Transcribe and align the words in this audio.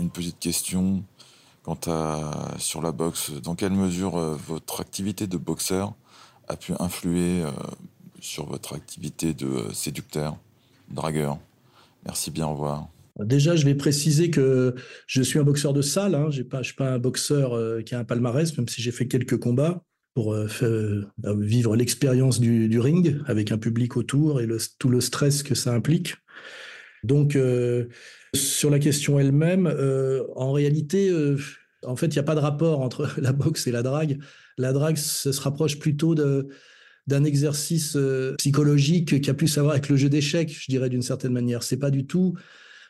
une 0.00 0.10
petite 0.10 0.38
question 0.38 1.04
quant 1.62 1.78
à 1.86 2.56
sur 2.58 2.82
la 2.82 2.92
boxe. 2.92 3.32
Dans 3.42 3.54
quelle 3.54 3.72
mesure 3.72 4.16
euh, 4.16 4.36
votre 4.46 4.80
activité 4.80 5.26
de 5.26 5.36
boxeur 5.36 5.94
a 6.48 6.56
pu 6.56 6.72
influer 6.80 7.42
euh, 7.42 7.50
sur 8.20 8.46
votre 8.46 8.74
activité 8.74 9.34
de 9.34 9.46
euh, 9.46 9.72
séducteur, 9.72 10.38
dragueur? 10.90 11.38
Merci 12.04 12.30
bien, 12.30 12.46
au 12.46 12.52
revoir. 12.52 12.88
Déjà, 13.18 13.54
je 13.54 13.66
vais 13.66 13.74
préciser 13.74 14.30
que 14.30 14.74
je 15.06 15.20
suis 15.20 15.38
un 15.38 15.42
boxeur 15.42 15.74
de 15.74 15.82
salle. 15.82 16.14
Hein. 16.14 16.30
Je 16.30 16.42
ne 16.42 16.62
suis 16.62 16.74
pas 16.74 16.90
un 16.90 16.98
boxeur 16.98 17.52
qui 17.84 17.94
a 17.94 17.98
un 17.98 18.04
palmarès, 18.04 18.56
même 18.56 18.68
si 18.68 18.80
j'ai 18.80 18.92
fait 18.92 19.06
quelques 19.06 19.38
combats 19.38 19.82
pour 20.14 20.34
vivre 21.26 21.76
l'expérience 21.76 22.40
du, 22.40 22.80
ring 22.80 23.20
avec 23.26 23.52
un 23.52 23.58
public 23.58 23.98
autour 23.98 24.40
et 24.40 24.48
tout 24.78 24.88
le 24.88 25.02
stress 25.02 25.42
que 25.42 25.54
ça 25.54 25.74
implique. 25.74 26.14
Donc, 27.04 27.36
sur 28.34 28.70
la 28.70 28.78
question 28.78 29.18
elle-même, 29.18 29.66
euh, 29.66 30.24
en 30.36 30.52
réalité, 30.52 31.10
euh, 31.10 31.36
en 31.84 31.96
fait, 31.96 32.06
il 32.06 32.14
n'y 32.14 32.18
a 32.18 32.24
pas 32.24 32.34
de 32.34 32.40
rapport 32.40 32.80
entre 32.80 33.08
la 33.20 33.32
boxe 33.32 33.66
et 33.66 33.72
la 33.72 33.82
drague. 33.82 34.18
La 34.58 34.72
drague, 34.72 34.96
ça 34.96 35.32
se 35.32 35.40
rapproche 35.40 35.78
plutôt 35.78 36.14
d'un 36.14 37.24
exercice 37.24 37.96
euh, 37.96 38.34
psychologique 38.36 39.20
qui 39.20 39.30
a 39.30 39.34
plus 39.34 39.56
à 39.58 39.62
voir 39.62 39.72
avec 39.72 39.88
le 39.88 39.96
jeu 39.96 40.08
d'échecs, 40.08 40.56
je 40.56 40.70
dirais 40.70 40.88
d'une 40.88 41.02
certaine 41.02 41.32
manière. 41.32 41.62
C'est 41.62 41.78
pas 41.78 41.90
du 41.90 42.06
tout 42.06 42.34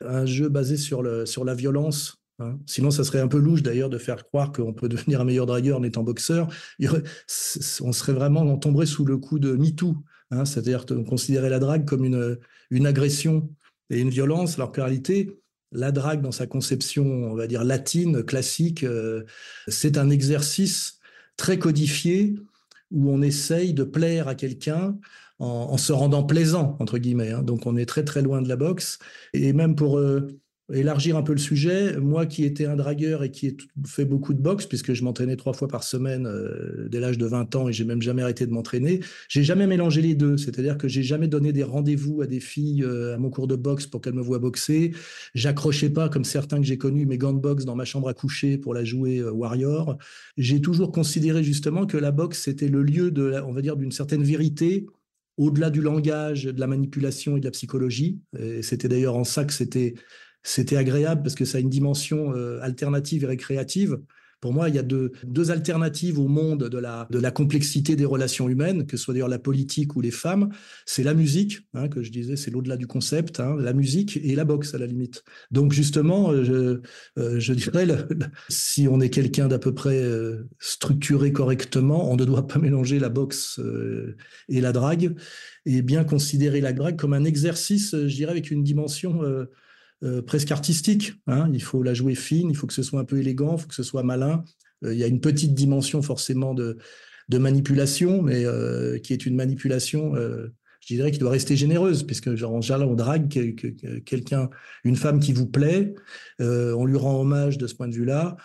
un 0.05 0.25
jeu 0.25 0.49
basé 0.49 0.77
sur, 0.77 1.03
la 1.03 1.55
violence. 1.55 2.17
Hein. 2.39 2.59
Sinon, 2.67 2.91
ça 2.91 3.05
serait 3.05 3.21
un 3.21 3.29
peu 3.29 3.39
louche 3.39 3.63
d'ailleurs 3.63 3.91
de 3.91 3.99
faire 3.99 4.25
croire 4.25 4.51
qu'on 4.51 4.73
peut 4.73 4.89
devenir 4.91 5.21
un 5.21 5.25
meilleur 5.25 5.47
dragueur 5.47 5.79
en 5.79 5.83
étant 5.83 6.03
boxeur. 6.03 6.49
on 6.81 7.93
serait 7.93 8.13
vraiment, 8.13 8.43
on 8.43 8.59
tomberait 8.59 8.87
sous 8.87 9.05
le 9.05 9.19
coup 9.19 9.39
de 9.39 9.53
MeToo. 9.53 9.97
Hein, 10.33 10.45
C'est-à-dire 10.45 10.85
considérer 11.09 11.51
la 11.51 11.59
drague 11.59 11.85
comme 11.85 12.05
une 12.05 12.87
agression 12.87 13.49
et 13.91 14.01
une 14.01 14.11
violence, 14.11 14.55
alors 14.55 14.73
qu'en 14.73 14.85
réalité, 14.85 15.41
la 15.73 15.93
drague 15.93 16.23
dans 16.23 16.33
sa 16.33 16.47
conception, 16.47 17.05
on 17.05 17.35
va 17.35 17.47
dire 17.47 17.65
latine, 17.65 18.23
classique, 18.25 18.85
euh, 18.85 19.25
c'est 19.69 19.99
un 19.99 20.11
exercice 20.11 20.99
très 21.37 21.59
codifié 21.59 22.35
où 22.91 23.11
on 23.11 23.23
essaye 23.23 23.73
de 23.73 23.85
plaire 23.85 24.29
à 24.29 24.35
quelqu'un 24.35 24.99
en, 25.39 25.79
se 25.79 25.93
rendant 25.93 26.23
plaisant, 26.23 26.77
entre 26.81 26.99
guillemets. 26.99 27.31
Hein. 27.31 27.43
Donc 27.43 27.65
on 27.65 27.77
est 27.77 27.87
très 27.87 28.05
très 28.05 28.21
loin 28.21 28.43
de 28.43 28.49
la 28.49 28.57
boxe. 28.57 28.99
Et 29.33 29.55
même 29.55 29.75
pour 29.75 29.99
euh, 29.99 30.39
élargir 30.73 31.17
un 31.17 31.23
peu 31.23 31.33
le 31.33 31.39
sujet, 31.39 31.97
moi 31.99 32.27
qui 32.27 32.45
étais 32.45 32.67
un 32.67 32.77
dragueur 32.77 33.25
et 33.25 33.31
qui 33.31 33.47
ai 33.49 33.57
fait 33.87 34.05
beaucoup 34.05 34.35
de 34.35 34.41
boxe, 34.41 34.67
puisque 34.67 34.93
je 34.93 35.03
m'entraînais 35.05 35.37
trois 35.37 35.53
fois 35.53 35.69
par 35.69 35.83
semaine 35.83 36.27
euh, 36.27 36.89
dès 36.89 37.01
l'âge 37.01 37.19
de 37.19 37.27
20 37.27 37.57
ans 37.57 37.69
et 37.69 37.73
j'ai 37.73 37.85
même 37.85 38.03
jamais 38.03 38.23
arrêté 38.23 38.47
de 38.47 38.53
m'entraîner, 38.53 39.01
j'ai 39.29 39.43
jamais 39.43 39.67
mélangé 39.67 40.03
les 40.03 40.15
deux. 40.15 40.37
C'est-à-dire 40.37 40.79
que 40.79 40.89
j'ai 40.89 41.03
jamais 41.03 41.29
donné 41.29 41.53
des 41.53 41.63
rendez-vous 41.63 42.23
à 42.23 42.27
des 42.27 42.41
filles 42.41 42.85
euh, 42.85 43.15
à 43.15 43.19
mon 43.19 43.31
cours 43.31 43.47
de 43.47 43.57
boxe 43.57 43.87
pour 43.87 44.01
qu'elles 44.01 44.15
me 44.15 44.23
voient 44.23 44.39
boxer. 44.39 44.93
J'accrochais 45.35 45.91
pas, 45.91 46.09
comme 46.09 46.25
certains 46.25 46.59
que 46.59 46.67
j'ai 46.67 46.79
connus, 46.79 47.07
mes 47.07 47.19
gants 47.19 47.33
de 47.33 47.41
boxe 47.41 47.65
dans 47.65 47.77
ma 47.77 47.85
chambre 47.85 48.09
à 48.09 48.15
coucher 48.15 48.59
pour 48.59 48.75
la 48.75 48.85
jouer 48.85 49.19
euh, 49.19 49.33
Warrior. 49.33 49.99
J'ai 50.37 50.61
toujours 50.61 50.93
considéré 50.93 51.43
justement 51.43 51.87
que 51.87 51.97
la 51.97 52.13
boxe, 52.13 52.43
c'était 52.43 52.69
le 52.69 52.83
lieu 52.83 53.11
de, 53.11 53.41
on 53.47 53.53
va 53.53 53.63
dire, 53.63 53.77
d'une 53.77 53.93
certaine 53.93 54.23
vérité 54.23 54.87
au-delà 55.37 55.71
du 55.71 55.81
langage, 55.81 56.45
de 56.45 56.61
la 56.61 56.67
manipulation 56.67 57.37
et 57.37 57.41
de 57.41 57.47
la 57.47 57.51
psychologie. 57.51 58.21
C'était 58.61 58.89
d'ailleurs 58.89 59.17
en 59.17 59.25
ça 59.25 59.47
que 59.47 59.55
c'était 59.55 59.95
c'était 60.43 60.77
agréable 60.77 61.23
parce 61.23 61.35
que 61.35 61.45
ça 61.45 61.59
a 61.59 61.61
une 61.61 61.71
dimension 61.71 62.33
euh, 62.35 62.61
alternative 62.63 63.25
et 63.25 63.27
récréative. 63.27 63.99
Pour 64.41 64.55
moi, 64.55 64.71
il 64.71 64.75
y 64.75 64.79
a 64.79 64.83
deux, 64.83 65.13
deux 65.23 65.51
alternatives 65.51 66.19
au 66.19 66.27
monde 66.27 66.71
de 66.71 66.79
la, 66.79 67.07
de 67.11 67.19
la 67.19 67.31
complexité 67.31 67.95
des 67.95 68.07
relations 68.07 68.49
humaines, 68.49 68.87
que 68.87 68.97
ce 68.97 69.05
soit 69.05 69.13
d'ailleurs 69.13 69.29
la 69.29 69.39
politique 69.39 69.97
ou 69.97 70.01
les 70.01 70.11
femmes. 70.11 70.49
C'est 70.87 71.03
la 71.03 71.13
musique, 71.13 71.59
hein, 71.75 71.89
que 71.89 72.03
je 72.03 72.11
disais, 72.11 72.37
c'est 72.37 72.51
l'au-delà 72.51 72.79
du 72.79 72.87
concept, 72.87 73.39
hein, 73.39 73.55
la 73.59 73.75
musique 73.75 74.17
et 74.17 74.35
la 74.35 74.47
boxe 74.47 74.75
à 74.75 74.79
la 74.79 74.87
limite. 74.87 75.25
Donc 75.51 75.73
justement, 75.73 76.33
euh, 76.33 76.45
je, 76.45 76.81
euh, 77.21 77.39
je 77.39 77.53
dirais, 77.53 77.87
si 78.49 78.89
on 78.89 78.99
est 79.01 79.11
quelqu'un 79.11 79.47
d'à 79.47 79.59
peu 79.59 79.75
près 79.75 80.03
structuré 80.59 81.33
correctement, 81.33 82.11
on 82.11 82.17
ne 82.17 82.25
doit 82.25 82.47
pas 82.47 82.59
mélanger 82.59 82.99
la 82.99 83.11
boxe 83.11 83.61
et 84.49 84.63
la 84.63 84.73
drague, 84.73 85.15
et 85.67 85.83
bien 85.83 86.03
considérer 86.03 86.63
la 86.63 86.73
drague 86.73 86.97
comme 86.97 87.13
un 87.13 87.25
exercice, 87.25 87.91
je 87.95 88.15
dirais, 88.15 88.31
avec 88.31 88.51
une 88.51 88.63
dimension 88.63 89.21
presque 90.27 90.51
artistique. 90.51 91.13
Hein. 91.27 91.51
Il 91.53 91.63
faut 91.63 91.83
la 91.83 91.95
jouer 91.95 92.15
fine, 92.15 92.51
il 92.51 92.57
faut 92.57 92.67
que 92.67 92.73
ce 92.73 92.83
soit 92.83 93.01
un 93.01 93.05
peu 93.05 93.19
élégant, 93.19 93.57
il 93.57 93.61
faut 93.61 93.69
que 93.69 93.75
ce 93.75 93.83
soit 93.83 94.03
malin. 94.03 94.45
Euh, 94.85 94.95
il 94.95 94.99
y 94.99 95.05
a 95.05 95.07
une 95.07 95.21
petite 95.21 95.55
dimension 95.55 96.03
forcément 96.03 96.55
de, 96.55 96.79
de 97.29 97.39
manipulation, 97.39 98.23
mais 98.23 98.45
euh, 98.45 98.99
qui 98.99 99.13
est 99.13 99.27
une 99.27 99.37
manipulation, 99.37 100.15
je 100.17 100.95
dirais, 100.95 101.11
qui 101.11 101.19
doit 101.19 101.31
rester 101.31 101.57
généreuse, 101.57 102.03
puisque 102.05 102.35
genre, 102.35 102.55
en 102.55 102.61
général, 102.61 102.89
on 102.89 102.95
drague 102.95 103.29
quelqu'un, 104.05 104.51
une 104.85 104.97
femme 104.97 105.21
qui 105.21 105.33
vous 105.33 105.47
plaît, 105.47 105.95
on 106.39 106.85
lui 106.85 106.97
rend 106.97 107.21
hommage 107.21 107.59
de 107.59 107.67
ce 107.67 107.75
point 107.75 107.89
de 107.89 107.95
vue-là, 107.95 108.37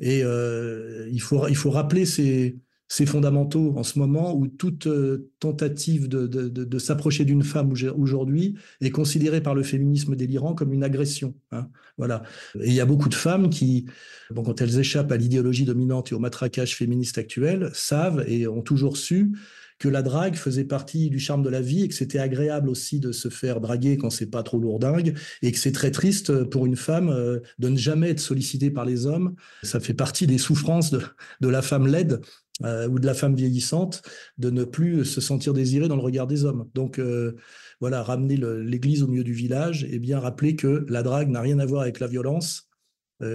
et 0.00 0.20
il, 0.20 1.20
faut, 1.20 1.48
il 1.48 1.56
faut 1.56 1.70
rappeler 1.70 2.06
ces 2.06 2.56
c'est 2.90 3.06
fondamentaux 3.06 3.72
en 3.76 3.84
ce 3.84 4.00
moment 4.00 4.36
où 4.36 4.48
toute 4.48 4.88
euh, 4.88 5.30
tentative 5.38 6.08
de, 6.08 6.78
s'approcher 6.78 7.24
d'une 7.24 7.44
femme 7.44 7.72
aujourd'hui 7.96 8.56
est 8.80 8.90
considérée 8.90 9.40
par 9.40 9.54
le 9.54 9.62
féminisme 9.62 10.16
délirant 10.16 10.54
comme 10.54 10.72
une 10.72 10.82
agression. 10.82 11.34
Hein. 11.52 11.68
voilà. 11.98 12.24
Et 12.60 12.66
il 12.66 12.72
y 12.72 12.80
a 12.80 12.86
beaucoup 12.86 13.08
de 13.08 13.14
femmes 13.14 13.48
qui, 13.48 13.86
bon, 14.30 14.42
quand 14.42 14.60
elles 14.60 14.80
échappent 14.80 15.12
à 15.12 15.16
l'idéologie 15.16 15.64
dominante 15.64 16.10
et 16.10 16.16
au 16.16 16.18
matraquage 16.18 16.74
féministe 16.74 17.16
actuel, 17.16 17.70
savent 17.74 18.24
et 18.26 18.48
ont 18.48 18.62
toujours 18.62 18.96
su 18.96 19.30
que 19.78 19.88
la 19.88 20.02
drague 20.02 20.34
faisait 20.34 20.64
partie 20.64 21.10
du 21.10 21.20
charme 21.20 21.42
de 21.42 21.48
la 21.48 21.60
vie 21.60 21.84
et 21.84 21.88
que 21.88 21.94
c'était 21.94 22.18
agréable 22.18 22.68
aussi 22.68 22.98
de 22.98 23.12
se 23.12 23.28
faire 23.28 23.60
draguer 23.60 23.98
quand 23.98 24.10
c'est 24.10 24.26
pas 24.26 24.42
trop 24.42 24.58
lourdingue 24.58 25.16
et 25.42 25.52
que 25.52 25.58
c'est 25.58 25.72
très 25.72 25.92
triste 25.92 26.44
pour 26.44 26.66
une 26.66 26.76
femme 26.76 27.08
euh, 27.08 27.38
de 27.60 27.68
ne 27.68 27.76
jamais 27.76 28.10
être 28.10 28.20
sollicitée 28.20 28.70
par 28.70 28.84
les 28.84 29.06
hommes. 29.06 29.36
Ça 29.62 29.78
fait 29.78 29.94
partie 29.94 30.26
des 30.26 30.38
souffrances 30.38 30.90
de, 30.90 31.00
de 31.40 31.48
la 31.48 31.62
femme 31.62 31.86
laide 31.86 32.20
euh, 32.64 32.88
ou 32.88 32.98
de 32.98 33.06
la 33.06 33.14
femme 33.14 33.34
vieillissante 33.34 34.02
de 34.38 34.50
ne 34.50 34.64
plus 34.64 35.04
se 35.04 35.20
sentir 35.20 35.52
désirée 35.52 35.88
dans 35.88 35.96
le 35.96 36.02
regard 36.02 36.26
des 36.26 36.44
hommes. 36.44 36.68
Donc 36.74 36.98
euh, 36.98 37.36
voilà, 37.80 38.02
ramener 38.02 38.36
l'église 38.36 39.02
au 39.02 39.08
milieu 39.08 39.24
du 39.24 39.32
village 39.32 39.84
et 39.90 39.98
bien 39.98 40.20
rappeler 40.20 40.56
que 40.56 40.84
la 40.88 41.02
drague 41.02 41.30
n'a 41.30 41.40
rien 41.40 41.58
à 41.58 41.66
voir 41.66 41.82
avec 41.82 42.00
la 42.00 42.06
violence 42.06 42.68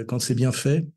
quand 0.07 0.17
c'est 0.17 0.33
bien 0.33 0.51
fait 0.51 0.87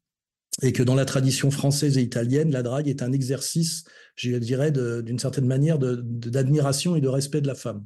et 0.63 0.73
que 0.73 0.83
dans 0.83 0.95
la 0.95 1.05
tradition 1.05 1.51
française 1.51 1.99
et 1.99 2.03
italienne, 2.03 2.51
la 2.51 2.63
drague 2.63 2.89
est 2.89 3.03
un 3.03 3.13
exercice, 3.13 3.85
je 4.17 4.37
dirais, 4.37 4.73
d'une 4.73 5.19
certaine 5.19 5.47
manière, 5.47 5.79
d'admiration 5.79 6.97
et 6.97 7.01
de 7.01 7.09
respect 7.09 7.41
de 7.41 7.47
la 7.47 7.55
femme. 7.55 7.85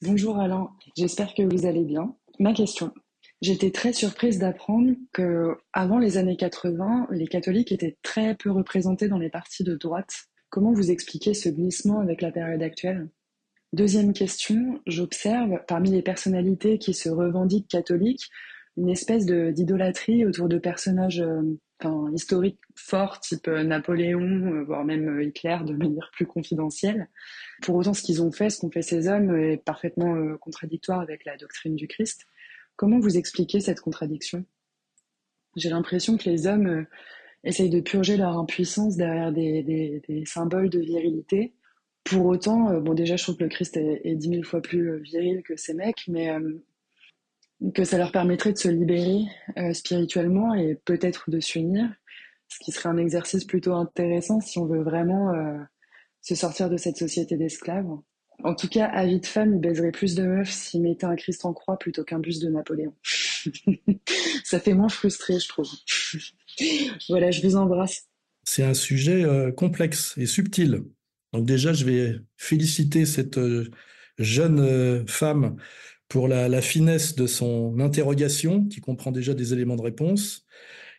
Bonjour 0.00 0.38
Alain, 0.38 0.68
j'espère 0.96 1.34
que 1.34 1.42
vous 1.42 1.66
allez 1.66 1.84
bien. 1.84 2.14
Ma 2.38 2.52
question. 2.54 2.92
J'étais 3.42 3.72
très 3.72 3.92
surprise 3.92 4.38
d'apprendre 4.38 4.92
que 5.12 5.56
avant 5.72 5.98
les 5.98 6.16
années 6.16 6.36
80, 6.36 7.08
les 7.10 7.26
catholiques 7.26 7.72
étaient 7.72 7.98
très 8.02 8.36
peu 8.36 8.52
représentés 8.52 9.08
dans 9.08 9.18
les 9.18 9.30
partis 9.30 9.64
de 9.64 9.74
droite. 9.74 10.28
Comment 10.48 10.72
vous 10.72 10.92
expliquez 10.92 11.34
ce 11.34 11.48
glissement 11.48 11.98
avec 11.98 12.22
la 12.22 12.30
période 12.30 12.62
actuelle? 12.62 13.08
Deuxième 13.72 14.12
question, 14.12 14.80
j'observe 14.86 15.60
parmi 15.66 15.90
les 15.90 16.02
personnalités 16.02 16.78
qui 16.78 16.94
se 16.94 17.08
revendiquent 17.08 17.68
catholiques 17.68 18.30
une 18.76 18.88
espèce 18.88 19.26
d'idolâtrie 19.26 20.24
autour 20.24 20.48
de 20.48 20.58
personnages 20.58 21.20
euh, 21.20 22.10
historiques 22.14 22.60
forts, 22.74 23.20
type 23.20 23.48
euh, 23.48 23.64
Napoléon, 23.64 24.20
euh, 24.20 24.64
voire 24.64 24.84
même 24.84 25.20
Hitler, 25.20 25.58
de 25.66 25.74
manière 25.74 26.10
plus 26.12 26.26
confidentielle. 26.26 27.08
Pour 27.60 27.74
autant, 27.74 27.92
ce 27.92 28.02
qu'ils 28.02 28.22
ont 28.22 28.32
fait, 28.32 28.50
ce 28.50 28.60
qu'ont 28.60 28.70
fait 28.70 28.82
ces 28.82 29.08
hommes, 29.08 29.36
est 29.36 29.58
parfaitement 29.58 30.36
contradictoire 30.38 31.00
avec 31.00 31.24
la 31.24 31.36
doctrine 31.36 31.76
du 31.76 31.86
Christ. 31.86 32.26
Comment 32.76 33.00
vous 33.00 33.16
expliquez 33.16 33.60
cette 33.60 33.80
contradiction? 33.80 34.44
J'ai 35.56 35.70
l'impression 35.70 36.16
que 36.16 36.28
les 36.28 36.46
hommes 36.46 36.86
essayent 37.44 37.70
de 37.70 37.80
purger 37.80 38.16
leur 38.16 38.38
impuissance 38.38 38.96
derrière 38.96 39.32
des, 39.32 40.02
symboles 40.26 40.70
de 40.70 40.80
virilité. 40.80 41.54
Pour 42.04 42.26
autant, 42.26 42.80
bon 42.80 42.94
déjà 42.94 43.16
je 43.16 43.22
trouve 43.22 43.36
que 43.36 43.44
le 43.44 43.50
Christ 43.50 43.76
est 43.76 44.14
dix 44.16 44.28
mille 44.28 44.44
fois 44.44 44.62
plus 44.62 45.00
viril 45.02 45.42
que 45.42 45.56
ces 45.56 45.74
mecs, 45.74 46.08
mais 46.08 46.30
que 47.74 47.84
ça 47.84 47.98
leur 47.98 48.10
permettrait 48.10 48.52
de 48.52 48.58
se 48.58 48.68
libérer 48.68 49.24
euh, 49.56 49.72
spirituellement 49.72 50.54
et 50.54 50.74
peut-être 50.74 51.30
de 51.30 51.38
s'unir, 51.38 51.88
ce 52.48 52.58
qui 52.58 52.72
serait 52.72 52.88
un 52.88 52.96
exercice 52.96 53.44
plutôt 53.44 53.74
intéressant 53.74 54.40
si 54.40 54.58
on 54.58 54.66
veut 54.66 54.82
vraiment 54.82 55.32
euh, 55.32 55.58
se 56.20 56.34
sortir 56.34 56.68
de 56.68 56.76
cette 56.76 56.96
société 56.96 57.36
d'esclaves. 57.36 57.86
En 58.44 58.54
tout 58.54 58.68
cas, 58.68 58.86
avis 58.86 59.20
de 59.20 59.26
femme, 59.26 59.54
il 59.54 59.60
baiserait 59.60 59.92
plus 59.92 60.14
de 60.14 60.24
meufs 60.24 60.50
s'il 60.50 60.82
mettait 60.82 61.06
un 61.06 61.16
Christ 61.16 61.44
en 61.44 61.52
croix 61.52 61.78
plutôt 61.78 62.04
qu'un 62.04 62.18
buste 62.18 62.42
de 62.42 62.48
Napoléon. 62.48 62.94
ça 64.44 64.58
fait 64.58 64.74
moins 64.74 64.88
frustré, 64.88 65.38
je 65.38 65.48
trouve. 65.48 65.68
voilà, 67.08 67.30
je 67.30 67.42
vous 67.42 67.56
embrasse. 67.56 68.08
C'est 68.44 68.64
un 68.64 68.74
sujet 68.74 69.24
complexe 69.56 70.14
et 70.16 70.26
subtil. 70.26 70.82
Donc 71.32 71.46
déjà, 71.46 71.72
je 71.72 71.84
vais 71.84 72.16
féliciter 72.36 73.06
cette 73.06 73.38
jeune 74.18 75.06
femme 75.06 75.56
pour 76.12 76.28
la, 76.28 76.60
finesse 76.60 77.14
de 77.14 77.26
son 77.26 77.80
interrogation, 77.80 78.66
qui 78.66 78.82
comprend 78.82 79.12
déjà 79.12 79.32
des 79.32 79.54
éléments 79.54 79.76
de 79.76 79.82
réponse. 79.82 80.44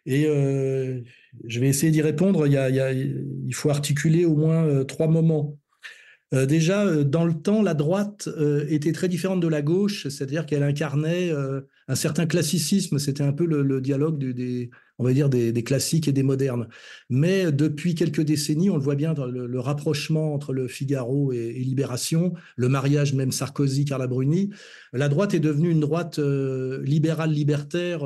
Et 0.08 0.26
euh, 0.26 1.02
je 1.46 1.60
vais 1.60 1.68
essayer 1.68 1.92
d'y 1.92 2.02
répondre. 2.02 2.48
Il, 2.48 3.54
faut 3.54 3.70
articuler 3.70 4.26
au 4.26 4.36
moins 4.36 4.66
euh, 4.66 4.84
trois 4.84 5.08
moments. 5.08 5.60
Euh, 6.34 6.46
déjà, 6.46 7.04
dans 7.04 7.26
le 7.26 7.34
temps, 7.34 7.62
la 7.62 7.74
droite 7.74 8.28
était 8.68 8.92
très 8.92 9.08
différente 9.08 9.40
de 9.40 9.48
la 9.48 9.62
gauche, 9.62 10.08
c'est-à-dire 10.08 10.46
qu'elle 10.46 10.64
incarnait 10.64 11.32
un 11.88 11.96
certain 11.96 12.26
classicisme. 12.26 12.98
C'était 12.98 13.24
un 13.24 13.34
peu 13.34 13.46
le, 13.46 13.82
dialogue 13.82 14.18
des, 14.18 14.70
on 14.98 15.04
va 15.04 15.14
dire, 15.14 15.30
des, 15.30 15.64
classiques 15.64 16.08
et 16.08 16.12
des 16.12 16.24
modernes. 16.24 16.68
Mais 17.10 17.52
depuis 17.52 17.94
quelques 17.96 18.22
décennies, 18.22 18.70
on 18.70 18.78
le 18.78 18.82
voit 18.82 18.96
bien 18.96 19.14
dans 19.14 19.26
le, 19.26 19.60
rapprochement 19.60 20.34
entre 20.34 20.54
le 20.54 20.68
Figaro 20.68 21.32
et, 21.32 21.54
Libération, 21.54 22.34
le 22.56 22.70
mariage 22.70 23.14
même 23.14 23.32
Sarkozy-Carla 23.32 24.08
Bruni, 24.08 24.50
la 24.92 25.10
droite 25.10 25.34
est 25.34 25.40
devenue 25.40 25.70
une 25.70 25.82
droite 25.82 26.20
libérale 26.20 27.32
libertaire 27.32 28.04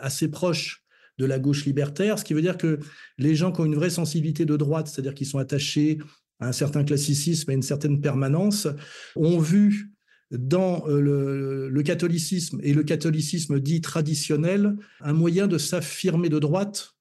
assez 0.00 0.28
proche 0.28 0.84
de 1.18 1.24
la 1.24 1.38
gauche 1.38 1.64
libertaire, 1.64 2.18
ce 2.18 2.24
qui 2.24 2.34
veut 2.34 2.42
dire 2.42 2.58
que 2.58 2.78
les 3.18 3.34
gens 3.34 3.52
qui 3.52 3.60
ont 3.60 3.64
une 3.64 3.74
vraie 3.74 3.90
sensibilité 3.90 4.44
de 4.44 4.56
droite, 4.56 4.88
c'est-à-dire 4.88 5.14
qui 5.14 5.24
sont 5.24 5.38
attachés 5.38 5.98
un 6.40 6.52
certain 6.52 6.84
classicisme, 6.84 7.50
à 7.50 7.54
une 7.54 7.62
certaine 7.62 8.00
permanence, 8.00 8.68
ont 9.14 9.38
vu 9.38 9.92
dans 10.30 10.86
euh, 10.88 11.68
le, 11.70 11.82
catholicisme 11.82 12.58
et 12.62 12.74
le 12.74 12.82
catholicisme 12.82 13.60
dit 13.60 13.80
traditionnel 13.80 14.76
un 15.00 15.12
moyen 15.12 15.46
de 15.46 15.58
s'affirmer 15.58 16.28
de 16.28 16.38
droite 16.38 16.94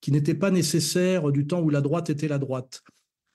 qui 0.00 0.12
n'était 0.12 0.34
pas 0.34 0.50
nécessaire 0.50 1.30
du 1.30 1.46
temps 1.46 1.60
où 1.60 1.68
la 1.68 1.82
droite 1.82 2.08
était 2.08 2.28
la 2.28 2.38
droite. 2.38 2.82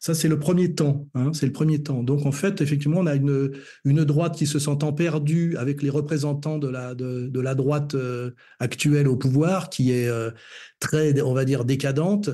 Ça, 0.06 0.14
c'est 0.14 0.28
le 0.28 0.38
premier 0.38 0.76
temps. 0.76 1.10
Hein, 1.16 1.32
c'est 1.34 1.48
le 1.48 1.52
premier 1.52 1.82
temps. 1.82 2.04
Donc, 2.04 2.28
en 2.28 2.32
fait, 2.32 2.62
effectivement, 2.62 3.00
on 3.00 3.08
a 3.08 3.16
une, 3.16 3.54
une 3.86 4.04
droite 4.04 4.36
qui 4.36 4.46
se 4.46 4.60
sentant 4.60 4.94
perdue 4.94 5.58
avec 5.58 5.82
les 5.82 5.90
représentants 5.90 6.60
de 6.60 6.68
la, 6.68 6.94
de, 6.94 7.40
la 7.40 7.56
droite 7.56 7.96
euh, 7.96 8.30
actuelle 8.60 9.08
au 9.08 9.16
pouvoir, 9.16 9.72
qui 9.72 9.92
est 9.94 10.08
euh, 10.08 10.30
très, 10.80 11.20
on 11.24 11.34
va 11.34 11.44
dire, 11.44 11.66
décadente, 11.66 12.30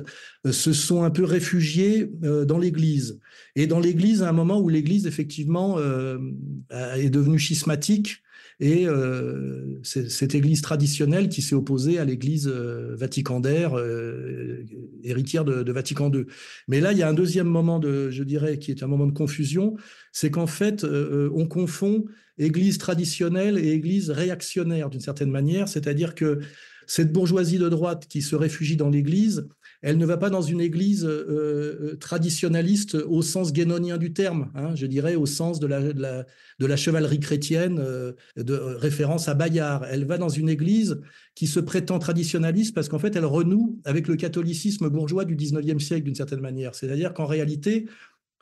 euh, 0.45 0.51
se 0.51 0.73
sont 0.73 1.03
un 1.03 1.11
peu 1.11 1.23
réfugiés 1.23 2.11
dans 2.21 2.57
l'Église. 2.57 3.21
Et 3.55 3.67
dans 3.67 3.79
l'Église, 3.79 4.21
à 4.21 4.27
un 4.27 4.33
moment 4.33 4.59
où 4.59 4.67
l'Église, 4.67 5.07
effectivement, 5.07 5.79
est 5.79 7.09
devenue 7.09 7.39
schismatique, 7.39 8.21
et 8.61 8.87
euh, 8.87 9.79
cette 9.83 10.35
église 10.35 10.61
traditionnelle 10.61 11.29
qui 11.29 11.41
s'est 11.41 11.55
opposée 11.55 11.97
à 11.97 12.05
l'église 12.05 12.47
euh, 12.47 12.95
vaticandaire, 12.95 13.75
euh, 13.75 14.63
héritière 15.03 15.43
de, 15.43 15.71
Vatican 15.71 16.11
II. 16.13 16.25
Mais 16.67 16.79
là, 16.79 16.91
il 16.91 16.99
y 16.99 17.01
a 17.01 17.09
un 17.09 17.13
deuxième 17.13 17.47
moment, 17.47 17.79
de, 17.79 18.11
je 18.11 18.23
dirais, 18.23 18.59
qui 18.59 18.69
est 18.69 18.83
un 18.83 18.87
moment 18.87 19.07
de 19.07 19.13
confusion, 19.13 19.75
c'est 20.11 20.29
qu'en 20.29 20.45
fait, 20.45 20.83
on 20.83 21.47
confond 21.47 22.05
église 22.37 22.77
traditionnelle 22.77 23.57
et 23.57 23.71
église 23.71 24.11
réactionnaire 24.11 24.89
d'une 24.89 24.99
certaine 24.99 25.31
manière, 25.31 25.67
c'est-à-dire 25.67 26.13
que 26.13 26.39
cette 26.85 27.11
bourgeoisie 27.11 27.57
de 27.57 27.69
droite 27.69 28.05
qui 28.07 28.21
se 28.21 28.35
réfugie 28.35 28.75
dans 28.75 28.89
l'église, 28.89 29.47
elle 29.81 29.97
ne 29.97 30.05
va 30.05 30.17
pas 30.17 30.29
dans 30.29 30.41
une 30.41 30.61
église 30.61 31.05
euh, 31.05 31.25
euh, 31.29 31.97
traditionnaliste 31.99 32.95
au 32.95 33.21
sens 33.21 33.51
guénonien 33.51 33.97
du 33.97 34.13
terme, 34.13 34.51
hein, 34.55 34.75
je 34.75 34.85
dirais 34.85 35.15
au 35.15 35.25
sens 35.25 35.59
de 35.59 35.67
la, 35.67 36.75
chevalerie 36.75 37.19
chrétienne, 37.19 37.79
euh, 37.79 38.13
de 38.37 38.53
référence 38.53 39.27
à 39.27 39.33
Bayard. 39.33 39.85
Elle 39.89 40.05
va 40.05 40.17
dans 40.17 40.29
une 40.29 40.49
église 40.49 41.01
qui 41.33 41.47
se 41.47 41.59
prétend 41.59 41.97
traditionnaliste 41.99 42.75
parce 42.75 42.89
qu'en 42.89 42.99
fait, 42.99 43.15
elle 43.15 43.25
renoue 43.25 43.79
avec 43.83 44.07
le 44.07 44.15
catholicisme 44.15 44.89
bourgeois 44.89 45.25
du 45.25 45.35
19e 45.35 45.79
siècle 45.79 46.03
d'une 46.03 46.15
certaine 46.15 46.41
manière. 46.41 46.75
C'est-à-dire 46.75 47.13
qu'en 47.13 47.25
réalité, 47.25 47.87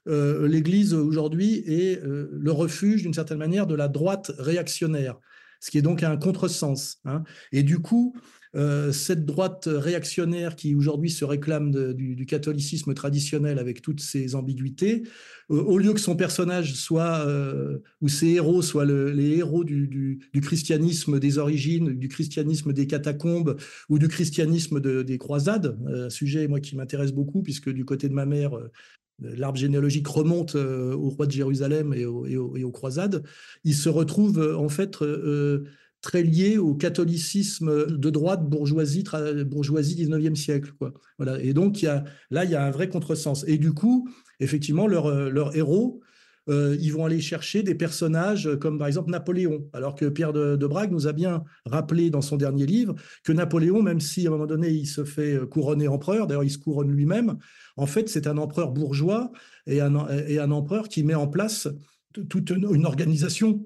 l'Église 0.08 0.96
aujourd'hui 0.96 1.62
est 1.68 2.02
le 2.04 2.52
refuge 2.52 3.04
d'une 3.04 3.14
certaine 3.14 3.38
manière 3.38 3.68
de 3.68 3.76
la 3.76 3.88
droite 3.88 4.32
réactionnaire, 4.40 5.20
ce 5.60 5.70
qui 5.70 5.78
est 5.78 5.84
donc 5.84 6.02
un 6.02 6.18
contresens. 6.18 6.98
Hein. 7.06 7.24
Et 7.52 7.62
du 7.62 7.78
coup, 7.78 8.16
euh, 8.56 8.92
cette 8.92 9.26
droite 9.26 9.70
réactionnaire 9.72 10.56
qui 10.56 10.74
aujourd'hui 10.74 11.12
se 11.12 11.24
réclame 11.24 11.94
du, 11.94 12.26
catholicisme 12.26 12.96
traditionnel 12.96 13.60
avec 13.60 13.82
toutes 13.82 14.02
ses 14.02 14.34
ambiguïtés, 14.34 15.04
euh, 15.52 15.62
au 15.62 15.78
lieu 15.78 15.94
que 15.94 16.00
son 16.00 16.16
personnage 16.16 16.74
soit, 16.74 17.26
euh, 17.28 17.78
ou 18.02 18.08
ses 18.08 18.30
héros 18.30 18.64
soient 18.64 18.86
les 18.86 19.38
héros 19.38 19.64
du, 19.64 20.20
christianisme 20.42 21.20
des 21.20 21.38
origines, 21.38 21.94
du 21.94 22.08
christianisme 22.08 22.74
des 22.74 22.88
catacombes 22.88 23.56
ou 23.88 24.00
du 24.00 24.08
christianisme 24.08 24.80
des 24.80 25.18
croisades, 25.20 25.78
sujet 26.10 26.48
moi 26.48 26.60
qui 26.60 26.76
m'intéresse 26.76 27.12
beaucoup 27.12 27.44
puisque 27.44 27.70
du 27.70 27.86
côté 27.86 28.10
de 28.10 28.14
ma 28.14 28.26
mère, 28.26 28.52
l'arbre 29.20 29.58
généalogique 29.58 30.08
remonte 30.08 30.56
au 30.56 31.10
roi 31.10 31.28
de 31.28 31.32
Jérusalem 31.32 31.94
et, 31.94 32.06
aux 32.06 32.72
croisades, 32.72 33.24
il 33.64 33.76
se 33.76 33.90
retrouve 33.90 34.56
en 34.58 34.70
fait 34.70 34.98
très 36.02 36.24
lié 36.24 36.58
au 36.58 36.76
catholicisme 36.76 37.88
de 37.88 38.10
droite 38.10 38.48
bourgeoisie 38.48 39.04
bourgeoisie 39.46 40.06
19e 40.06 40.36
siècle 40.36 40.72
quoi. 40.78 40.94
Voilà. 41.18 41.42
Et 41.42 41.54
donc 41.54 41.82
y 41.82 41.88
a 41.88 42.04
là 42.32 42.46
il 42.46 42.52
y 42.52 42.56
a 42.56 42.66
un 42.66 42.72
vrai 42.72 42.90
contresens. 42.90 43.44
Et 43.48 43.58
du 43.58 43.74
coup 43.74 44.10
effectivement 44.40 44.88
leurs 44.88 45.56
héros 45.56 46.02
euh, 46.50 46.76
ils 46.80 46.92
vont 46.92 47.06
aller 47.06 47.22
chercher 47.22 47.62
des 47.62 47.76
personnages 47.76 48.50
comme 48.60 48.80
par 48.80 48.88
exemple 48.88 49.12
Napoléon, 49.12 49.70
alors 49.74 49.94
que 49.94 50.06
Pierre 50.06 50.34
de, 50.34 50.68
Brague 50.68 50.92
nous 50.92 51.08
a 51.08 51.14
bien 51.14 51.44
rappelé 51.66 52.10
dans 52.10 52.22
son 52.22 52.38
dernier 52.38 52.66
livre 52.66 52.96
que 53.24 53.32
Napoléon, 53.32 53.84
même 53.84 54.00
si 54.00 54.26
à 54.26 54.30
un 54.30 54.32
moment 54.32 54.48
donné 54.48 54.70
il 54.70 54.88
se 54.88 55.04
fait 55.04 55.38
couronner 55.50 55.88
empereur, 55.88 56.26
d'ailleurs 56.26 56.44
il 56.44 56.50
se 56.50 56.58
couronne 56.58 56.92
lui-même, 56.92 57.38
en 57.78 57.86
fait 57.86 58.10
c'est 58.10 58.26
un 58.26 58.38
empereur 58.38 58.72
bourgeois 58.72 59.32
et 59.68 59.80
un, 59.82 60.08
et 60.28 60.40
un 60.40 60.50
empereur 60.50 60.88
qui 60.88 61.04
met 61.04 61.14
en 61.14 61.28
place 61.28 61.68
toute 62.14 62.50
une 62.50 62.86
organisation 62.86 63.64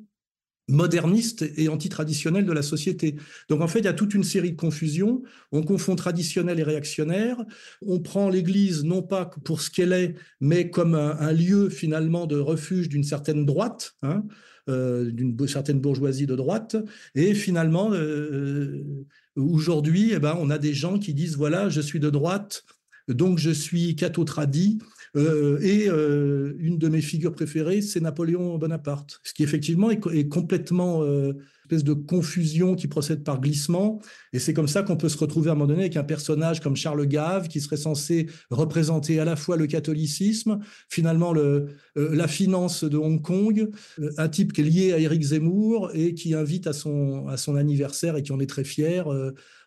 moderniste 0.68 1.46
et 1.58 1.68
antitraditionnel 1.68 2.46
de 2.46 2.52
la 2.54 2.62
société. 2.62 3.16
Donc 3.50 3.62
en 3.62 3.68
fait, 3.68 3.80
il 3.80 3.86
y 3.86 3.90
a 3.90 3.94
toute 3.94 4.14
une 4.14 4.24
série 4.24 4.52
de 4.52 4.58
confusions. 4.58 5.24
On 5.52 5.62
confond 5.62 5.96
traditionnel 5.96 6.60
et 6.60 6.64
réactionnaire. 6.64 7.38
On 7.86 8.00
prend 8.00 8.30
l'Église 8.30 8.84
non 8.84 9.02
pas 9.02 9.30
pour 9.44 9.62
ce 9.62 9.70
qu'elle 9.70 9.94
est, 9.94 10.16
mais 10.40 10.70
comme 10.70 10.96
un, 10.96 11.34
lieu 11.34 11.70
finalement 11.70 12.28
de 12.28 12.38
refuge 12.38 12.88
d'une 12.90 13.04
certaine 13.04 13.46
droite, 13.46 13.96
hein, 14.04 14.24
euh, 14.70 15.12
d'une 15.12 15.48
certaine 15.48 15.82
bourgeoisie 15.82 16.28
de 16.28 16.36
droite. 16.36 16.78
Et 17.16 17.34
finalement, 17.34 17.92
euh, 17.92 17.98
euh, 17.98 19.06
aujourd'hui, 19.36 20.12
eh 20.14 20.20
ben, 20.20 20.38
on 20.40 20.50
a 20.50 20.58
des 20.58 20.74
gens 20.74 20.98
qui 20.98 21.14
disent 21.14 21.36
voilà, 21.36 21.68
je 21.68 21.82
suis 21.82 22.00
de 22.00 22.10
droite, 22.10 22.64
donc 23.10 23.38
je 23.38 23.50
suis 23.50 23.96
catho-tradi, 23.96 24.80
euh, 25.16 25.60
et 25.62 25.88
euh, 25.90 26.54
une 26.58 26.78
de 26.78 26.88
mes 26.88 27.02
figures 27.02 27.34
préférées, 27.34 27.82
c'est 27.82 28.00
Napoléon 28.00 28.58
Bonaparte, 28.58 29.20
ce 29.24 29.34
qui 29.34 29.44
effectivement 29.44 29.92
est, 29.92 30.28
complètement 30.28 31.04
euh, 31.04 31.34
espèce 31.64 31.84
de 31.84 31.94
confusion 31.94 32.76
qui 32.76 32.88
procède 32.88 33.24
par 33.24 33.40
glissement. 33.40 34.02
Et 34.34 34.40
c'est 34.40 34.54
comme 34.54 34.68
ça 34.68 34.84
qu'on 34.84 34.98
peut 34.98 35.10
se 35.10 35.18
retrouver 35.18 35.50
à 35.50 35.54
un 35.54 35.56
moment 35.56 35.68
donné 35.68 35.82
avec 35.82 35.98
un 35.98 36.04
personnage 36.04 36.60
comme 36.60 36.76
Charles 36.76 37.06
Gave, 37.08 37.48
qui 37.48 37.62
serait 37.62 37.78
censé 37.78 38.28
représenter 38.50 39.20
à 39.20 39.26
la 39.26 39.36
fois 39.36 39.58
le 39.58 39.68
catholicisme, 39.68 40.60
finalement 40.90 41.34
le, 41.34 41.68
la 41.96 42.28
finance 42.28 42.84
de 42.84 42.98
Hong 42.98 43.22
Kong, 43.22 43.70
un 44.18 44.30
type 44.30 44.54
qui 44.54 44.62
est 44.62 44.66
lié 44.66 44.94
à 44.94 45.00
Éric 45.00 45.24
Zemmour 45.24 45.92
et 45.94 46.14
qui 46.14 46.34
invite 46.34 46.68
à 46.68 46.74
son, 46.74 47.28
anniversaire 47.56 48.18
et 48.18 48.24
qui 48.24 48.32
en 48.32 48.40
est 48.40 48.48
très 48.48 48.64
fier. 48.64 49.06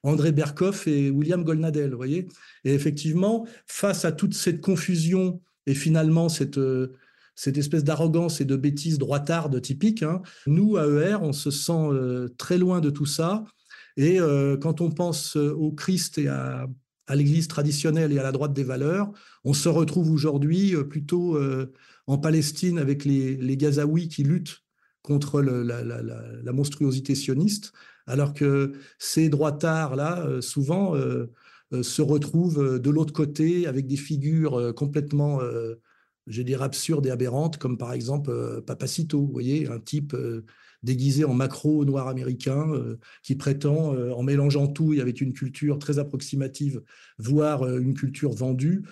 André 0.02 0.32
Berkoff 0.32 0.86
et 0.86 1.10
William 1.10 1.42
Golnadel, 1.42 1.94
voyez. 1.94 2.28
Et 2.64 2.74
effectivement, 2.74 3.46
face 3.66 4.04
à 4.04 4.12
toute 4.12 4.34
cette 4.34 4.60
confusion 4.60 5.40
et 5.66 5.74
finalement 5.74 6.28
cette, 6.28 6.58
euh, 6.58 6.92
cette 7.36 7.58
espèce 7.58 7.84
d'arrogance 7.84 8.40
et 8.40 8.44
de 8.44 8.56
bêtise 8.56 8.98
droitarde 8.98 9.60
typique, 9.62 10.02
hein, 10.02 10.22
nous, 10.46 10.76
à 10.76 10.86
ER, 10.86 11.18
on 11.22 11.32
se 11.32 11.52
sent 11.52 11.72
euh, 11.72 12.28
très 12.36 12.58
loin 12.58 12.80
de 12.80 12.90
tout 12.90 13.06
ça. 13.06 13.44
Et 13.96 14.20
euh, 14.20 14.56
quand 14.56 14.80
on 14.80 14.90
pense 14.90 15.36
au 15.36 15.70
Christ 15.70 16.18
et 16.18 16.26
à, 16.28 16.66
l'Église 17.14 17.46
traditionnelle 17.46 18.12
et 18.12 18.18
à 18.18 18.24
la 18.24 18.32
droite 18.32 18.52
des 18.52 18.64
valeurs, 18.64 19.12
on 19.44 19.52
se 19.52 19.68
retrouve 19.68 20.10
aujourd'hui 20.10 20.74
plutôt 20.90 21.38
en 22.08 22.18
Palestine 22.18 22.78
avec 22.78 23.04
les, 23.04 23.36
les 23.36 23.56
Gazaouis 23.56 24.08
qui 24.08 24.24
luttent 24.24 24.64
contre 25.06 25.40
la, 25.40 26.52
monstruosité 26.52 27.14
sioniste, 27.14 27.72
alors 28.06 28.34
que 28.34 28.72
ces 28.98 29.28
droitards-là, 29.28 30.26
euh, 30.26 30.40
souvent, 30.40 30.96
euh, 30.96 31.32
euh, 31.72 31.82
se 31.82 32.02
retrouvent 32.02 32.80
de 32.80 32.90
l'autre 32.90 33.12
côté 33.12 33.66
avec 33.66 33.86
des 33.86 33.96
figures 33.96 34.74
complètement, 34.74 35.40
je 36.26 36.42
dirais, 36.42 36.64
absurdes 36.64 37.06
et 37.06 37.10
aberrantes, 37.10 37.58
comme 37.58 37.78
par 37.78 37.92
exemple 37.92 38.62
Papacito, 38.66 39.20
vous 39.20 39.32
voyez, 39.32 39.68
un 39.68 39.80
type 39.80 40.16
déguisé 40.82 41.24
en 41.24 41.34
macro 41.34 41.84
noir 41.84 42.08
américain 42.08 42.66
qui 43.22 43.34
prétend, 43.34 43.94
en 43.94 44.22
mélangeant 44.22 44.66
tout 44.66 44.92
et 44.94 45.00
avec 45.00 45.20
une 45.20 45.32
culture 45.32 45.78
très 45.78 45.98
approximative, 45.98 46.82
voire 47.18 47.66
une 47.78 47.94
culture 47.94 48.32
vendue, 48.32 48.84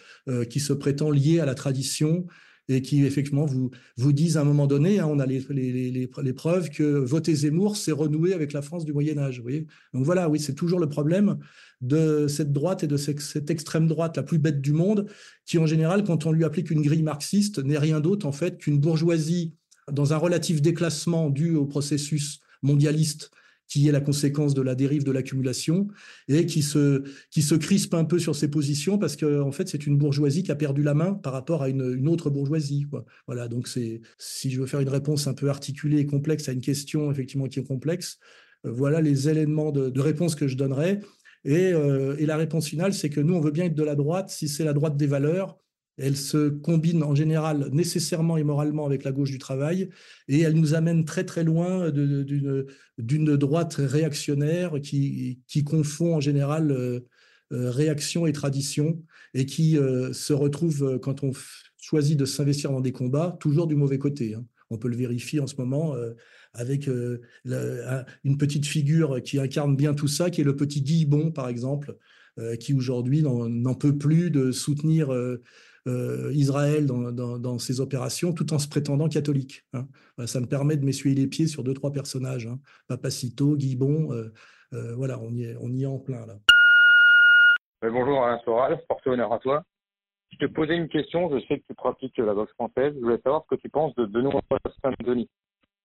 qui 0.49 0.61
se 0.61 0.73
prétend 0.73 1.11
liée 1.11 1.41
à 1.41 1.47
la 1.47 1.55
tradition 1.55 2.27
et 2.69 2.83
qui 2.83 3.05
effectivement 3.05 3.45
vous, 3.45 3.71
vous 3.97 4.13
disent 4.13 4.37
à 4.37 4.41
un 4.41 4.45
moment 4.45 4.67
donné, 4.67 4.99
hein, 4.99 5.07
on 5.11 5.19
a 5.19 5.27
les, 5.27 5.45
les, 5.51 5.91
les, 5.91 6.33
preuves 6.33 6.71
que 6.71 6.83
voter 6.83 7.35
Zemmour, 7.35 7.77
c'est 7.77 7.93
renouer 7.93 8.33
avec 8.33 8.53
la 8.53 8.63
France 8.63 8.85
du 8.85 8.93
Moyen 8.93 9.19
Âge. 9.19 9.39
Vous 9.39 9.43
voyez 9.43 9.67
Donc 9.93 10.05
voilà, 10.05 10.29
oui, 10.29 10.41
c'est 10.41 10.55
toujours 10.55 10.81
le 10.81 10.89
problème 10.89 11.39
de 11.81 12.27
cette 12.29 12.53
droite 12.53 12.83
et 12.83 12.87
de 12.87 12.97
cette 12.97 13.51
extrême 13.51 13.87
droite 13.87 14.17
la 14.17 14.23
plus 14.23 14.39
bête 14.39 14.61
du 14.61 14.73
monde, 14.73 15.11
qui 15.45 15.59
en 15.59 15.67
général, 15.67 16.05
quand 16.05 16.27
on 16.27 16.33
lui 16.33 16.45
applique 16.45 16.71
une 16.71 16.83
grille 16.83 17.03
marxiste, 17.03 17.59
n'est 17.59 17.79
rien 17.79 18.01
d'autre 18.01 18.27
en 18.27 18.33
fait 18.33 18.59
qu'une 18.59 18.79
bourgeoisie 18.79 19.55
dans 19.93 20.15
un 20.15 20.17
relatif 20.17 20.63
déclassement 20.63 21.29
dû 21.29 21.55
au 21.55 21.67
processus 21.67 22.41
mondialiste 22.63 23.31
qui 23.69 23.89
est 23.89 23.93
la 23.93 24.01
conséquence 24.01 24.55
de 24.55 24.63
la 24.63 24.75
dérive 24.75 25.05
de 25.05 25.13
l'accumulation 25.13 25.89
et 26.29 26.47
qui 26.47 26.63
se, 26.63 27.03
qui 27.31 27.43
se 27.43 27.55
crispe 27.55 27.95
un 27.95 28.05
peu 28.05 28.19
sur 28.19 28.37
ses 28.37 28.49
positions 28.49 28.99
parce 28.99 29.17
que 29.17 29.41
en 29.41 29.53
fait 29.53 29.69
c'est 29.69 29.87
une 29.87 29.97
bourgeoisie 29.97 30.43
qui 30.43 30.53
a 30.53 30.57
perdu 30.57 30.83
la 30.83 30.95
main 30.95 31.15
par 31.15 31.33
rapport 31.33 31.63
à 31.63 31.69
une, 31.69 32.09
autre 32.09 32.31
bourgeoisie. 32.31 32.87
Quoi. 32.91 33.05
Voilà, 33.27 33.49
donc 33.49 33.69
c'est 33.69 34.01
si 34.19 34.51
je 34.51 34.61
veux 34.61 34.67
faire 34.67 34.81
une 34.81 34.89
réponse 34.89 35.27
un 35.27 35.35
peu 35.35 35.49
articulée 35.49 35.99
et 35.99 36.07
complexe 36.07 36.49
à 36.49 36.53
une 36.53 36.61
question 36.61 37.11
effectivement 37.11 37.47
qui 37.47 37.61
est 37.61 37.65
complexe, 37.65 38.19
euh, 38.67 38.71
voilà 38.71 39.01
les 39.01 39.29
éléments 39.29 39.73
de, 39.73 39.89
de, 39.91 40.01
réponse 40.01 40.35
que 40.35 40.49
je 40.49 40.57
donnerais. 40.57 41.01
Et, 41.45 41.73
euh, 41.73 42.17
et 42.19 42.27
la 42.27 42.37
réponse 42.37 42.69
finale, 42.69 42.95
c'est 42.95 43.11
que 43.11 43.21
nous, 43.21 43.35
on 43.35 43.41
veut 43.41 43.51
bien 43.51 43.67
être 43.67 43.75
de 43.75 43.83
la 43.83 43.95
droite 43.95 44.31
si 44.31 44.49
c'est 44.49 44.65
la 44.65 44.73
droite 44.73 44.97
des 44.97 45.07
valeurs 45.07 45.59
elle 45.97 46.17
se 46.17 46.49
combine 46.49 47.03
en 47.03 47.15
général 47.15 47.69
nécessairement 47.73 48.37
et 48.37 48.45
moralement 48.45 48.87
avec 48.87 49.05
la 49.05 49.13
gauche 49.13 49.31
du 49.31 49.39
travail 49.39 49.89
et 50.29 50.41
elle 50.41 50.55
nous 50.55 50.75
amène 50.75 51.05
très 51.05 51.25
très 51.25 51.45
loin 51.45 51.91
d'une 51.91 53.37
droite 53.37 53.75
réactionnaire 53.79 54.81
qui, 54.83 55.41
qui, 55.47 55.65
confond 55.65 56.17
en 56.17 56.21
général 56.21 56.71
euh, 56.71 57.01
euh, 57.53 57.71
réaction 57.71 58.27
et 58.27 58.33
tradition 58.33 59.01
et 59.35 59.47
qui 59.47 59.79
euh, 59.79 60.13
se 60.13 60.33
retrouve 60.33 60.99
quand 61.01 61.23
on 61.23 61.33
choisit 61.81 62.19
de 62.19 62.25
s'investir 62.25 62.73
dans 62.73 62.81
des 62.81 62.93
combats 62.93 63.37
toujours 63.41 63.67
du 63.67 63.77
mauvais 63.77 63.99
côté. 63.99 64.35
Hein. 64.35 64.45
On 64.71 64.79
peut 64.79 64.89
le 64.89 64.97
vérifier 64.97 65.41
en 65.41 65.47
ce 65.47 65.57
moment 65.57 65.95
avec 66.55 66.89
une 66.89 68.39
petite 68.39 68.65
figure 68.67 69.23
qui 69.23 69.39
incarne 69.39 69.77
bien 69.77 69.93
tout 69.93 70.09
ça, 70.09 70.31
qui 70.31 70.41
est 70.41 70.45
le 70.45 70.57
petit 70.57 70.81
Guillebon 70.81 71.31
par 71.31 71.49
exemple, 71.49 71.97
qui 72.59 72.73
aujourd'hui 72.73 73.23
n'en 73.23 73.75
peut 73.75 73.97
plus 73.97 74.31
de 74.31 74.51
soutenir 74.51 75.11
euh, 75.87 76.31
Israël 76.33 76.87
dans, 76.87 77.59
ses 77.59 77.81
opérations 77.81 78.33
tout 78.33 78.53
en 78.55 78.59
se 78.59 78.69
prétendant 78.69 79.09
catholique. 79.09 79.65
Hein. 79.73 79.87
ça 80.27 80.41
me 80.41 80.47
permet 80.47 80.77
de 80.77 80.85
m'essuyer 80.85 81.15
les 81.15 81.27
pieds 81.27 81.47
sur 81.47 81.63
deux, 81.63 81.75
trois 81.75 81.93
personnages. 81.93 82.47
Hein. 82.47 82.59
Papacito, 82.89 83.57
Guibon, 83.57 84.13
euh, 84.13 84.33
euh, 84.73 84.95
voilà, 84.95 85.19
on 85.21 85.31
y, 85.31 85.45
est, 85.45 85.57
on 85.61 85.69
y 85.69 85.83
est 85.83 85.87
en 85.87 85.99
plein 85.99 86.27
là. 86.27 86.35
bonjour 87.83 88.25
Alain 88.25 88.41
Soral, 88.45 88.83
porte 88.89 89.07
honneur 89.07 89.33
à 89.33 89.39
toi. 89.39 89.63
Je 90.33 90.47
te 90.47 90.53
posais 90.53 90.77
une 90.77 90.89
question, 90.89 91.31
je 91.31 91.45
sais 91.47 91.61
que 91.61 91.67
tu 91.67 91.75
pratiques 91.75 92.19
la 92.19 92.35
boxe 92.35 92.53
française, 92.55 92.93
je 92.97 93.01
voulais 93.01 93.21
savoir 93.23 93.45
ce 93.45 93.55
que 93.55 93.61
tu 93.61 93.69
penses 93.69 93.95
de 93.95 94.07
Benoît 94.07 94.41
Saint-Denis. 94.83 95.29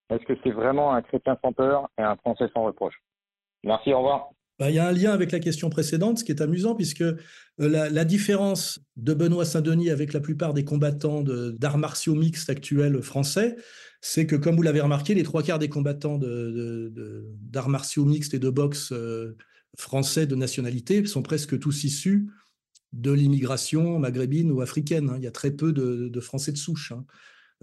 Est-ce 0.10 0.25
que 0.25 0.34
c'est 0.44 0.51
vraiment 0.51 0.94
un 0.94 1.03
chrétien 1.03 1.38
sans 1.44 1.53
peur 1.53 1.88
et 2.00 2.01
un 2.01 2.15
français 2.15 2.50
sans 2.53 2.63
reproche? 2.63 2.96
Merci, 3.63 3.94
au 3.94 3.98
revoir. 3.98 4.32
Bah, 4.60 4.70
il 4.70 4.75
y 4.75 4.80
a 4.80 4.88
un 4.88 4.92
lien 4.92 5.12
avec 5.13 5.32
la 5.32 5.39
question 5.39 5.70
précédente, 5.70 6.20
ce 6.20 6.25
qui 6.25 6.34
est 6.34 6.42
amusant, 6.42 6.75
puisque 6.75 7.01
euh, 7.01 7.16
la, 7.58 8.06
différence 8.06 8.82
de 8.98 9.13
Benoît 9.13 9.46
Saint-Denis 9.46 9.89
avec 9.89 10.12
la 10.12 10.20
plupart 10.20 10.54
des 10.54 10.66
combattants 10.66 11.24
d'arts 11.24 11.78
martiaux 11.78 12.13
mixtes 12.13 12.50
actuels 12.50 13.01
français, 13.01 13.56
c'est 14.01 14.25
que, 14.25 14.36
comme 14.36 14.58
vous 14.58 14.62
l'avez 14.62 14.82
remarqué, 14.82 15.16
les 15.16 15.24
trois 15.24 15.44
quarts 15.44 15.60
des 15.60 15.70
combattants 15.70 16.20
d'arts 16.20 17.70
martiaux 17.70 18.04
mixtes 18.04 18.34
et 18.34 18.39
de 18.39 18.50
boxe 18.50 18.92
euh, 18.92 19.38
français 19.78 20.28
de 20.28 20.36
nationalité 20.36 21.06
sont 21.06 21.22
presque 21.22 21.58
tous 21.58 21.86
issus 21.86 22.30
de 22.92 23.12
l'immigration 23.12 23.98
maghrébine 23.98 24.51
ou 24.51 24.60
africaine. 24.60 25.10
Hein. 25.10 25.16
Il 25.18 25.24
y 25.24 25.28
a 25.28 25.32
très 25.32 25.51
peu 25.51 25.72
de, 25.72 26.20
Français 26.20 26.51
de 26.51 26.58
souche. 26.58 26.92
Hein. 26.92 27.06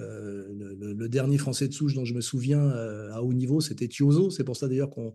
Euh, 0.01 0.47
le, 0.79 1.09
dernier 1.11 1.37
Français 1.37 1.69
de 1.69 1.75
souche 1.75 1.93
dont 1.93 2.07
je 2.07 2.15
me 2.15 2.23
souviens 2.23 2.71
à 3.13 3.21
haut 3.21 3.35
niveau, 3.35 3.61
c'était 3.61 3.89
Tiozo. 3.89 4.31
C'est 4.31 4.45
pour 4.45 4.57
ça 4.57 4.67
d'ailleurs 4.67 4.91
qu'on 4.91 5.15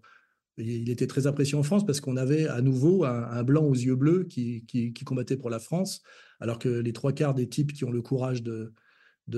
il 0.62 0.90
était 0.90 1.08
très 1.08 1.28
apprécié 1.28 1.58
en 1.58 1.64
France 1.64 1.86
parce 1.86 2.02
qu'on 2.02 2.18
avait 2.18 2.48
à 2.48 2.62
nouveau 2.62 3.04
un, 3.04 3.44
blanc 3.44 3.64
aux 3.64 3.74
yeux 3.74 3.96
bleus 3.96 4.26
qui, 4.26 4.94
combattait 5.06 5.38
pour 5.38 5.50
la 5.50 5.60
France, 5.60 6.02
alors 6.40 6.60
que 6.60 6.70
les 6.70 6.94
trois 6.94 7.14
quarts 7.14 7.34
des 7.34 7.50
types 7.50 7.74
qui 7.74 7.84
ont 7.84 7.92
le 7.92 8.02
courage 8.02 8.44
de, 8.44 8.74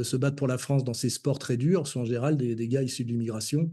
se 0.03 0.17
battre 0.17 0.35
pour 0.35 0.47
la 0.47 0.57
France 0.57 0.83
dans 0.83 0.93
ces 0.93 1.09
sports 1.09 1.39
très 1.39 1.57
durs 1.57 1.87
sont 1.87 2.01
en 2.01 2.05
général 2.05 2.37
des, 2.37 2.67
gars 2.67 2.83
issus 2.83 3.05
de 3.05 3.09
l'immigration. 3.09 3.71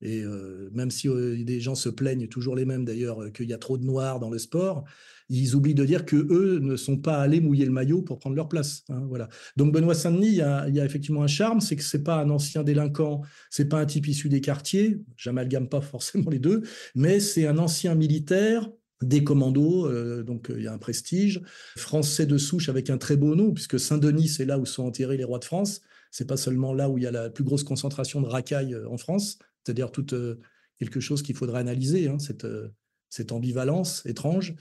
Et 0.00 0.22
euh, 0.22 0.70
même 0.72 0.90
si 0.90 1.08
euh, 1.08 1.42
des 1.44 1.60
gens 1.60 1.74
se 1.74 1.88
plaignent, 1.88 2.28
toujours 2.28 2.54
les 2.54 2.64
mêmes 2.64 2.84
d'ailleurs, 2.84 3.22
euh, 3.22 3.30
qu'il 3.30 3.48
y 3.48 3.52
a 3.52 3.58
trop 3.58 3.78
de 3.78 3.84
noirs 3.84 4.20
dans 4.20 4.30
le 4.30 4.38
sport, 4.38 4.84
ils 5.28 5.56
oublient 5.56 5.74
de 5.74 5.84
dire 5.84 6.04
que 6.04 6.16
eux 6.16 6.60
ne 6.60 6.76
sont 6.76 6.96
pas 6.96 7.18
allés 7.18 7.40
mouiller 7.40 7.64
le 7.64 7.72
maillot 7.72 8.02
pour 8.02 8.18
prendre 8.18 8.36
leur 8.36 8.48
place. 8.48 8.84
Hein, 8.88 9.04
voilà. 9.08 9.28
Donc 9.56 9.72
Benoît 9.72 9.94
Saint-Denis, 9.94 10.28
il, 10.28 10.34
y 10.36 10.80
a 10.80 10.84
effectivement 10.84 11.22
un 11.22 11.28
charme, 11.28 11.60
c'est 11.60 11.76
que 11.76 11.82
c'est 11.82 12.04
pas 12.04 12.22
un 12.22 12.30
ancien 12.30 12.62
délinquant, 12.62 13.22
c'est 13.50 13.68
pas 13.68 13.80
un 13.80 13.86
type 13.86 14.06
issu 14.06 14.28
des 14.28 14.40
quartiers, 14.40 15.00
j'amalgame 15.16 15.68
pas 15.68 15.80
forcément 15.82 16.30
les 16.30 16.38
deux, 16.38 16.62
mais 16.94 17.18
c'est 17.20 17.46
un 17.46 17.58
ancien 17.58 17.94
militaire 17.94 18.70
des 19.02 19.22
commandos, 19.22 19.88
donc 20.24 20.50
il 20.52 20.64
y 20.64 20.66
a 20.66 20.72
un 20.72 20.78
prestige, 20.78 21.40
français 21.76 22.26
de 22.26 22.36
souche 22.36 22.68
avec 22.68 22.90
un 22.90 22.98
très 22.98 23.16
beau 23.16 23.36
nom, 23.36 23.52
puisque 23.52 23.78
Saint-Denis, 23.78 24.26
c'est 24.26 24.44
là 24.44 24.58
où 24.58 24.66
sont 24.66 24.84
enterrés 24.84 25.16
les 25.16 25.22
rois 25.22 25.38
de 25.38 25.44
France. 25.44 25.82
C'est 26.10 26.26
pas 26.26 26.36
seulement 26.36 26.74
là 26.74 26.90
où 26.90 26.98
il 26.98 27.04
y 27.04 27.06
a 27.06 27.12
la 27.12 27.30
plus 27.30 27.44
grosse 27.44 27.62
concentration 27.62 28.20
de 28.20 28.26
racailles 28.26 28.76
en 28.90 28.96
France, 28.96 29.38
c'est-à-dire 29.64 29.90
tout 29.90 30.14
euh, 30.14 30.36
quelque 30.78 31.00
chose 31.00 31.22
qu'il 31.22 31.36
faudrait 31.36 31.60
analyser, 31.60 32.08
hein, 32.08 32.18
cette, 32.18 32.44
euh, 32.44 32.68
cette 33.10 33.32
ambivalence 33.32 34.04
étrange. 34.06 34.54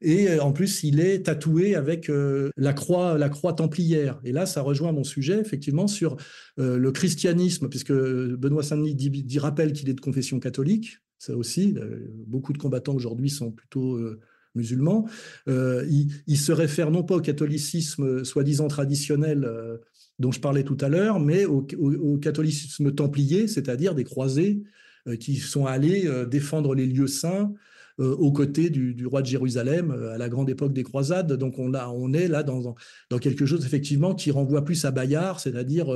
Et 0.00 0.28
euh, 0.28 0.42
en 0.42 0.52
plus, 0.52 0.84
il 0.84 1.00
est 1.00 1.26
tatoué 1.26 1.74
avec 1.74 2.10
la 2.56 2.72
croix, 2.72 3.18
la 3.18 3.28
croix 3.28 3.52
templière. 3.52 4.20
Et 4.24 4.32
là, 4.32 4.46
ça 4.46 4.62
rejoint 4.62 4.92
mon 4.92 5.04
sujet, 5.04 5.38
effectivement, 5.40 5.86
sur 5.86 6.16
le 6.56 6.90
christianisme, 6.90 7.68
puisque 7.68 7.92
Benoît 7.92 8.62
Saint-Denis 8.62 8.94
dit, 8.94 9.38
rappelle 9.38 9.72
qu'il 9.72 9.88
est 9.88 9.94
de 9.94 10.00
confession 10.00 10.38
catholique. 10.38 10.98
Ça 11.18 11.36
aussi, 11.36 11.74
beaucoup 12.26 12.52
de 12.52 12.58
combattants 12.58 12.94
aujourd'hui 12.94 13.30
sont 13.30 13.50
plutôt 13.50 13.98
musulmans. 14.54 15.08
il, 15.46 16.38
se 16.38 16.52
réfère 16.52 16.90
non 16.90 17.02
pas 17.02 17.16
au 17.16 17.20
catholicisme 17.20 18.24
soi-disant 18.24 18.68
traditionnel 18.68 19.48
dont 20.18 20.32
je 20.32 20.40
parlais 20.40 20.62
tout 20.62 20.78
à 20.80 20.88
l'heure, 20.88 21.20
mais 21.20 21.44
au, 21.44 21.62
catholicisme 22.18 22.92
templier, 22.92 23.48
c'est-à-dire 23.48 23.94
des 23.94 24.04
croisés 24.04 24.62
euh, 25.08 25.16
qui 25.16 25.36
sont 25.36 25.66
allés 25.66 26.06
euh, 26.06 26.24
défendre 26.24 26.74
les 26.74 26.86
lieux 26.86 27.08
saints 27.08 27.52
euh, 28.00 28.14
aux 28.16 28.32
côtés 28.32 28.70
du, 28.70 29.06
roi 29.06 29.22
de 29.22 29.26
Jérusalem 29.26 29.90
à 29.90 30.18
la 30.18 30.28
grande 30.28 30.50
époque 30.50 30.72
des 30.72 30.82
croisades. 30.82 31.32
Donc 31.32 31.58
on, 31.58 32.12
est 32.12 32.28
là 32.28 32.42
dans, 32.42 32.74
dans, 33.10 33.18
quelque 33.18 33.46
chose 33.46 33.64
effectivement 33.66 34.14
qui 34.14 34.30
renvoie 34.30 34.64
plus 34.64 34.84
à 34.84 34.90
Bayard, 34.90 35.40
c'est-à-dire 35.40 35.86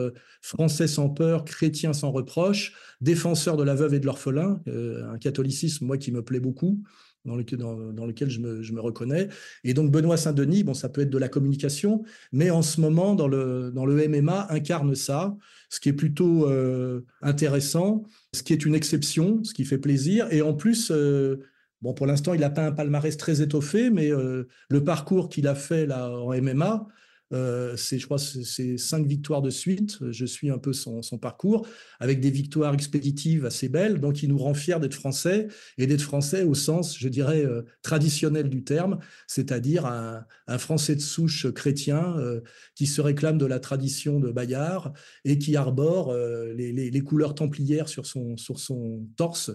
français 0.40 0.86
sans 0.86 1.08
peur, 1.08 1.44
chrétien 1.44 1.92
sans 1.92 2.10
reproche, 2.10 2.74
défenseur 3.00 3.56
de 3.56 3.64
la 3.64 3.74
veuve 3.74 3.94
et 3.94 4.00
de 4.00 4.06
l'orphelin, 4.06 4.60
un 4.66 5.18
catholicisme 5.18 5.86
moi 5.86 5.98
qui 5.98 6.12
me 6.12 6.22
plaît 6.22 6.40
beaucoup 6.40 6.80
dans, 7.28 8.06
lequel 8.06 8.30
je 8.30 8.40
me, 8.40 8.80
reconnais. 8.80 9.28
Et 9.64 9.74
donc 9.74 9.90
Benoît 9.90 10.16
Saint-Denis, 10.16 10.64
bon, 10.64 10.74
ça 10.74 10.88
peut 10.88 11.02
être 11.02 11.10
de 11.10 11.18
la 11.18 11.28
communication, 11.28 12.02
mais 12.32 12.50
en 12.50 12.62
ce 12.62 12.80
moment, 12.80 13.14
dans 13.14 13.28
le, 13.28 13.72
MMA, 14.08 14.46
incarne 14.50 14.94
ça, 14.94 15.36
ce 15.70 15.80
qui 15.80 15.90
est 15.90 15.94
plutôt 15.94 16.48
euh, 16.48 17.04
intéressant, 17.22 18.04
ce 18.34 18.42
qui 18.42 18.52
est 18.52 18.64
une 18.64 18.74
exception, 18.74 19.42
ce 19.44 19.54
qui 19.54 19.64
fait 19.64 19.78
plaisir. 19.78 20.26
Et 20.30 20.42
en 20.42 20.54
plus, 20.54 20.90
euh, 20.90 21.36
bon, 21.82 21.94
pour 21.94 22.06
l'instant, 22.06 22.34
il 22.34 22.40
n'a 22.40 22.50
pas 22.50 22.66
un 22.66 22.72
palmarès 22.72 23.16
très 23.16 23.42
étoffé, 23.42 23.90
mais 23.90 24.10
euh, 24.10 24.48
le 24.68 24.84
parcours 24.84 25.28
qu'il 25.28 25.46
a 25.46 25.54
fait 25.54 25.86
là 25.86 26.10
en 26.10 26.34
MMA, 26.34 26.88
euh, 27.32 27.76
c'est, 27.76 27.98
je 27.98 28.06
crois, 28.06 28.18
cinq 28.18 29.06
victoires 29.06 29.42
de 29.42 29.50
suite. 29.50 29.98
Je 30.10 30.24
suis 30.24 30.50
un 30.50 30.58
peu 30.58 30.72
son, 30.72 31.00
parcours 31.20 31.66
avec 32.00 32.20
des 32.20 32.30
victoires 32.30 32.74
expéditives 32.74 33.44
assez 33.44 33.68
belles. 33.68 34.00
Donc, 34.00 34.22
il 34.22 34.28
nous 34.28 34.38
rend 34.38 34.54
fiers 34.54 34.78
d'être 34.80 34.94
français 34.94 35.48
et 35.76 35.86
d'être 35.86 36.02
français 36.02 36.42
au 36.42 36.54
sens, 36.54 36.98
je 36.98 37.08
dirais, 37.08 37.44
euh, 37.44 37.62
traditionnel 37.82 38.48
du 38.48 38.64
terme, 38.64 38.98
c'est-à-dire 39.26 39.86
un, 39.86 40.24
français 40.58 40.96
de 40.96 41.00
souche 41.00 41.50
chrétien 41.52 42.16
euh, 42.18 42.40
qui 42.74 42.86
se 42.86 43.00
réclame 43.00 43.38
de 43.38 43.46
la 43.46 43.60
tradition 43.60 44.20
de 44.20 44.30
Bayard 44.30 44.92
et 45.24 45.38
qui 45.38 45.56
arbore 45.56 46.14
les, 46.14 47.02
couleurs 47.04 47.34
templières 47.34 47.88
sur 47.88 48.06
son, 48.06 48.36
sur 48.36 48.58
son 48.58 49.06
torse, 49.16 49.50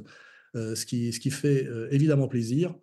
ce, 0.54 0.86
qui, 0.86 1.12
ce 1.12 1.20
qui 1.20 1.30
fait 1.30 1.68
évidemment 1.92 2.28
plaisir. 2.28 2.76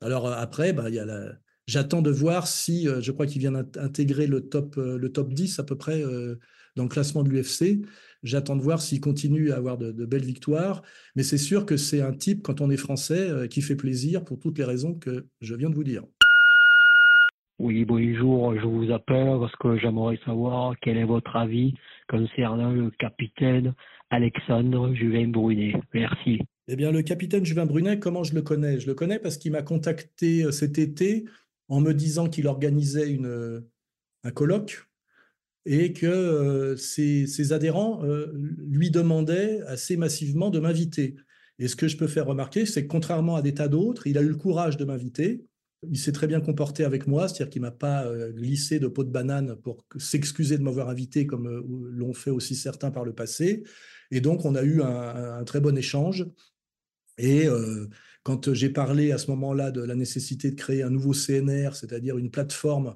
Alors 0.00 0.28
après, 0.28 0.72
bah, 0.72 0.88
il 0.88 0.94
y 0.94 0.98
a 0.98 1.04
la, 1.04 1.38
J'attends 1.68 2.00
de 2.00 2.10
voir 2.10 2.46
si, 2.46 2.88
euh, 2.88 3.02
je 3.02 3.12
crois 3.12 3.26
qu'il 3.26 3.40
vient 3.42 3.52
d'intégrer 3.52 4.26
le 4.26 4.40
top, 4.40 4.78
euh, 4.78 4.96
le 4.96 5.12
top 5.12 5.34
10 5.34 5.58
à 5.58 5.64
peu 5.64 5.76
près 5.76 6.02
euh, 6.02 6.36
dans 6.76 6.84
le 6.84 6.88
classement 6.88 7.22
de 7.22 7.28
l'UFC. 7.28 7.84
J'attends 8.22 8.56
de 8.56 8.62
voir 8.62 8.80
s'il 8.80 9.02
continue 9.02 9.52
à 9.52 9.56
avoir 9.56 9.76
de, 9.76 9.92
belles 10.06 10.24
victoires. 10.24 10.80
Mais 11.14 11.22
c'est 11.22 11.36
sûr 11.36 11.66
que 11.66 11.76
c'est 11.76 12.00
un 12.00 12.14
type, 12.14 12.42
quand 12.42 12.62
on 12.62 12.70
est 12.70 12.78
français, 12.78 13.48
qui 13.50 13.60
fait 13.60 13.76
plaisir 13.76 14.24
pour 14.24 14.40
toutes 14.40 14.56
les 14.56 14.64
raisons 14.64 14.94
que 14.94 15.26
je 15.42 15.54
viens 15.54 15.68
de 15.68 15.74
vous 15.74 15.84
dire. 15.84 16.04
Oui, 17.58 17.84
bonjour, 17.84 18.58
je 18.58 18.66
vous 18.66 18.90
appelle 18.90 19.36
parce 19.38 19.54
que 19.56 19.78
j'aimerais 19.78 20.18
savoir 20.24 20.74
quel 20.80 20.96
est 20.96 21.04
votre 21.04 21.36
avis 21.36 21.74
concernant 22.08 22.70
le 22.70 22.90
capitaine 22.98 23.74
Alexandre 24.10 24.94
Juvin 24.94 25.28
Brunet. 25.28 25.74
Merci. 25.92 26.40
Eh 26.66 26.76
bien, 26.76 26.92
le 26.92 27.02
capitaine 27.02 27.44
Juvin 27.44 27.66
Brunet, 27.66 27.98
comment 27.98 28.24
je 28.24 28.34
le 28.34 28.42
connais? 28.42 28.80
Je 28.80 28.86
le 28.86 28.94
connais 28.94 29.18
parce 29.18 29.36
qu'il 29.36 29.52
m'a 29.52 29.62
contacté 29.62 30.50
cet 30.50 30.78
été 30.78 31.24
en 31.68 31.80
me 31.80 31.92
disant 31.92 32.28
qu'il 32.28 32.46
organisait 32.46 33.18
un 34.24 34.30
colloque 34.30 34.88
et 35.66 35.92
que 35.92 36.74
ses, 36.78 37.52
adhérents 37.52 38.02
lui 38.66 38.90
demandaient 38.90 39.60
assez 39.66 39.96
massivement 39.96 40.50
de 40.50 40.60
m'inviter. 40.60 41.16
Et 41.58 41.68
ce 41.68 41.76
que 41.76 41.88
je 41.88 41.96
peux 41.96 42.06
faire 42.06 42.26
remarquer, 42.26 42.66
c'est 42.66 42.84
que 42.84 42.88
contrairement 42.88 43.36
à 43.36 43.42
des 43.42 43.54
tas 43.54 43.68
d'autres, 43.68 44.06
il 44.06 44.16
a 44.16 44.22
eu 44.22 44.28
le 44.28 44.36
courage 44.36 44.76
de 44.76 44.84
m'inviter. 44.84 45.44
Il 45.88 45.98
s'est 45.98 46.12
très 46.12 46.26
bien 46.26 46.40
comporté 46.40 46.84
avec 46.84 47.06
moi, 47.06 47.28
c'est-à-dire 47.28 47.50
qu'il 47.50 47.62
m'a 47.62 47.70
pas 47.70 48.10
glissé 48.30 48.78
de 48.78 48.86
peau 48.86 49.04
de 49.04 49.10
banane 49.10 49.56
pour 49.56 49.84
s'excuser 49.98 50.56
de 50.56 50.62
m'avoir 50.62 50.88
invité 50.88 51.26
comme 51.26 51.48
l'ont 51.90 52.14
fait 52.14 52.30
aussi 52.30 52.54
certains 52.54 52.90
par 52.90 53.04
le 53.04 53.12
passé. 53.12 53.64
Et 54.10 54.20
donc, 54.20 54.44
on 54.44 54.54
a 54.54 54.62
eu 54.62 54.82
un, 54.82 55.44
très 55.44 55.60
bon 55.60 55.76
échange. 55.76 56.26
Et 57.18 57.46
quand 58.28 58.52
j'ai 58.52 58.68
parlé 58.68 59.10
à 59.10 59.16
ce 59.16 59.30
moment-là 59.30 59.70
de 59.70 59.80
la 59.80 59.94
nécessité 59.94 60.50
de 60.50 60.54
créer 60.54 60.82
un 60.82 60.90
nouveau 60.90 61.14
CNR, 61.14 61.70
c'est-à-dire 61.74 62.18
une 62.18 62.30
plateforme 62.30 62.94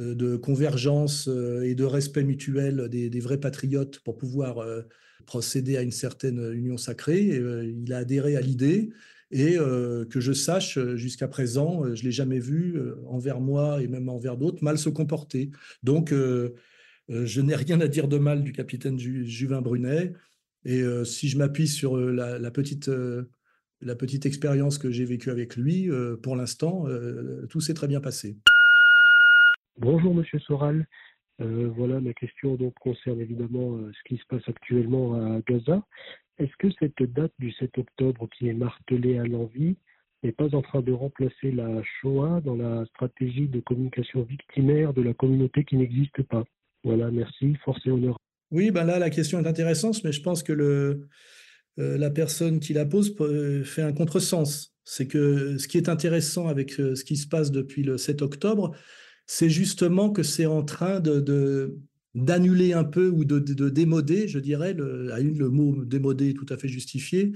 euh, 0.00 0.14
de 0.14 0.36
convergence 0.36 1.26
euh, 1.26 1.62
et 1.62 1.74
de 1.74 1.82
respect 1.82 2.22
mutuel 2.22 2.88
des, 2.88 3.18
vrais 3.18 3.40
patriotes 3.40 3.98
pour 4.04 4.16
pouvoir 4.16 4.58
euh, 4.58 4.82
procéder 5.26 5.76
à 5.76 5.82
une 5.82 5.90
certaine 5.90 6.52
union 6.52 6.76
sacrée. 6.76 7.42
il 7.82 7.92
a 7.92 7.96
adhéré 7.96 8.36
à 8.36 8.40
l'idée 8.40 8.90
et 9.32 9.56
que 9.56 10.18
je 10.20 10.32
sache, 10.32 10.76
jusqu'à 10.96 11.28
présent, 11.28 11.84
je 11.94 12.02
ne 12.02 12.06
l'ai 12.06 12.12
jamais 12.12 12.40
vu 12.40 12.80
envers 13.06 13.40
moi 13.40 13.80
et 13.80 13.86
même 13.86 14.08
envers 14.08 14.36
d'autres 14.36 14.64
mal 14.64 14.76
se 14.76 14.88
comporter. 14.88 15.52
Donc, 15.84 16.12
je 16.12 17.40
n'ai 17.40 17.54
rien 17.54 17.80
à 17.80 17.86
dire 17.86 18.08
de 18.08 18.18
mal 18.18 18.42
du 18.42 18.50
capitaine 18.50 18.98
Juvin 18.98 19.60
Brunet. 19.60 20.14
Et 20.64 20.82
si 21.04 21.28
je 21.28 21.38
m'appuie 21.38 21.68
sur 21.68 21.96
la, 21.96 22.50
petite, 22.50 22.90
la 23.80 23.94
petite 23.94 24.26
expérience 24.26 24.78
que 24.78 24.90
j'ai 24.90 25.04
vécue 25.04 25.30
avec 25.30 25.56
lui, 25.56 25.88
pour 26.22 26.36
l'instant, 26.36 26.86
tout 27.48 27.60
s'est 27.60 27.74
très 27.74 27.88
bien 27.88 28.00
passé. 28.00 28.36
Bonjour 29.78 30.14
Monsieur 30.14 30.38
Soral. 30.40 30.86
Euh, 31.40 31.70
voilà, 31.74 32.00
ma 32.00 32.12
question 32.12 32.54
donc 32.56 32.74
concerne 32.80 33.20
évidemment 33.20 33.76
euh, 33.76 33.90
ce 33.96 34.08
qui 34.08 34.20
se 34.20 34.26
passe 34.28 34.46
actuellement 34.46 35.14
à 35.14 35.40
Gaza. 35.48 35.82
Est-ce 36.38 36.52
que 36.58 36.68
cette 36.78 37.02
date 37.02 37.32
du 37.38 37.50
7 37.52 37.78
octobre 37.78 38.28
qui 38.36 38.48
est 38.48 38.54
martelée 38.54 39.18
à 39.18 39.24
l'envie 39.24 39.76
n'est 40.22 40.32
pas 40.32 40.54
en 40.54 40.60
train 40.60 40.82
de 40.82 40.92
remplacer 40.92 41.50
la 41.50 41.82
Shoah 41.82 42.42
dans 42.44 42.56
la 42.56 42.84
stratégie 42.86 43.48
de 43.48 43.60
communication 43.60 44.22
victimaire 44.22 44.92
de 44.92 45.00
la 45.00 45.14
communauté 45.14 45.64
qui 45.64 45.76
n'existe 45.76 46.22
pas? 46.24 46.44
Voilà, 46.84 47.10
merci, 47.10 47.54
force 47.64 47.80
et 47.86 47.90
honneur. 47.90 48.18
Oui, 48.50 48.70
ben 48.70 48.84
là 48.84 48.98
la 48.98 49.10
question 49.10 49.40
est 49.40 49.46
intéressante, 49.46 50.02
mais 50.04 50.12
je 50.12 50.22
pense 50.22 50.42
que 50.42 50.52
le, 50.52 51.08
euh, 51.78 51.96
la 51.96 52.10
personne 52.10 52.60
qui 52.60 52.72
la 52.72 52.84
pose 52.84 53.14
fait 53.64 53.82
un 53.82 53.92
contresens. 53.92 54.74
C'est 54.84 55.06
que 55.06 55.56
ce 55.58 55.68
qui 55.68 55.76
est 55.76 55.88
intéressant 55.88 56.48
avec 56.48 56.72
ce 56.72 57.04
qui 57.04 57.16
se 57.16 57.28
passe 57.28 57.52
depuis 57.52 57.82
le 57.82 57.96
7 57.96 58.22
octobre, 58.22 58.74
c'est 59.26 59.50
justement 59.50 60.10
que 60.10 60.24
c'est 60.24 60.46
en 60.46 60.64
train 60.64 60.98
de, 60.98 61.78
d'annuler 62.14 62.72
un 62.72 62.82
peu 62.82 63.08
ou 63.08 63.24
de, 63.24 63.68
démoder, 63.68 64.26
je 64.26 64.40
dirais, 64.40 64.74
le, 64.74 65.06
le 65.06 65.48
mot 65.48 65.84
démoder 65.84 66.30
est 66.30 66.34
tout 66.34 66.46
à 66.48 66.56
fait 66.56 66.66
justifié, 66.66 67.32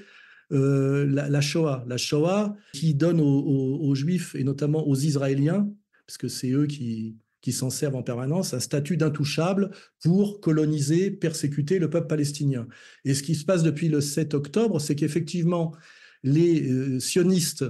euh, 0.52 1.06
la, 1.06 1.40
Shoah. 1.40 1.84
La 1.86 1.96
Shoah 1.96 2.56
qui 2.72 2.94
donne 2.94 3.20
aux, 3.20 3.94
Juifs 3.94 4.34
et 4.34 4.44
notamment 4.44 4.86
aux 4.86 4.96
Israéliens, 4.96 5.68
parce 6.06 6.18
que 6.18 6.28
c'est 6.28 6.50
eux 6.50 6.66
qui, 6.66 7.16
qui 7.44 7.52
s'en 7.52 7.68
servent 7.68 7.96
en 7.96 8.02
permanence, 8.02 8.54
un 8.54 8.58
statut 8.58 8.96
d'intouchable 8.96 9.70
pour 10.02 10.40
coloniser, 10.40 11.10
persécuter 11.10 11.78
le 11.78 11.90
peuple 11.90 12.06
palestinien. 12.06 12.66
Et 13.04 13.12
ce 13.12 13.22
qui 13.22 13.34
se 13.34 13.44
passe 13.44 13.62
depuis 13.62 13.90
le 13.90 14.00
7 14.00 14.32
octobre, 14.32 14.80
c'est 14.80 14.94
qu'effectivement, 14.94 15.76
les 16.22 16.70
euh, 16.70 16.98
sionistes 17.00 17.66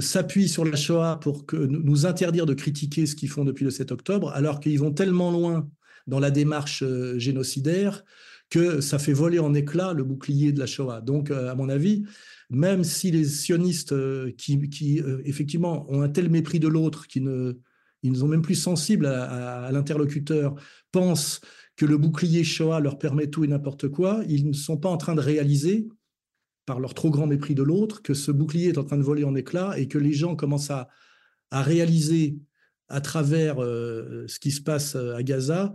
s'appuient 0.00 0.48
sur 0.48 0.64
la 0.64 0.74
Shoah 0.74 1.20
pour 1.20 1.46
que, 1.46 1.56
nous 1.56 2.06
interdire 2.06 2.44
de 2.44 2.54
critiquer 2.54 3.06
ce 3.06 3.14
qu'ils 3.14 3.28
font 3.28 3.44
depuis 3.44 3.64
le 3.64 3.70
7 3.70 3.92
octobre, 3.92 4.32
alors 4.32 4.58
qu'ils 4.58 4.80
vont 4.80 4.90
tellement 4.90 5.30
loin 5.30 5.70
dans 6.08 6.18
la 6.18 6.32
démarche 6.32 6.82
euh, 6.82 7.16
génocidaire 7.20 8.02
que 8.50 8.80
ça 8.80 8.98
fait 8.98 9.12
voler 9.12 9.38
en 9.38 9.54
éclats 9.54 9.92
le 9.92 10.02
bouclier 10.02 10.50
de 10.50 10.58
la 10.58 10.66
Shoah. 10.66 11.02
Donc, 11.02 11.30
euh, 11.30 11.52
à 11.52 11.54
mon 11.54 11.68
avis, 11.68 12.04
même 12.50 12.82
si 12.82 13.12
les 13.12 13.26
sionistes 13.26 13.92
euh, 13.92 14.32
qui, 14.36 15.00
effectivement 15.24 15.86
ont 15.88 16.02
un 16.02 16.08
tel 16.08 16.30
mépris 16.30 16.58
de 16.58 16.66
l'autre 16.66 17.06
qu'ils 17.06 17.22
ne 17.22 17.58
ils 18.02 18.16
sont 18.16 18.28
même 18.28 18.42
plus 18.42 18.54
sensibles 18.54 19.06
à 19.06 19.70
l'interlocuteur, 19.72 20.54
pensent 20.92 21.40
que 21.76 21.86
le 21.86 21.96
bouclier 21.96 22.44
Shoah 22.44 22.80
leur 22.80 22.98
permet 22.98 23.28
tout 23.28 23.44
et 23.44 23.48
n'importe 23.48 23.88
quoi, 23.88 24.22
ils 24.28 24.48
ne 24.48 24.52
sont 24.52 24.76
pas 24.76 24.88
en 24.88 24.96
train 24.96 25.14
de 25.14 25.20
réaliser 25.20 25.88
par 26.66 26.80
leur 26.80 26.92
trop 26.92 27.08
grand 27.08 27.26
mépris 27.26 27.54
de 27.54 27.62
l'autre, 27.62 28.02
que 28.02 28.14
ce 28.14 28.30
bouclier 28.30 28.68
est 28.68 28.78
en 28.78 28.84
train 28.84 28.98
de 28.98 29.02
voler 29.02 29.24
en 29.24 29.34
éclats 29.34 29.78
et 29.78 29.88
que 29.88 29.96
les 29.96 30.12
gens 30.12 30.36
commencent 30.36 30.70
à, 30.70 30.88
réaliser 31.50 32.36
à 32.88 33.00
travers 33.00 33.62
euh, 33.62 34.26
ce 34.26 34.38
qui 34.38 34.50
se 34.50 34.60
passe 34.60 34.96
euh, 34.96 35.14
à 35.14 35.22
Gaza 35.22 35.74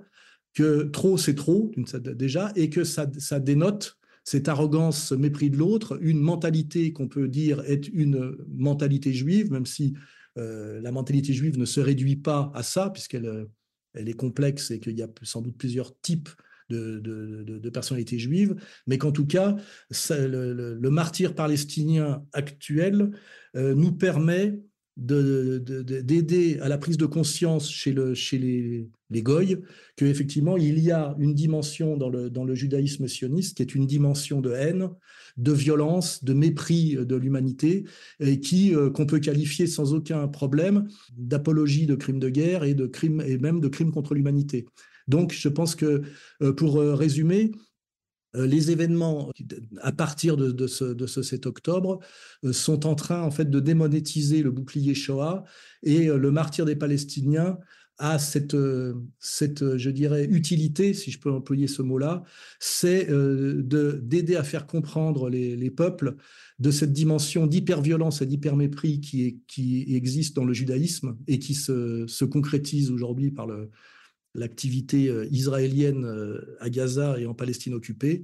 que 0.54 0.84
trop 0.84 1.18
c'est 1.18 1.34
trop 1.34 1.72
déjà 2.16 2.52
et 2.56 2.70
que 2.70 2.84
ça, 2.84 3.08
dénote 3.40 3.98
cette 4.24 4.48
arrogance, 4.48 5.08
ce 5.08 5.16
mépris 5.16 5.50
de 5.50 5.58
l'autre, 5.58 5.98
une 6.00 6.20
mentalité 6.20 6.94
qu'on 6.94 7.08
peut 7.08 7.28
dire 7.28 7.64
est 7.66 7.88
une 7.88 8.38
mentalité 8.56 9.14
juive, 9.14 9.52
même 9.52 9.66
si 9.66 9.96
la 10.36 10.92
mentalité 10.92 11.34
juive 11.34 11.58
ne 11.58 11.66
se 11.66 11.80
réduit 11.80 12.16
pas 12.16 12.52
à 12.56 12.64
ça, 12.64 12.90
puisqu'elle 12.90 13.48
elle 13.94 14.10
est 14.10 14.14
complexe 14.14 14.72
et 14.72 14.80
qu'il 14.80 14.98
y 14.98 15.04
a 15.04 15.08
sans 15.22 15.42
doute 15.42 15.58
plusieurs 15.58 16.00
types 16.02 16.30
de, 16.70 17.70
personnalités 17.70 18.20
juives, 18.20 18.56
mais 18.88 18.98
qu'en 18.98 19.12
tout 19.12 19.28
cas, 19.28 19.56
le, 20.10 20.90
martyr 20.90 21.36
palestinien 21.36 22.24
actuel 22.34 23.12
euh, 23.56 23.76
nous 23.76 23.92
permet 23.92 24.60
d'aider 24.96 26.60
à 26.60 26.70
la 26.70 26.78
prise 26.78 26.98
de 26.98 27.06
conscience 27.06 27.70
chez, 27.70 27.92
le, 27.94 28.14
chez 28.14 28.38
les, 28.38 28.90
les 29.10 29.22
goy 29.24 29.58
qu'effectivement, 29.96 30.58
il 30.58 30.80
y 30.80 30.92
a 30.92 31.16
une 31.20 31.34
dimension 31.34 31.98
dans 31.98 32.10
le, 32.10 32.30
dans 32.30 32.46
le 32.46 32.54
judaïsme 32.56 33.08
sioniste 33.08 33.58
qui 33.58 33.64
est 33.64 33.76
une 33.76 33.88
dimension 33.88 34.40
de 34.40 34.52
haine, 34.52 34.90
de 35.38 35.52
violence, 35.52 36.24
de 36.24 36.34
mépris 36.34 36.96
de 36.96 37.16
l'humanité, 37.16 37.86
et 38.20 38.40
qui 38.40 38.76
euh, 38.76 38.92
qu'on 38.92 39.08
peut 39.08 39.20
qualifier 39.20 39.66
sans 39.66 39.94
aucun 39.94 40.28
problème 40.28 40.88
d'apologie 41.18 41.88
de 41.88 41.96
crimes 41.96 42.20
de 42.20 42.30
guerre 42.30 42.64
et 42.64 42.76
de 42.76 42.86
crimes 42.86 43.22
et 43.26 43.38
même 43.38 43.60
de 43.60 43.68
crimes 43.68 43.92
contre 43.92 44.14
l'humanité. 44.14 44.66
Donc, 45.08 45.34
je 45.34 45.50
pense 45.50 45.76
que, 45.76 46.02
euh, 46.42 46.54
pour 46.54 46.80
euh, 46.80 46.96
résumer, 46.96 47.52
euh, 47.52 47.73
les 48.36 48.72
événements 48.72 49.32
à 49.82 49.92
partir 49.92 50.38
de, 50.38 50.68
ce, 50.68 51.22
7 51.22 51.46
octobre 51.46 52.00
sont 52.52 52.86
en 52.86 52.96
train 52.96 53.22
en 53.22 53.32
fait 53.32 53.50
de 53.50 53.60
démonétiser 53.60 54.42
le 54.42 54.52
bouclier 54.52 54.96
Shoah 54.96 55.44
et 55.84 56.08
le 56.08 56.32
martyr 56.32 56.66
des 56.66 56.76
Palestiniens 56.76 57.58
a 58.00 58.18
cette, 58.18 58.58
cette, 59.20 59.78
je 59.78 59.90
dirais, 59.90 60.26
utilité, 60.26 60.94
si 60.94 61.12
je 61.12 61.20
peux 61.20 61.32
employer 61.32 61.68
ce 61.68 61.82
mot-là, 61.82 62.24
c'est 62.60 63.08
d'aider 63.10 64.36
à 64.36 64.44
faire 64.44 64.66
comprendre 64.66 65.30
les, 65.30 65.72
peuples 65.72 66.16
de 66.60 66.72
cette 66.72 66.92
dimension 66.92 67.46
d'hyperviolence 67.48 68.22
et 68.22 68.26
d'hypermépris 68.26 69.00
qui, 69.00 69.42
qui 69.48 69.96
existe 69.96 70.36
dans 70.36 70.46
le 70.46 70.54
judaïsme 70.54 71.18
et 71.28 71.40
qui 71.40 71.54
se, 71.54 72.06
se 72.08 72.26
concrétise 72.26 72.90
aujourd'hui 72.90 73.32
par 73.32 73.48
le, 73.48 73.70
l'activité 74.36 75.10
euh, 75.10 75.28
israélienne 75.32 76.06
euh, 76.06 76.58
à 76.60 76.70
Gaza 76.70 77.20
et 77.20 77.26
en 77.26 77.34
Palestine 77.34 77.74
occupée, 77.74 78.24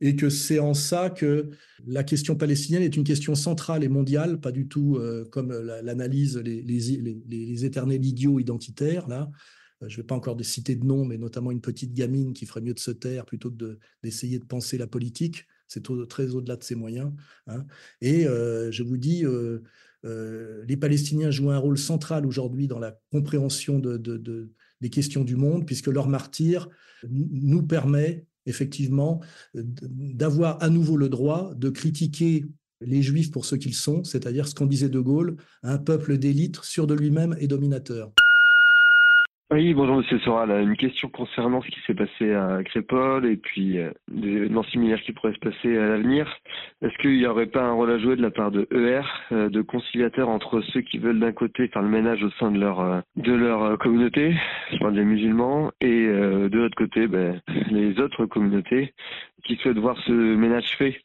et 0.00 0.16
que 0.16 0.30
c'est 0.30 0.58
en 0.58 0.74
ça 0.74 1.10
que 1.10 1.50
la 1.86 2.02
question 2.02 2.34
palestinienne 2.34 2.82
est 2.82 2.96
une 2.96 3.04
question 3.04 3.34
centrale 3.34 3.84
et 3.84 3.88
mondiale, 3.88 4.40
pas 4.40 4.50
du 4.50 4.66
tout 4.66 4.96
euh, 4.96 5.24
comme 5.30 5.52
l'analyse 5.52 6.38
les, 6.38 6.62
les, 6.62 7.64
éternels 7.64 8.04
idiots 8.04 8.40
identitaires. 8.40 9.06
Là, 9.06 9.30
je 9.80 9.94
ne 9.94 10.02
vais 10.02 10.06
pas 10.06 10.16
encore 10.16 10.36
citer 10.42 10.74
de 10.74 10.84
nom, 10.84 11.04
mais 11.04 11.18
notamment 11.18 11.52
une 11.52 11.60
petite 11.60 11.92
gamine 11.92 12.32
qui 12.32 12.46
ferait 12.46 12.62
mieux 12.62 12.74
de 12.74 12.80
se 12.80 12.90
taire 12.90 13.24
plutôt 13.24 13.50
que 13.50 13.78
d'essayer 14.02 14.40
de, 14.40 14.44
penser 14.44 14.76
la 14.76 14.88
politique. 14.88 15.46
C'est 15.68 15.84
très 16.08 16.34
au-delà 16.34 16.56
de 16.56 16.64
ses 16.64 16.74
moyens. 16.74 17.12
Hein. 17.46 17.64
Et 18.00 18.24
je 18.24 18.82
vous 18.82 18.96
dis, 18.96 19.24
les 20.04 20.76
Palestiniens 20.76 21.30
jouent 21.30 21.50
un 21.50 21.58
rôle 21.58 21.78
central 21.78 22.26
aujourd'hui 22.26 22.66
dans 22.66 22.78
la 22.78 22.98
compréhension 23.10 23.78
de, 23.78 23.96
des 24.82 24.90
questions 24.90 25.24
du 25.24 25.36
monde, 25.36 25.64
puisque 25.64 25.86
leur 25.86 26.08
martyr 26.08 26.68
nous 27.08 27.62
permet 27.62 28.26
effectivement 28.44 29.20
d'avoir 29.54 30.62
à 30.62 30.68
nouveau 30.68 30.96
le 30.96 31.08
droit 31.08 31.54
de 31.54 31.70
critiquer 31.70 32.44
les 32.80 33.00
juifs 33.00 33.30
pour 33.30 33.46
ce 33.46 33.54
qu'ils 33.54 33.74
sont, 33.74 34.02
c'est-à-dire 34.02 34.48
ce 34.48 34.54
qu'en 34.54 34.66
disait 34.66 34.88
De 34.88 35.00
Gaulle, 35.00 35.36
un 35.62 35.78
peuple 35.78 36.18
d'élite 36.18 36.60
sûr 36.62 36.86
de 36.88 36.94
lui-même 36.94 37.36
et 37.38 37.46
dominateur. 37.46 38.12
Oui, 39.52 39.74
bonjour 39.74 39.96
Monsieur 39.96 40.18
Soral. 40.20 40.50
Une 40.62 40.78
question 40.78 41.10
concernant 41.10 41.60
ce 41.60 41.68
qui 41.68 41.78
s'est 41.86 41.92
passé 41.92 42.32
à 42.32 42.62
Crépole 42.64 43.26
et 43.26 43.36
puis 43.36 43.76
euh, 43.76 43.90
des 44.08 44.30
événements 44.30 44.62
similaires 44.62 45.02
qui 45.02 45.12
pourraient 45.12 45.34
se 45.34 45.38
passer 45.40 45.76
à 45.76 45.88
l'avenir. 45.88 46.26
Est-ce 46.80 46.96
qu'il 47.02 47.18
n'y 47.18 47.26
aurait 47.26 47.48
pas 47.48 47.60
un 47.60 47.72
rôle 47.72 47.90
à 47.90 47.98
jouer 47.98 48.16
de 48.16 48.22
la 48.22 48.30
part 48.30 48.50
de 48.50 48.66
ER, 48.72 49.02
euh, 49.30 49.50
de 49.50 49.60
conciliateur 49.60 50.30
entre 50.30 50.62
ceux 50.72 50.80
qui 50.80 50.96
veulent 50.96 51.20
d'un 51.20 51.32
côté 51.32 51.68
faire 51.68 51.82
le 51.82 51.88
ménage 51.88 52.24
au 52.24 52.30
sein 52.40 52.50
de 52.50 52.58
leur 52.58 52.80
euh, 52.80 53.00
de 53.16 53.34
leur 53.34 53.78
communauté, 53.78 54.34
je 54.72 54.78
parle 54.78 54.94
des 54.94 55.04
musulmans, 55.04 55.70
et 55.82 56.06
de 56.06 56.58
l'autre 56.58 56.76
côté, 56.76 57.06
ben, 57.06 57.38
les 57.70 58.00
autres 58.00 58.24
communautés 58.24 58.94
qui 59.44 59.56
souhaitent 59.56 59.78
voir 59.78 59.96
ce 60.06 60.12
ménage 60.12 60.70
fait. 60.78 61.00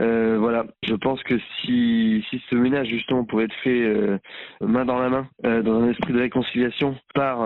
Euh, 0.00 0.36
voilà, 0.38 0.66
je 0.82 0.94
pense 0.94 1.22
que 1.22 1.38
si, 1.60 2.24
si 2.28 2.42
ce 2.50 2.56
ménage 2.56 2.88
justement 2.88 3.24
pouvait 3.24 3.44
être 3.44 3.54
fait 3.62 3.82
euh, 3.82 4.18
main 4.60 4.84
dans 4.84 4.98
la 4.98 5.08
main, 5.08 5.28
euh, 5.44 5.62
dans 5.62 5.80
un 5.80 5.88
esprit 5.88 6.12
de 6.12 6.18
réconciliation 6.18 6.96
par 7.14 7.40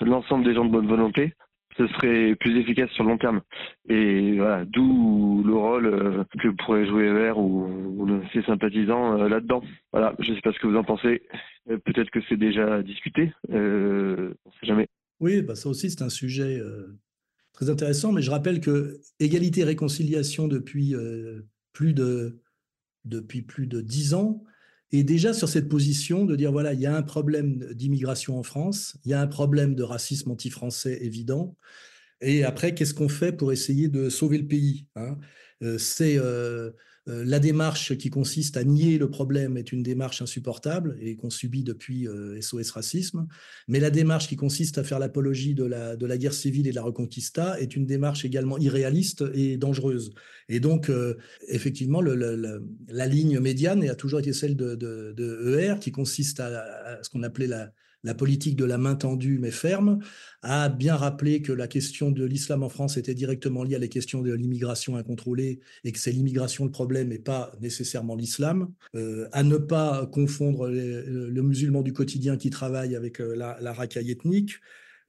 l'ensemble 0.00 0.44
des 0.44 0.54
gens 0.54 0.64
de 0.64 0.70
bonne 0.70 0.88
volonté, 0.88 1.34
ce 1.76 1.86
serait 1.88 2.34
plus 2.36 2.58
efficace 2.58 2.90
sur 2.90 3.04
le 3.04 3.10
long 3.10 3.18
terme. 3.18 3.40
Et 3.88 4.36
voilà, 4.36 4.64
d'où 4.64 5.42
le 5.44 5.54
rôle 5.54 5.86
euh, 5.86 6.24
que 6.40 6.48
pourrait 6.64 6.86
jouer 6.86 7.06
ER 7.06 7.32
ou, 7.36 8.20
ses 8.32 8.42
sympathisants 8.42 9.18
euh, 9.18 9.28
là-dedans. 9.28 9.62
Voilà, 9.92 10.14
je 10.18 10.30
ne 10.30 10.36
sais 10.36 10.42
pas 10.42 10.52
ce 10.52 10.58
que 10.58 10.66
vous 10.66 10.76
en 10.76 10.84
pensez. 10.84 11.22
Euh, 11.70 11.78
peut-être 11.78 12.10
que 12.10 12.20
c'est 12.28 12.36
déjà 12.36 12.82
discuté, 12.82 13.32
on 13.48 13.54
ne 13.54 14.34
sait 14.60 14.66
jamais. 14.66 14.88
Oui, 15.20 15.42
bah 15.42 15.54
ça 15.54 15.68
aussi 15.68 15.88
c'est 15.88 16.02
un 16.02 16.08
sujet 16.08 16.60
très 17.52 17.70
intéressant, 17.70 18.10
mais 18.10 18.22
je 18.22 18.30
rappelle 18.30 18.60
que 18.60 18.98
égalité 19.20 19.62
réconciliation 19.62 20.48
depuis 20.48 20.96
plus 21.72 21.94
de 21.94 22.40
depuis 23.04 23.42
plus 23.42 23.68
de 23.68 23.80
dix 23.80 24.14
ans 24.14 24.42
et 24.92 25.04
déjà 25.04 25.32
sur 25.32 25.48
cette 25.48 25.68
position 25.68 26.24
de 26.24 26.36
dire, 26.36 26.52
voilà, 26.52 26.74
il 26.74 26.80
y 26.80 26.86
a 26.86 26.94
un 26.96 27.02
problème 27.02 27.66
d'immigration 27.74 28.38
en 28.38 28.42
France, 28.42 28.96
il 29.04 29.10
y 29.10 29.14
a 29.14 29.20
un 29.20 29.26
problème 29.26 29.74
de 29.74 29.82
racisme 29.82 30.30
anti-français 30.30 30.98
évident, 31.02 31.56
et 32.20 32.44
après, 32.44 32.74
qu'est-ce 32.74 32.94
qu'on 32.94 33.08
fait 33.08 33.32
pour 33.32 33.52
essayer 33.52 33.88
de 33.88 34.08
sauver 34.08 34.38
le 34.38 34.46
pays 34.46 34.86
hein? 34.96 35.18
Euh, 35.62 35.76
C'est 35.78 36.16
euh, 36.18 36.70
la 37.06 37.38
démarche 37.38 37.96
qui 37.96 38.10
consiste 38.10 38.56
à 38.56 38.64
nier 38.64 38.96
le 38.98 39.10
problème 39.10 39.56
est 39.56 39.72
une 39.72 39.82
démarche 39.82 40.22
insupportable 40.22 40.96
et 41.00 41.16
qu'on 41.16 41.30
subit 41.30 41.64
depuis 41.64 42.06
SOS 42.40 42.70
Racisme. 42.70 43.26
Mais 43.66 43.80
la 43.80 43.90
démarche 43.90 44.28
qui 44.28 44.36
consiste 44.36 44.78
à 44.78 44.84
faire 44.84 44.98
l'apologie 44.98 45.54
de 45.54 45.64
la, 45.64 45.96
de 45.96 46.06
la 46.06 46.16
guerre 46.16 46.32
civile 46.32 46.68
et 46.68 46.70
de 46.70 46.76
la 46.76 46.82
reconquista 46.82 47.58
est 47.60 47.74
une 47.74 47.86
démarche 47.86 48.24
également 48.24 48.56
irréaliste 48.58 49.24
et 49.34 49.56
dangereuse. 49.56 50.12
Et 50.48 50.60
donc, 50.60 50.92
effectivement, 51.48 52.00
le, 52.00 52.62
la 52.88 53.06
ligne 53.06 53.40
médiane 53.40 53.82
a 53.88 53.94
toujours 53.96 54.20
été 54.20 54.32
celle 54.32 54.54
de 54.56 55.58
ER 55.58 55.80
qui 55.80 55.90
consiste 55.90 56.38
à, 56.38 56.62
à 56.84 57.02
ce 57.02 57.10
qu'on 57.10 57.24
appelait 57.24 57.48
la, 57.48 57.72
la 58.04 58.14
politique 58.14 58.56
de 58.56 58.64
la 58.64 58.78
main 58.78 58.94
tendue 58.94 59.38
mais 59.38 59.50
ferme, 59.50 60.00
a 60.42 60.68
bien 60.68 60.96
rappelé 60.96 61.42
que 61.42 61.52
la 61.52 61.68
question 61.68 62.10
de 62.10 62.24
l'islam 62.24 62.62
en 62.62 62.68
France 62.68 62.96
était 62.96 63.14
directement 63.14 63.62
liée 63.62 63.76
à 63.76 63.78
la 63.78 63.88
question 63.88 64.22
de 64.22 64.32
l'immigration 64.32 64.96
incontrôlée 64.96 65.60
et 65.84 65.92
que 65.92 65.98
c'est 65.98 66.12
l'immigration 66.12 66.64
le 66.64 66.70
problème 66.70 67.12
et 67.12 67.18
pas 67.18 67.52
nécessairement 67.60 68.16
l'islam, 68.16 68.72
euh, 68.94 69.28
à 69.32 69.42
ne 69.42 69.56
pas 69.56 70.06
confondre 70.06 70.68
le 70.68 71.42
musulman 71.42 71.82
du 71.82 71.92
quotidien 71.92 72.36
qui 72.36 72.50
travaille 72.50 72.96
avec 72.96 73.20
euh, 73.20 73.34
la, 73.36 73.72
racaille 73.72 74.10
ethnique, 74.10 74.60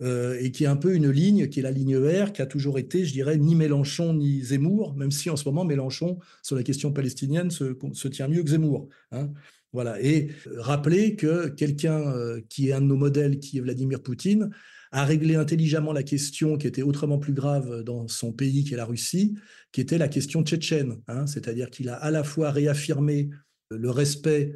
euh, 0.01 0.37
et 0.39 0.51
qui 0.51 0.63
est 0.63 0.67
un 0.67 0.75
peu 0.75 0.95
une 0.95 1.09
ligne, 1.09 1.47
qui 1.49 1.59
est 1.59 1.63
la 1.63 1.71
ligne 1.71 1.97
vert, 1.97 2.33
qui 2.33 2.41
a 2.41 2.45
toujours 2.45 2.79
été, 2.79 3.05
je 3.05 3.13
dirais, 3.13 3.37
ni 3.37 3.55
Mélenchon 3.55 4.13
ni 4.13 4.41
Zemmour, 4.41 4.95
même 4.95 5.11
si 5.11 5.29
en 5.29 5.35
ce 5.35 5.45
moment 5.45 5.65
Mélenchon, 5.65 6.19
sur 6.41 6.55
la 6.55 6.63
question 6.63 6.91
palestinienne, 6.91 7.51
se, 7.51 7.77
se 7.93 8.07
tient 8.07 8.27
mieux 8.27 8.43
que 8.43 8.49
Zemmour. 8.49 8.89
Hein. 9.11 9.31
Voilà. 9.73 10.01
Et 10.01 10.29
euh, 10.47 10.61
rappeler 10.61 11.15
que 11.15 11.49
quelqu'un 11.49 11.99
euh, 11.99 12.41
qui 12.49 12.69
est 12.69 12.73
un 12.73 12.81
de 12.81 12.85
nos 12.85 12.95
modèles, 12.95 13.39
qui 13.39 13.57
est 13.57 13.61
Vladimir 13.61 14.01
Poutine, 14.01 14.51
a 14.91 15.05
réglé 15.05 15.35
intelligemment 15.35 15.91
la 15.91 16.03
question 16.03 16.55
qui 16.57 16.67
était 16.67 16.83
autrement 16.83 17.17
plus 17.17 17.33
grave 17.33 17.81
dans 17.81 18.07
son 18.07 18.31
pays, 18.31 18.63
qui 18.63 18.75
est 18.75 18.77
la 18.77 18.85
Russie, 18.85 19.35
qui 19.71 19.81
était 19.81 19.97
la 19.97 20.07
question 20.07 20.43
tchétchène. 20.43 21.01
Hein. 21.07 21.25
C'est-à-dire 21.25 21.71
qu'il 21.71 21.89
a 21.89 21.95
à 21.95 22.11
la 22.11 22.23
fois 22.23 22.51
réaffirmé 22.51 23.31
le 23.71 23.89
respect 23.89 24.55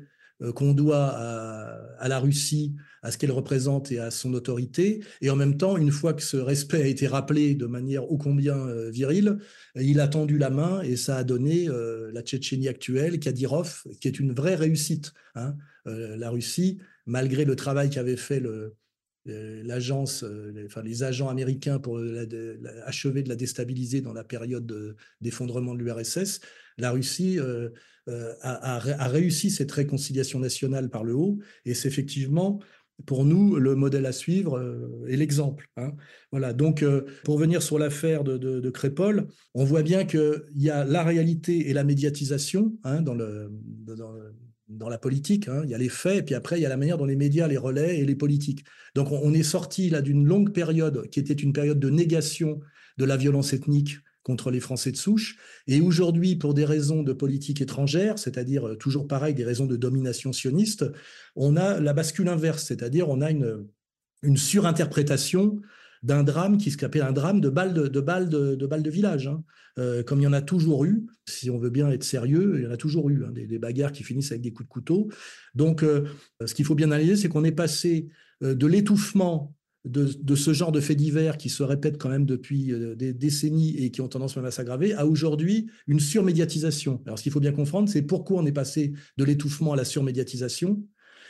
qu'on 0.55 0.73
doit 0.73 1.07
à, 1.07 2.07
la 2.07 2.19
Russie, 2.19 2.75
à 3.01 3.11
ce 3.11 3.17
qu'elle 3.17 3.31
représente 3.31 3.91
et 3.91 3.99
à 3.99 4.11
son 4.11 4.33
autorité. 4.33 5.03
Et 5.21 5.29
en 5.29 5.35
même 5.35 5.57
temps, 5.57 5.77
une 5.77 5.91
fois 5.91 6.13
que 6.13 6.21
ce 6.21 6.37
respect 6.37 6.83
a 6.83 6.87
été 6.87 7.07
rappelé 7.07 7.55
de 7.55 7.65
manière 7.65 8.11
ô 8.11 8.17
combien 8.17 8.55
euh, 8.55 8.89
virile, 8.89 9.39
il 9.75 9.99
a 9.99 10.07
tendu 10.07 10.37
la 10.37 10.49
main 10.49 10.81
et 10.81 10.95
ça 10.95 11.17
a 11.17 11.23
donné 11.23 11.67
euh, 11.69 12.11
la 12.13 12.21
Tchétchénie 12.21 12.67
actuelle, 12.67 13.19
Kadyrov, 13.19 13.83
qui 13.99 14.07
est 14.07 14.19
une 14.19 14.33
vraie 14.33 14.55
réussite. 14.55 15.13
Hein. 15.35 15.55
la 15.85 16.31
Russie, 16.31 16.79
malgré 17.05 17.45
le 17.45 17.55
travail 17.55 17.91
qu'avait 17.91 18.17
fait 18.17 18.41
l'agence, 19.25 20.25
enfin 20.65 20.81
les 20.81 21.03
agents 21.03 21.29
américains 21.29 21.77
pour 21.77 21.99
achever 22.85 23.21
de 23.21 23.29
la 23.29 23.35
déstabiliser 23.35 24.01
dans 24.01 24.13
la 24.13 24.23
période 24.23 24.95
d'effondrement 25.21 25.75
de, 25.75 25.83
l'URSS, 25.83 26.41
la 26.77 26.91
Russie 26.91 27.39
euh, 27.39 27.69
a, 28.41 29.07
réussi 29.07 29.51
cette 29.51 29.71
réconciliation 29.71 30.39
nationale 30.39 30.89
par 30.89 31.03
le 31.03 31.15
haut, 31.15 31.39
et 31.65 31.73
c'est 31.73 31.87
effectivement 31.87 32.59
pour 33.05 33.25
nous 33.25 33.57
le 33.57 33.75
modèle 33.75 34.05
à 34.05 34.11
suivre 34.11 34.57
euh, 34.57 35.05
et 35.07 35.17
l'exemple. 35.17 35.69
Hein. 35.77 35.93
Voilà. 36.31 36.53
Donc, 36.53 36.81
euh, 36.81 37.05
pour 37.23 37.37
venir 37.37 37.61
sur 37.61 37.77
l'affaire 37.77 38.23
de, 38.23 38.69
Crépol, 38.69 39.27
on 39.53 39.63
voit 39.63 39.83
bien 39.83 40.05
qu'il 40.05 40.41
y 40.55 40.69
a 40.69 40.83
la 40.83 41.03
réalité 41.03 41.69
et 41.69 41.73
la 41.73 41.83
médiatisation 41.83 42.73
hein, 42.83 43.01
dans, 43.01 43.13
la 44.89 44.97
politique. 44.97 45.47
Hein. 45.47 45.61
Il 45.63 45.69
y 45.69 45.75
a 45.75 45.77
les 45.77 45.89
faits, 45.89 46.17
et 46.17 46.23
puis 46.23 46.35
après, 46.35 46.57
il 46.59 46.63
y 46.63 46.65
a 46.65 46.69
la 46.69 46.77
manière 46.77 46.97
dont 46.97 47.05
les 47.05 47.15
médias 47.15 47.47
les 47.47 47.57
relaient 47.57 47.99
et 47.99 48.05
les 48.05 48.15
politiques. 48.15 48.65
Donc, 48.95 49.11
on, 49.11 49.19
on 49.23 49.33
est 49.33 49.43
sorti 49.43 49.89
là 49.89 50.01
d'une 50.01 50.25
longue 50.25 50.51
période 50.51 51.07
qui 51.09 51.19
était 51.19 51.33
une 51.33 51.53
période 51.53 51.79
de 51.79 51.89
négation 51.89 52.59
de 52.97 53.05
la 53.05 53.15
violence 53.15 53.53
ethnique 53.53 53.97
contre 54.27 54.51
les 54.51 54.59
Français 54.59 54.91
de 54.91 54.97
souche. 54.97 55.37
Et 55.67 55.79
aujourd'hui, 55.79 56.35
pour 56.35 56.53
des 56.53 56.65
raisons 56.65 57.01
de 57.01 57.13
politique 57.13 57.61
étrangère, 57.61 58.19
c'est-à-dire 58.19 58.67
euh, 58.67 58.75
toujours 58.75 59.07
pareil, 59.07 59.33
des 59.33 59.45
raisons 59.45 59.65
de 59.65 59.77
domination 59.77 60.33
sioniste, 60.33 60.83
on 61.37 61.55
a 61.55 61.79
la 61.79 61.93
bascule 61.93 62.27
inverse, 62.27 62.65
c'est-à-dire 62.65 63.07
on 63.07 63.21
a 63.21 63.31
une, 63.31 63.65
surinterprétation 64.35 65.61
d'un 66.03 66.23
drame 66.23 66.57
qui 66.57 66.71
s'appelle 66.71 67.03
un 67.03 67.13
drame 67.13 67.39
de 67.39 67.49
balles 67.49 67.73
de, 67.73 67.87
de, 67.87 68.01
de, 68.01 68.55
de, 68.55 68.67
de 68.67 68.89
village, 68.89 69.27
hein. 69.27 69.43
euh, 69.79 70.03
comme 70.03 70.19
il 70.19 70.23
y 70.23 70.27
en 70.27 70.33
a 70.33 70.41
toujours 70.41 70.83
eu. 70.83 71.05
Si 71.25 71.49
on 71.49 71.57
veut 71.57 71.69
bien 71.69 71.89
être 71.89 72.03
sérieux, 72.03 72.55
il 72.57 72.63
y 72.65 72.67
en 72.67 72.71
a 72.71 72.77
toujours 72.77 73.09
eu 73.09 73.23
hein, 73.23 73.31
des, 73.31 73.47
des, 73.47 73.59
bagarres 73.59 73.93
qui 73.93 74.03
finissent 74.03 74.31
avec 74.31 74.41
des 74.41 74.51
coups 74.51 74.67
de 74.67 74.73
couteau. 74.73 75.07
Donc, 75.55 75.83
euh, 75.83 76.03
ce 76.45 76.53
qu'il 76.53 76.65
faut 76.65 76.75
bien 76.75 76.91
analyser, 76.91 77.15
c'est 77.15 77.29
qu'on 77.29 77.45
est 77.45 77.53
passé 77.53 78.09
de 78.41 78.67
l'étouffement 78.67 79.56
de, 79.87 80.35
ce 80.35 80.53
genre 80.53 80.71
de 80.71 80.79
faits 80.79 80.97
divers 80.97 81.37
qui 81.37 81.49
se 81.49 81.63
répètent 81.63 81.97
quand 81.97 82.09
même 82.09 82.25
depuis 82.25 82.71
euh, 82.71 82.95
des 82.95 83.13
décennies 83.13 83.75
et 83.77 83.91
qui 83.91 84.01
ont 84.01 84.07
tendance 84.07 84.35
même 84.35 84.45
à 84.45 84.51
s'aggraver, 84.51 84.93
à 84.93 85.05
aujourd'hui 85.05 85.67
une 85.87 85.99
surmédiatisation. 85.99 87.01
Alors 87.05 87.17
ce 87.17 87.23
qu'il 87.23 87.31
faut 87.31 87.39
bien 87.39 87.51
comprendre, 87.51 87.89
c'est 87.89 88.01
pourquoi 88.01 88.41
on 88.41 88.45
est 88.45 88.51
passé 88.51 88.93
de 89.17 89.23
l'étouffement 89.23 89.73
à 89.73 89.75
la 89.75 89.85
surmédiatisation, 89.85 90.83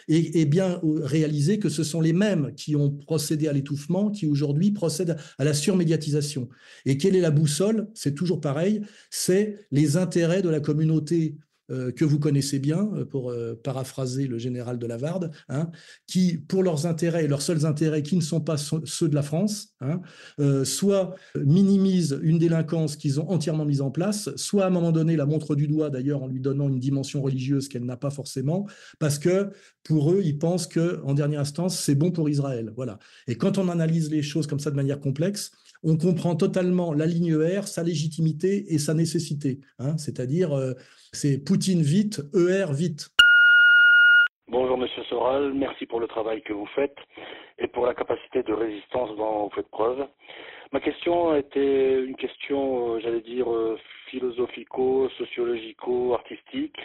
et, 0.09 0.39
et, 0.39 0.45
bien 0.45 0.79
réaliser 1.01 1.59
que 1.59 1.67
ce 1.67 1.83
sont 1.83 1.99
les 1.99 2.13
mêmes 2.13 2.53
qui 2.55 2.77
ont 2.77 2.91
procédé 2.91 3.49
à 3.49 3.53
l'étouffement 3.53 4.09
qui 4.09 4.25
aujourd'hui 4.25 4.71
procèdent 4.71 5.17
à 5.37 5.43
la 5.43 5.53
surmédiatisation. 5.53 6.47
Et 6.85 6.97
quelle 6.97 7.15
est 7.15 7.21
la 7.21 7.31
boussole? 7.31 7.89
C'est 7.93 8.15
toujours 8.15 8.39
pareil, 8.39 8.81
c'est 9.09 9.67
les 9.69 9.97
intérêts 9.97 10.41
de 10.41 10.47
la 10.47 10.61
communauté 10.61 11.35
euh, 11.69 11.91
que 11.91 12.05
vous 12.05 12.17
connaissez 12.17 12.59
bien, 12.59 12.89
euh, 12.95 13.03
pour 13.03 13.29
euh, 13.29 13.53
paraphraser 13.61 14.27
le 14.27 14.37
général 14.37 14.79
de 14.79 14.87
Lavarde, 14.87 15.31
hein, 15.49 15.69
qui, 16.05 16.37
pour 16.37 16.63
leurs 16.63 16.85
intérêts 16.85 17.27
leurs 17.27 17.41
seuls 17.41 17.65
intérêts 17.65 18.03
qui 18.03 18.15
ne 18.15 18.21
sont 18.21 18.39
pas 18.39 18.55
ceux 18.57 19.09
de 19.09 19.15
la 19.15 19.21
France, 19.21 19.73
hein, 19.81 20.01
soit 20.63 21.15
minimisent 21.35 22.19
une 22.21 22.37
délinquance 22.37 22.95
qu'ils 22.95 23.19
ont 23.19 23.29
entièrement 23.29 23.65
mise 23.65 23.81
en 23.81 23.91
place, 23.91 24.29
soit 24.35 24.63
à 24.63 24.67
un 24.67 24.69
moment 24.69 24.91
donné 24.91 25.15
la 25.15 25.25
montre 25.25 25.55
du 25.55 25.67
doigt 25.67 25.89
d'ailleurs 25.89 26.23
en 26.23 26.27
lui 26.27 26.39
donnant 26.39 26.69
une 26.69 26.79
dimension 26.79 27.21
religieuse 27.21 27.67
qu'elle 27.67 27.85
n'a 27.85 27.97
pas 27.97 28.11
forcément, 28.11 28.65
parce 28.99 29.19
que 29.19 29.49
pour 29.83 30.11
eux, 30.11 30.21
ils 30.23 30.37
pensent 30.37 30.67
que 30.67 31.01
en 31.03 31.13
dernière 31.13 31.41
instance, 31.41 31.79
c'est 31.79 31.95
bon 31.95 32.11
pour 32.11 32.29
Israël. 32.29 32.71
Voilà. 32.75 32.99
Et 33.27 33.35
quand 33.35 33.57
on 33.57 33.69
analyse 33.69 34.09
les 34.09 34.21
choses 34.21 34.47
comme 34.47 34.59
ça 34.59 34.71
de 34.71 34.75
manière 34.75 34.99
complexe, 34.99 35.51
on 35.83 35.97
comprend 35.97 36.35
totalement 36.35 36.93
la 36.93 37.05
ligne 37.05 37.39
ER, 37.39 37.63
sa 37.63 37.83
légitimité 37.83 38.73
et 38.73 38.77
sa 38.77 38.93
nécessité. 38.93 39.59
Hein, 39.79 39.97
C'est-à-dire, 39.97 40.53
euh, 40.53 40.73
c'est 41.13 41.43
Poutine 41.43 41.81
vite, 41.81 42.21
ER 42.33 42.71
vite. 42.71 43.09
Bonjour 44.49 44.77
Monsieur 44.77 45.03
Soral, 45.03 45.53
merci 45.53 45.85
pour 45.85 45.99
le 45.99 46.07
travail 46.07 46.41
que 46.41 46.53
vous 46.53 46.67
faites 46.67 46.95
et 47.59 47.67
pour 47.67 47.85
la 47.85 47.93
capacité 47.93 48.43
de 48.43 48.53
résistance 48.53 49.15
dont 49.17 49.45
vous 49.45 49.55
faites 49.55 49.69
preuve. 49.69 50.07
Ma 50.71 50.79
question 50.79 51.35
était 51.35 52.03
une 52.03 52.15
question, 52.15 52.95
euh, 52.95 52.99
j'allais 52.99 53.21
dire, 53.21 53.51
euh, 53.51 53.77
philosophico, 54.09 55.09
sociologico, 55.17 56.13
artistique. 56.13 56.77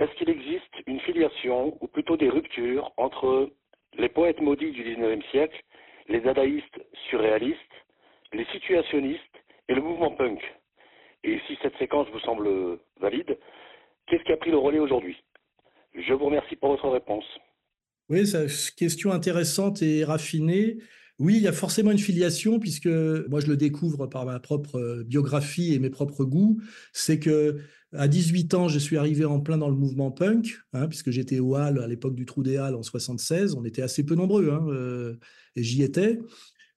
Est-ce 0.00 0.12
qu'il 0.18 0.30
existe 0.30 0.74
une 0.86 1.00
filiation, 1.00 1.76
ou 1.80 1.86
plutôt 1.86 2.16
des 2.16 2.28
ruptures, 2.28 2.92
entre 2.96 3.50
les 3.96 4.08
poètes 4.08 4.40
maudits 4.40 4.72
du 4.72 4.82
XIXe 4.82 5.24
siècle, 5.30 5.60
les 6.08 6.20
dadaïstes 6.20 6.80
surréalistes, 7.08 7.58
les 8.32 8.44
situationnistes 8.52 9.22
et 9.68 9.74
le 9.74 9.82
mouvement 9.82 10.10
punk. 10.10 10.40
Et 11.24 11.38
si 11.46 11.58
cette 11.62 11.76
séquence 11.78 12.08
vous 12.12 12.20
semble 12.20 12.48
valide, 13.00 13.38
qu'est-ce 14.06 14.22
qui 14.24 14.32
a 14.32 14.36
pris 14.36 14.50
le 14.50 14.58
relais 14.58 14.78
aujourd'hui? 14.78 15.16
Je 15.94 16.12
vous 16.12 16.26
remercie 16.26 16.56
pour 16.56 16.70
votre 16.70 16.88
réponse. 16.88 17.24
Oui, 18.08 18.26
c'est 18.26 18.44
une 18.44 18.76
question 18.76 19.12
intéressante 19.12 19.82
et 19.82 20.04
raffinée. 20.04 20.78
Oui, 21.18 21.36
il 21.36 21.42
y 21.42 21.48
a 21.48 21.52
forcément 21.52 21.90
une 21.90 21.98
filiation, 21.98 22.60
puisque 22.60 22.86
moi 22.86 23.40
je 23.40 23.48
le 23.48 23.56
découvre 23.56 24.06
par 24.06 24.24
ma 24.24 24.38
propre 24.38 25.02
biographie 25.04 25.74
et 25.74 25.78
mes 25.80 25.90
propres 25.90 26.24
goûts. 26.24 26.60
C'est 26.92 27.18
que 27.18 27.58
à 27.92 28.06
18 28.06 28.54
ans, 28.54 28.68
je 28.68 28.78
suis 28.78 28.96
arrivé 28.96 29.24
en 29.24 29.40
plein 29.40 29.58
dans 29.58 29.68
le 29.68 29.74
mouvement 29.74 30.10
punk, 30.10 30.58
hein, 30.74 30.86
puisque 30.88 31.10
j'étais 31.10 31.40
au 31.40 31.56
Hall 31.56 31.80
à 31.80 31.88
l'époque 31.88 32.14
du 32.14 32.24
Trou 32.24 32.42
des 32.42 32.56
Halles 32.56 32.76
en 32.76 32.82
76. 32.82 33.54
On 33.54 33.64
était 33.64 33.82
assez 33.82 34.04
peu 34.04 34.14
nombreux, 34.14 34.50
hein, 34.50 34.66
euh, 34.68 35.18
et 35.56 35.62
j'y 35.62 35.82
étais. 35.82 36.18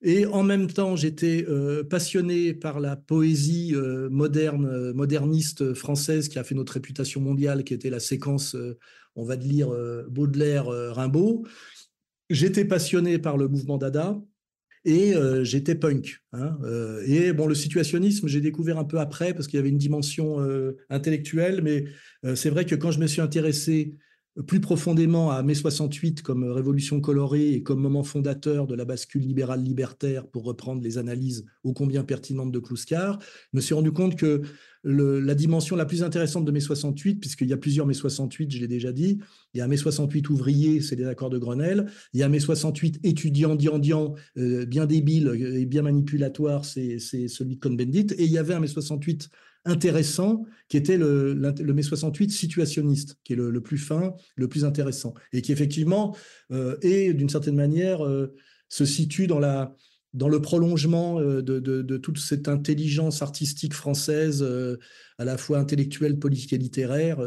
Et 0.03 0.25
en 0.25 0.41
même 0.41 0.67
temps, 0.67 0.95
j'étais 0.95 1.45
euh, 1.47 1.83
passionné 1.83 2.53
par 2.53 2.79
la 2.79 2.95
poésie 2.95 3.75
euh, 3.75 4.09
moderne, 4.09 4.65
euh, 4.65 4.93
moderniste 4.93 5.75
française 5.75 6.27
qui 6.27 6.39
a 6.39 6.43
fait 6.43 6.55
notre 6.55 6.73
réputation 6.73 7.21
mondiale, 7.21 7.63
qui 7.63 7.75
était 7.75 7.91
la 7.91 7.99
séquence, 7.99 8.55
on 9.15 9.23
va 9.23 9.35
dire, 9.35 9.69
Baudelaire, 10.09 10.65
Rimbaud. 10.67 11.45
J'étais 12.29 12.65
passionné 12.65 13.19
par 13.19 13.37
le 13.37 13.47
mouvement 13.47 13.77
Dada. 13.77 14.19
et 14.85 15.13
j'étais 15.43 15.75
punk. 15.75 16.21
Hein, 16.31 16.57
et 17.05 17.33
bon, 17.33 17.45
le 17.45 17.55
situationnisme, 17.55 18.27
j'ai 18.27 18.41
découvert 18.41 18.79
un 18.79 18.85
peu 18.85 18.99
après 18.99 19.33
parce 19.33 19.47
qu'il 19.47 19.57
y 19.57 19.59
avait 19.59 19.69
une 19.69 19.77
dimension 19.77 20.39
intellectuelle, 20.89 21.61
mais 21.61 21.85
c'est 22.35 22.49
vrai 22.49 22.65
que 22.65 22.75
quand 22.75 22.91
je 22.91 22.99
me 22.99 23.07
suis 23.07 23.21
intéressé 23.21 23.95
plus 24.47 24.61
profondément 24.61 25.31
à 25.31 25.43
mai 25.43 25.53
68 25.53 26.21
comme 26.21 26.45
révolution 26.45 27.01
colorée 27.01 27.53
et 27.53 27.63
comme 27.63 27.81
moment 27.81 28.03
fondateur 28.03 28.65
de 28.65 28.75
la 28.75 28.85
bascule 28.85 29.23
libérale 29.23 29.61
libertaire, 29.61 30.25
pour 30.27 30.43
reprendre 30.43 30.81
les 30.81 30.97
analyses 30.97 31.45
ô 31.63 31.73
combien 31.73 32.03
pertinentes 32.03 32.51
de 32.51 32.59
Kluskar, 32.59 33.19
je 33.21 33.57
me 33.57 33.61
suis 33.61 33.73
rendu 33.73 33.91
compte 33.91 34.15
que 34.15 34.41
la 34.83 35.35
dimension 35.35 35.75
la 35.75 35.85
plus 35.85 36.01
intéressante 36.01 36.45
de 36.45 36.51
mai 36.51 36.59
68, 36.59 37.19
puisqu'il 37.19 37.49
y 37.49 37.53
a 37.53 37.57
plusieurs 37.57 37.85
mai 37.85 37.93
68, 37.93 38.51
je 38.51 38.59
l'ai 38.59 38.67
déjà 38.67 38.91
dit, 38.91 39.19
il 39.53 39.59
y 39.59 39.61
a 39.61 39.67
mai 39.67 39.77
68 39.77 40.29
ouvrier, 40.29 40.81
c'est 40.81 40.95
les 40.95 41.05
accords 41.05 41.29
de 41.29 41.37
Grenelle, 41.37 41.87
il 42.13 42.19
y 42.19 42.23
a 42.23 42.29
mai 42.29 42.39
68 42.39 42.99
étudiant, 43.03 43.55
dian, 43.55 44.15
euh, 44.37 44.65
bien 44.65 44.85
débile 44.85 45.27
et 45.35 45.65
bien 45.65 45.83
manipulatoire, 45.83 46.65
c'est 46.65 46.99
celui 46.99 47.55
de 47.55 47.59
Cohn-Bendit, 47.59 48.13
et 48.17 48.23
il 48.23 48.31
y 48.31 48.37
avait 48.37 48.53
un 48.53 48.59
mai 48.59 48.67
68 48.67 49.29
intéressant, 49.65 50.45
qui 50.67 50.77
était 50.77 50.97
le, 50.97 51.33
le 51.33 51.73
mai 51.73 51.83
68 51.83 52.31
situationniste, 52.31 53.17
qui 53.23 53.33
est 53.33 53.35
le, 53.35 53.61
plus 53.61 53.77
fin, 53.77 54.13
le 54.35 54.47
plus 54.47 54.65
intéressant, 54.65 55.13
et 55.33 55.41
qui 55.41 55.51
effectivement 55.51 56.15
euh, 56.51 56.77
est 56.81 57.13
d'une 57.13 57.29
certaine 57.29 57.55
manière 57.55 58.05
euh, 58.05 58.33
se 58.69 58.85
situe 58.85 59.27
dans 59.27 59.39
la 59.39 59.75
dans 60.13 60.27
le 60.27 60.41
prolongement 60.41 61.21
euh, 61.21 61.41
de, 61.41 61.97
toute 61.97 62.17
cette 62.17 62.49
intelligence 62.49 63.21
artistique 63.21 63.73
française, 63.73 64.45
à 65.17 65.23
la 65.23 65.37
fois 65.37 65.57
intellectuelle, 65.57 66.19
politique 66.19 66.51
et 66.51 66.57
littéraire, 66.57 67.21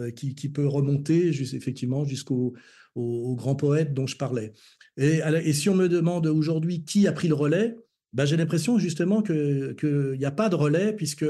euh, 0.00 0.10
qui, 0.10 0.48
peut 0.48 0.66
remonter 0.66 1.34
juste, 1.34 1.52
effectivement 1.52 2.06
jusqu'au 2.06 2.54
au, 2.94 3.34
grand 3.36 3.54
poète 3.54 3.92
dont 3.92 4.06
je 4.06 4.16
parlais. 4.16 4.54
Et 4.96 5.52
si 5.52 5.68
on 5.68 5.74
me 5.74 5.86
demande 5.86 6.26
aujourd'hui 6.26 6.82
qui 6.82 7.06
a 7.06 7.12
pris 7.12 7.28
le 7.28 7.34
relais, 7.34 7.76
ben, 8.12 8.24
j'ai 8.24 8.36
l'impression 8.36 8.78
justement 8.78 9.22
qu'il 9.22 9.74
n'y 10.18 10.24
a 10.24 10.30
pas 10.30 10.48
de 10.48 10.54
relais, 10.54 10.92
puisque 10.92 11.26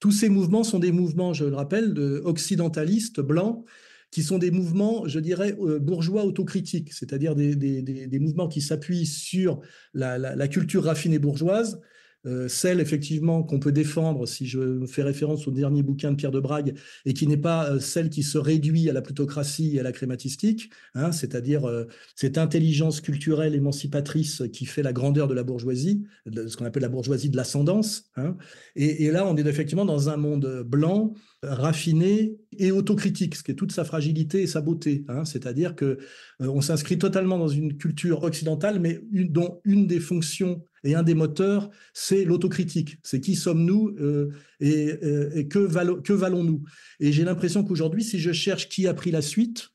tous 0.00 0.10
ces 0.10 0.28
mouvements 0.28 0.64
sont 0.64 0.78
des 0.78 0.92
mouvements, 0.92 1.32
je 1.32 1.44
le 1.44 1.54
rappelle, 1.54 1.94
de 1.94 2.20
occidentalistes 2.24 3.20
blancs 3.20 3.64
qui 4.10 4.22
sont 4.22 4.38
des 4.38 4.50
mouvements, 4.50 5.06
je 5.06 5.20
dirais, 5.20 5.54
euh, 5.60 5.78
bourgeois 5.78 6.24
autocritiques, 6.24 6.92
c'est-à-dire 6.92 7.34
des, 7.34 7.54
des, 7.56 7.82
des, 7.82 8.18
mouvements 8.18 8.48
qui 8.48 8.62
s'appuient 8.62 9.06
sur 9.06 9.60
la, 9.92 10.48
culture 10.48 10.84
raffinée 10.84 11.18
bourgeoise, 11.18 11.80
euh, 12.26 12.48
celle 12.48 12.80
effectivement 12.80 13.44
qu'on 13.44 13.60
peut 13.60 13.70
défendre, 13.70 14.26
si 14.26 14.46
je 14.46 14.84
fais 14.86 15.04
référence 15.04 15.46
au 15.46 15.52
dernier 15.52 15.84
bouquin 15.84 16.10
de 16.10 16.16
Pierre 16.16 16.32
de 16.32 16.40
Brague, 16.40 16.74
et 17.06 17.14
qui 17.14 17.28
n'est 17.28 17.36
pas 17.36 17.70
euh, 17.70 17.78
celle 17.78 18.10
qui 18.10 18.24
se 18.24 18.38
réduit 18.38 18.90
à 18.90 18.92
la 18.92 19.02
plutocratie 19.02 19.76
et 19.76 19.80
à 19.80 19.82
la 19.84 19.92
crématistique, 19.92 20.70
hein, 20.94 21.12
c'est-à-dire 21.12 21.64
euh, 21.66 21.84
cette 22.16 22.36
intelligence 22.36 23.00
culturelle 23.00 23.54
émancipatrice 23.54 24.42
qui 24.52 24.66
fait 24.66 24.82
la 24.82 24.92
grandeur 24.92 25.28
de 25.28 25.34
la 25.34 25.44
bourgeoisie, 25.44 26.06
de 26.26 26.48
ce 26.48 26.56
qu'on 26.56 26.64
appelle 26.64 26.82
la 26.82 26.88
bourgeoisie 26.88 27.30
de 27.30 27.36
l'ascendance. 27.36 28.10
Hein. 28.16 28.36
Et, 28.74 29.10
là, 29.12 29.24
on 29.24 29.36
est 29.36 29.46
effectivement 29.46 29.84
dans 29.84 30.08
un 30.08 30.16
monde 30.16 30.64
blanc, 30.66 31.14
raffiné 31.42 32.36
et 32.58 32.72
autocritique, 32.72 33.36
ce 33.36 33.44
qui 33.44 33.52
est 33.52 33.54
toute 33.54 33.70
sa 33.70 33.84
fragilité 33.84 34.42
et 34.42 34.46
sa 34.48 34.60
beauté. 34.60 35.04
Hein. 35.08 35.24
C'est-à-dire 35.24 35.76
que 35.76 35.98
on 36.40 36.60
s'inscrit 36.60 36.98
totalement 36.98 37.38
dans 37.38 37.48
une 37.48 37.76
culture 37.76 38.24
occidentale, 38.24 38.80
mais 38.80 39.00
dont 39.12 39.60
une 39.64 39.86
des 39.86 40.00
fonctions 40.00 40.62
et 40.84 40.94
un 40.94 41.02
des 41.02 41.14
moteurs, 41.14 41.70
c'est 41.92 42.24
l'autocritique. 42.24 42.98
C'est 43.02 43.20
qui 43.20 43.34
sommes-nous 43.34 43.96
euh, 44.00 44.30
et, 44.60 44.92
euh, 45.02 45.30
et, 45.34 45.48
que, 45.48 45.58
valons-nous? 45.58 46.62
Et 47.00 47.12
j'ai 47.12 47.24
l'impression 47.24 47.64
qu'aujourd'hui, 47.64 48.04
si 48.04 48.18
je 48.18 48.32
cherche 48.32 48.68
qui 48.68 48.86
a 48.86 48.94
pris 48.94 49.10
la 49.10 49.22
suite, 49.22 49.70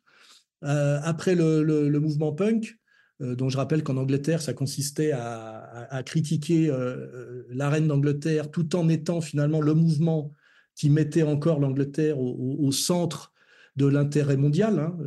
euh, 0.63 0.99
après 1.03 1.35
le, 1.35 1.99
mouvement 1.99 2.33
punk, 2.33 2.77
dont 3.19 3.47
je 3.47 3.57
rappelle 3.57 3.83
qu'en 3.83 3.97
Angleterre, 3.97 4.41
ça 4.41 4.53
consistait 4.53 5.11
à, 5.13 6.01
critiquer 6.05 6.71
la 7.49 7.69
reine 7.69 7.87
d'Angleterre 7.87 8.51
tout 8.51 8.75
en 8.75 8.89
étant 8.89 9.21
finalement 9.21 9.61
le 9.61 9.73
mouvement 9.73 10.33
qui 10.75 10.89
mettait 10.89 11.23
encore 11.23 11.59
l'Angleterre 11.59 12.19
au, 12.19 12.57
au, 12.59 12.71
centre 12.71 13.31
de 13.77 13.85
l'intérêt 13.85 14.35
mondial. 14.35 14.79
Hein, 14.79 14.97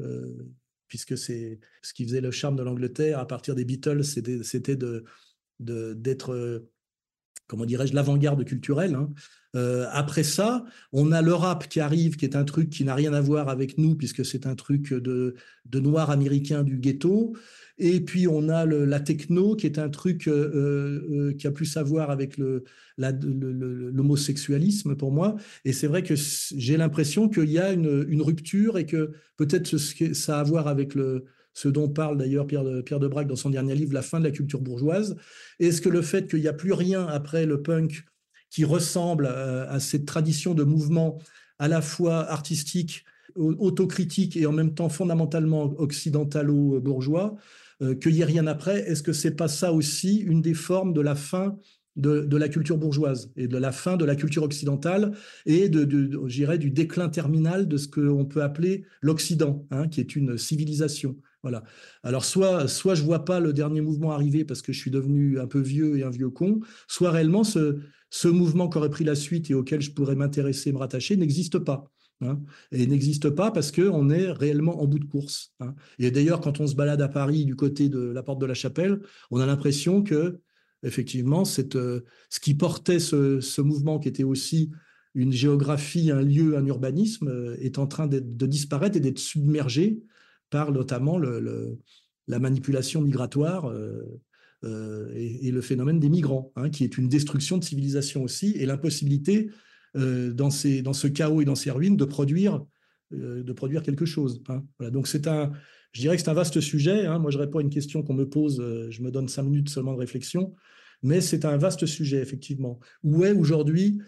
puisque 0.88 1.18
c'est 1.18 1.58
ce 1.82 1.94
qui 1.94 2.04
faisait 2.04 2.20
le 2.20 2.30
charme 2.30 2.56
de 2.56 2.62
l'Angleterre 2.62 3.18
à 3.18 3.26
partir 3.26 3.54
des 3.54 3.64
Beatles, 3.64 4.04
c'était 4.04 4.76
de, 4.76 5.04
d'être, 5.60 6.32
euh, 6.32 6.70
comment 7.46 7.64
dirais-je, 7.64 7.94
l'avant-garde 7.94 8.44
culturelle. 8.44 8.94
Hein. 8.94 9.10
Euh, 9.54 9.86
après 9.92 10.22
ça, 10.22 10.64
on 10.92 11.12
a 11.12 11.22
le 11.22 11.32
rap 11.32 11.68
qui 11.68 11.80
arrive, 11.80 12.16
qui 12.16 12.26
est 12.26 12.36
un 12.36 12.44
truc 12.44 12.68
qui 12.68 12.84
n'a 12.84 12.94
rien 12.94 13.14
à 13.14 13.20
voir 13.20 13.48
avec 13.48 13.78
nous, 13.78 13.94
puisque 13.94 14.24
c'est 14.24 14.46
un 14.46 14.54
truc 14.54 14.92
de, 14.92 15.34
de 15.64 15.80
noir 15.80 16.10
américain 16.10 16.62
du 16.62 16.76
ghetto. 16.76 17.34
Et 17.78 18.00
puis 18.00 18.26
on 18.26 18.48
a 18.48 18.64
le, 18.64 18.84
la 18.84 19.00
techno, 19.00 19.54
qui 19.54 19.66
est 19.66 19.78
un 19.78 19.88
truc 19.88 20.28
euh, 20.28 21.32
qui 21.38 21.46
a 21.46 21.50
plus 21.50 21.76
à 21.76 21.82
voir 21.82 22.10
avec 22.10 22.36
le, 22.38 22.64
l'homosexualisme 22.98 24.96
pour 24.96 25.12
moi. 25.12 25.36
Et 25.64 25.72
c'est 25.72 25.86
vrai 25.86 26.02
que 26.02 26.14
j'ai 26.56 26.76
l'impression 26.76 27.28
qu'il 27.28 27.50
y 27.50 27.58
a 27.58 27.72
une, 27.72 28.06
une, 28.08 28.22
rupture 28.22 28.78
et 28.78 28.86
que 28.86 29.12
peut-être 29.36 29.76
ça 29.76 30.38
a 30.38 30.40
à 30.40 30.42
voir 30.42 30.68
avec 30.68 30.94
le, 30.94 31.26
ce 31.56 31.68
dont 31.68 31.88
parle 31.88 32.18
d'ailleurs 32.18 32.46
Pierre 32.46 32.64
de, 32.64 33.24
dans 33.24 33.34
son 33.34 33.48
dernier 33.48 33.74
livre, 33.74 33.94
La 33.94 34.02
fin 34.02 34.18
de 34.18 34.24
la 34.24 34.30
culture 34.30 34.60
bourgeoise. 34.60 35.16
Est-ce 35.58 35.80
que 35.80 35.88
le 35.88 36.02
fait 36.02 36.28
qu'il 36.28 36.42
n'y 36.42 36.48
a 36.48 36.52
plus 36.52 36.74
rien 36.74 37.06
après 37.06 37.46
le 37.46 37.62
punk 37.62 38.04
qui 38.50 38.64
ressemble 38.64 39.26
à, 39.26 39.80
cette 39.80 40.04
tradition 40.04 40.52
de 40.52 40.64
mouvement 40.64 41.18
à 41.58 41.66
la 41.66 41.80
fois 41.80 42.30
artistique, 42.30 43.06
autocritique 43.36 44.36
et 44.36 44.44
en 44.44 44.52
même 44.52 44.74
temps 44.74 44.90
fondamentalement 44.90 45.72
occidentalo-bourgeois, 45.78 47.36
euh, 47.80 47.94
qu'il 47.94 48.12
n'y 48.12 48.20
ait 48.20 48.26
rien 48.26 48.46
après, 48.46 48.80
est-ce 48.80 49.02
que 49.02 49.14
c'est 49.14 49.34
pas 49.34 49.48
ça 49.48 49.72
aussi 49.72 50.18
une 50.18 50.42
des 50.42 50.54
formes 50.54 50.92
de 50.92 51.00
la 51.00 51.14
fin 51.14 51.58
de, 51.96 52.36
la 52.36 52.50
culture 52.50 52.76
bourgeoise 52.76 53.32
et 53.34 53.48
de 53.48 53.56
la 53.56 53.72
fin 53.72 53.96
de 53.96 54.04
la 54.04 54.14
culture 54.14 54.42
occidentale 54.42 55.12
et 55.46 55.70
de 55.70 55.84
du 55.84 56.70
déclin 56.70 57.08
terminal 57.08 57.66
de 57.66 57.78
ce 57.78 57.88
qu'on 57.88 58.26
peut 58.26 58.42
appeler 58.42 58.84
l'Occident, 59.00 59.66
hein, 59.70 59.88
qui 59.88 60.00
est 60.00 60.16
une 60.16 60.36
civilisation? 60.36 61.16
Voilà. 61.46 61.62
Alors 62.02 62.24
soit 62.24 62.66
soit 62.66 62.96
je 62.96 63.04
vois 63.04 63.24
pas 63.24 63.38
le 63.38 63.52
dernier 63.52 63.80
mouvement 63.80 64.10
arriver 64.10 64.44
parce 64.44 64.62
que 64.62 64.72
je 64.72 64.80
suis 64.80 64.90
devenu 64.90 65.38
un 65.38 65.46
peu 65.46 65.60
vieux 65.60 65.96
et 65.96 66.02
un 66.02 66.10
vieux 66.10 66.28
con, 66.28 66.58
soit 66.88 67.12
réellement 67.12 67.44
ce 67.44 68.28
mouvement 68.28 68.68
qui 68.68 68.78
aurait 68.78 68.90
pris 68.90 69.04
la 69.04 69.14
suite 69.14 69.48
et 69.48 69.54
auquel 69.54 69.80
je 69.80 69.92
pourrais 69.92 70.16
m'intéresser, 70.16 70.72
me 70.72 70.78
rattacher, 70.78 71.16
n'existe 71.16 71.60
pas. 71.60 71.92
Hein, 72.20 72.40
et 72.72 72.88
n'existe 72.88 73.30
pas 73.30 73.52
parce 73.52 73.70
qu'on 73.70 74.10
est 74.10 74.32
réellement 74.32 74.82
en 74.82 74.86
bout 74.86 74.98
de 74.98 75.04
course. 75.04 75.52
Hein. 75.60 75.76
Et 76.00 76.10
d'ailleurs, 76.10 76.40
quand 76.40 76.58
on 76.58 76.66
se 76.66 76.74
balade 76.74 77.00
à 77.00 77.08
Paris 77.08 77.44
du 77.44 77.54
côté 77.54 77.88
de 77.88 78.00
la 78.00 78.24
porte 78.24 78.40
de 78.40 78.46
la 78.46 78.54
Chapelle, 78.54 79.00
on 79.30 79.38
a 79.38 79.46
l'impression 79.46 80.02
que, 80.02 80.40
effectivement, 80.82 81.44
ce 81.44 81.60
qui 82.40 82.54
portait 82.54 82.98
ce, 82.98 83.38
ce, 83.40 83.60
mouvement, 83.60 84.00
qui 84.00 84.08
était 84.08 84.24
aussi 84.24 84.72
une 85.14 85.32
géographie, 85.32 86.10
un 86.10 86.22
lieu, 86.22 86.56
un 86.56 86.66
urbanisme, 86.66 87.28
euh, 87.28 87.56
est 87.60 87.78
en 87.78 87.86
train 87.86 88.08
de 88.08 88.46
disparaître 88.46 88.96
et 88.96 89.00
d'être 89.00 89.18
submergé 89.18 90.00
par 90.50 90.72
notamment 90.72 91.18
la 91.18 92.38
manipulation 92.38 93.00
migratoire 93.00 93.66
euh, 93.66 94.20
euh, 94.64 95.12
et, 95.14 95.50
le 95.50 95.60
phénomène 95.60 96.00
des 96.00 96.08
migrants, 96.08 96.52
hein, 96.56 96.70
qui 96.70 96.84
est 96.84 96.98
une 96.98 97.08
destruction 97.08 97.58
de 97.58 97.64
civilisation 97.64 98.22
aussi, 98.22 98.52
et 98.56 98.66
l'impossibilité 98.66 99.50
euh, 99.96 100.32
dans 100.32 100.50
ce 100.50 101.06
chaos 101.06 101.42
et 101.42 101.44
dans 101.44 101.54
ces 101.54 101.70
ruines 101.70 101.96
de 101.96 102.04
produire, 102.04 102.64
de 103.12 103.52
produire 103.52 103.82
quelque 103.82 104.04
chose. 104.04 104.42
Hein. 104.48 104.64
Voilà, 104.78 104.90
donc 104.90 105.06
c'est 105.06 105.28
un, 105.28 105.52
je 105.92 106.00
dirais 106.00 106.16
que 106.16 106.22
c'est 106.22 106.30
un 106.30 106.34
vaste 106.34 106.60
sujet. 106.60 107.06
Hein. 107.06 107.18
Moi, 107.18 107.30
je 107.30 107.38
réponds 107.38 107.58
à 107.58 107.62
une 107.62 107.70
question 107.70 108.02
qu'on 108.02 108.14
me 108.14 108.28
pose, 108.28 108.56
je 108.90 109.02
me 109.02 109.10
donne 109.10 109.28
cinq 109.28 109.44
minutes 109.44 109.68
seulement 109.68 109.92
de 109.92 109.98
réflexion, 109.98 110.54
mais 111.02 111.20
c'est 111.20 111.44
un 111.44 111.56
vaste 111.56 111.86
sujet, 111.86 112.18
effectivement. 112.18 112.80
Où 113.02 113.24
est 113.24 113.32
aujourd'hui, 113.32 114.00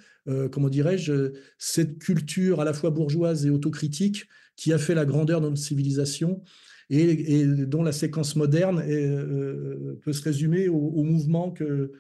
comment 0.53 0.69
dirais-je, 0.69 1.33
cette 1.57 1.99
culture 1.99 2.61
à 2.61 2.65
la 2.65 2.75
fois 2.75 2.91
bourgeoise 2.91 3.47
et 3.47 3.51
autocritique 3.51 4.27
qui 4.57 4.73
a 4.73 4.79
fait 4.79 4.95
la 4.95 5.07
grandeur 5.07 5.41
de 5.41 5.47
notre 5.47 5.57
civilisation 5.59 6.43
et, 6.91 7.47
dont 7.67 7.83
la 7.83 7.93
séquence 7.93 8.37
moderne 8.37 8.83
euh, 8.87 9.99
peut 10.03 10.13
se 10.13 10.25
résumer 10.25 10.69
au, 10.69 11.03
mouvement 11.03 11.51
que, 11.51 11.93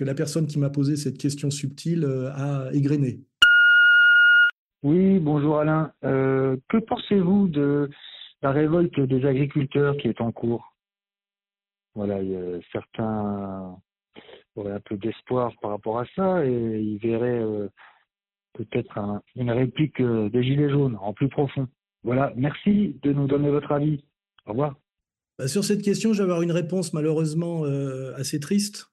la 0.00 0.14
personne 0.14 0.46
qui 0.46 0.58
m'a 0.58 0.70
posé 0.70 0.96
cette 0.96 1.18
question 1.18 1.50
subtile 1.50 2.04
euh, 2.04 2.30
a 2.32 2.72
égrené. 2.72 3.20
Oui, 4.82 5.18
bonjour 5.18 5.58
Alain. 5.58 5.92
Euh, 6.04 6.56
que 6.68 6.76
pensez-vous 6.76 7.48
de 7.48 7.90
la 8.42 8.52
révolte 8.52 9.00
des 9.00 9.24
agriculteurs 9.26 9.96
qui 9.96 10.08
est 10.08 10.20
en 10.20 10.32
cours? 10.32 10.76
Voilà, 11.94 12.18
certains 12.72 13.78
un 14.58 14.80
peu 14.80 14.96
d'espoir 14.96 15.52
par 15.60 15.70
rapport 15.72 15.98
à 15.98 16.06
ça 16.14 16.44
et 16.46 16.80
ils 16.80 16.98
verraient 16.98 17.44
peut-être 18.54 18.98
une 19.34 19.50
réplique 19.50 20.00
des 20.00 20.42
Gilets 20.42 20.70
jaunes 20.70 20.96
en 21.00 21.12
plus 21.12 21.28
profond. 21.28 21.68
Voilà, 22.02 22.32
merci 22.36 22.96
de 23.02 23.12
nous 23.12 23.26
donner 23.26 23.50
votre 23.50 23.72
avis. 23.72 24.04
Au 24.46 24.50
revoir. 24.50 24.76
Bah, 25.38 25.48
sur 25.48 25.64
cette 25.64 25.82
question, 25.82 26.12
je 26.12 26.18
vais 26.18 26.24
avoir 26.24 26.42
une 26.42 26.52
réponse 26.52 26.92
malheureusement 26.92 27.64
euh, 27.64 28.14
assez 28.16 28.40
triste. 28.40 28.86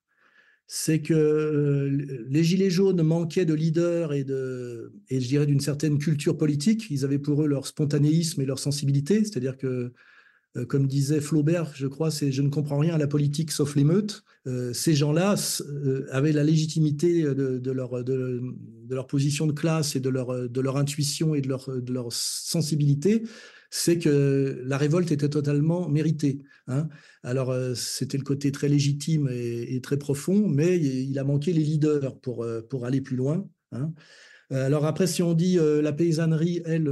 C'est 0.68 1.02
que 1.02 1.14
euh, 1.14 2.26
les 2.28 2.44
Gilets 2.44 2.70
jaunes 2.70 3.04
manquaient 3.04 3.46
de 3.46 3.54
leaders 3.54 4.14
et, 4.14 4.24
de, 4.24 4.94
et 5.10 5.22
je 5.22 5.28
dirais 5.28 5.46
d'une 5.46 5.60
certaine 5.60 5.98
culture 6.00 6.38
politique. 6.38 6.90
Ils 6.90 7.06
avaient 7.06 7.20
pour 7.20 7.44
eux 7.44 7.48
leur 7.48 7.68
spontanéisme 7.68 8.42
et 8.42 8.46
leur 8.46 8.60
sensibilité, 8.60 9.24
c'est-à-dire 9.24 9.58
que 9.58 9.68
Euh, 9.68 9.94
comme 10.68 10.88
disait 10.88 11.20
Flaubert, 11.20 11.72
je 11.76 11.88
crois, 11.88 12.12
c'est 12.12 12.32
je 12.32 12.42
ne 12.42 12.50
comprends 12.50 12.78
rien 12.78 12.96
à 12.96 12.98
la 12.98 13.08
politique 13.08 13.52
sauf 13.52 13.76
l'émeute. 13.76 14.24
Euh, 14.46 14.74
ces 14.74 14.94
gens-là 14.94 15.36
euh, 15.62 16.06
avaient 16.12 16.34
la 16.34 16.44
légitimité 16.44 17.24
de, 17.24 17.72
leur, 17.72 19.08
position 19.08 19.48
de 19.48 19.54
classe 19.54 19.96
et 19.96 20.00
de 20.00 20.10
leur, 20.10 20.78
intuition 20.78 21.34
et 21.34 21.42
de 21.42 21.48
leur, 21.94 22.12
sensibilité. 22.12 23.24
C'est 23.70 23.98
que 23.98 24.62
la 24.66 24.78
révolte 24.78 25.12
était 25.12 25.30
totalement 25.30 25.90
méritée. 25.90 26.44
Hein. 26.68 26.90
Alors, 27.24 27.56
c'était 27.76 28.20
le 28.20 28.24
côté 28.24 28.52
très 28.52 28.70
légitime 28.70 29.28
et, 29.32 29.80
très 29.82 29.98
profond, 29.98 30.48
mais 30.48 30.78
il 30.78 31.18
a 31.18 31.24
manqué 31.24 31.54
les 31.54 31.64
leaders 31.64 32.20
pour, 32.20 32.46
pour 32.70 32.86
aller 32.86 33.02
plus 33.02 33.16
loin. 33.16 33.50
Hein. 33.72 33.92
Alors 34.52 34.86
après, 34.86 35.08
si 35.08 35.24
on 35.24 35.34
dit 35.34 35.58
la 35.58 35.92
paysannerie, 35.92 36.62
elle, 36.66 36.88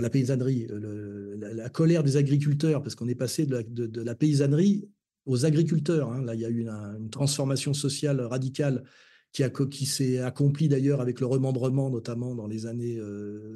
la 0.00 0.10
paysannerie, 0.10 0.66
euh, 0.70 1.36
la, 1.54 1.68
colère 1.68 2.02
des 2.02 2.16
agriculteurs, 2.16 2.82
parce 2.82 2.94
qu'on 2.94 3.08
est 3.08 3.14
passé 3.14 3.46
de 3.46 4.02
la, 4.02 4.14
paysannerie 4.14 4.88
aux 5.26 5.44
agriculteurs. 5.44 6.12
Hein. 6.12 6.22
Là, 6.22 6.34
il 6.34 6.40
y 6.40 6.44
a 6.44 6.48
eu 6.48 6.60
une, 6.62 7.10
transformation 7.10 7.74
sociale 7.74 8.20
radicale 8.20 8.84
qui, 9.32 9.86
s'est 9.86 10.18
accomplie 10.18 10.68
d'ailleurs 10.68 11.00
avec 11.00 11.20
le 11.20 11.26
remembrement, 11.26 11.90
notamment 11.90 12.34
dans 12.34 12.46
les 12.46 12.66
années 12.66 12.98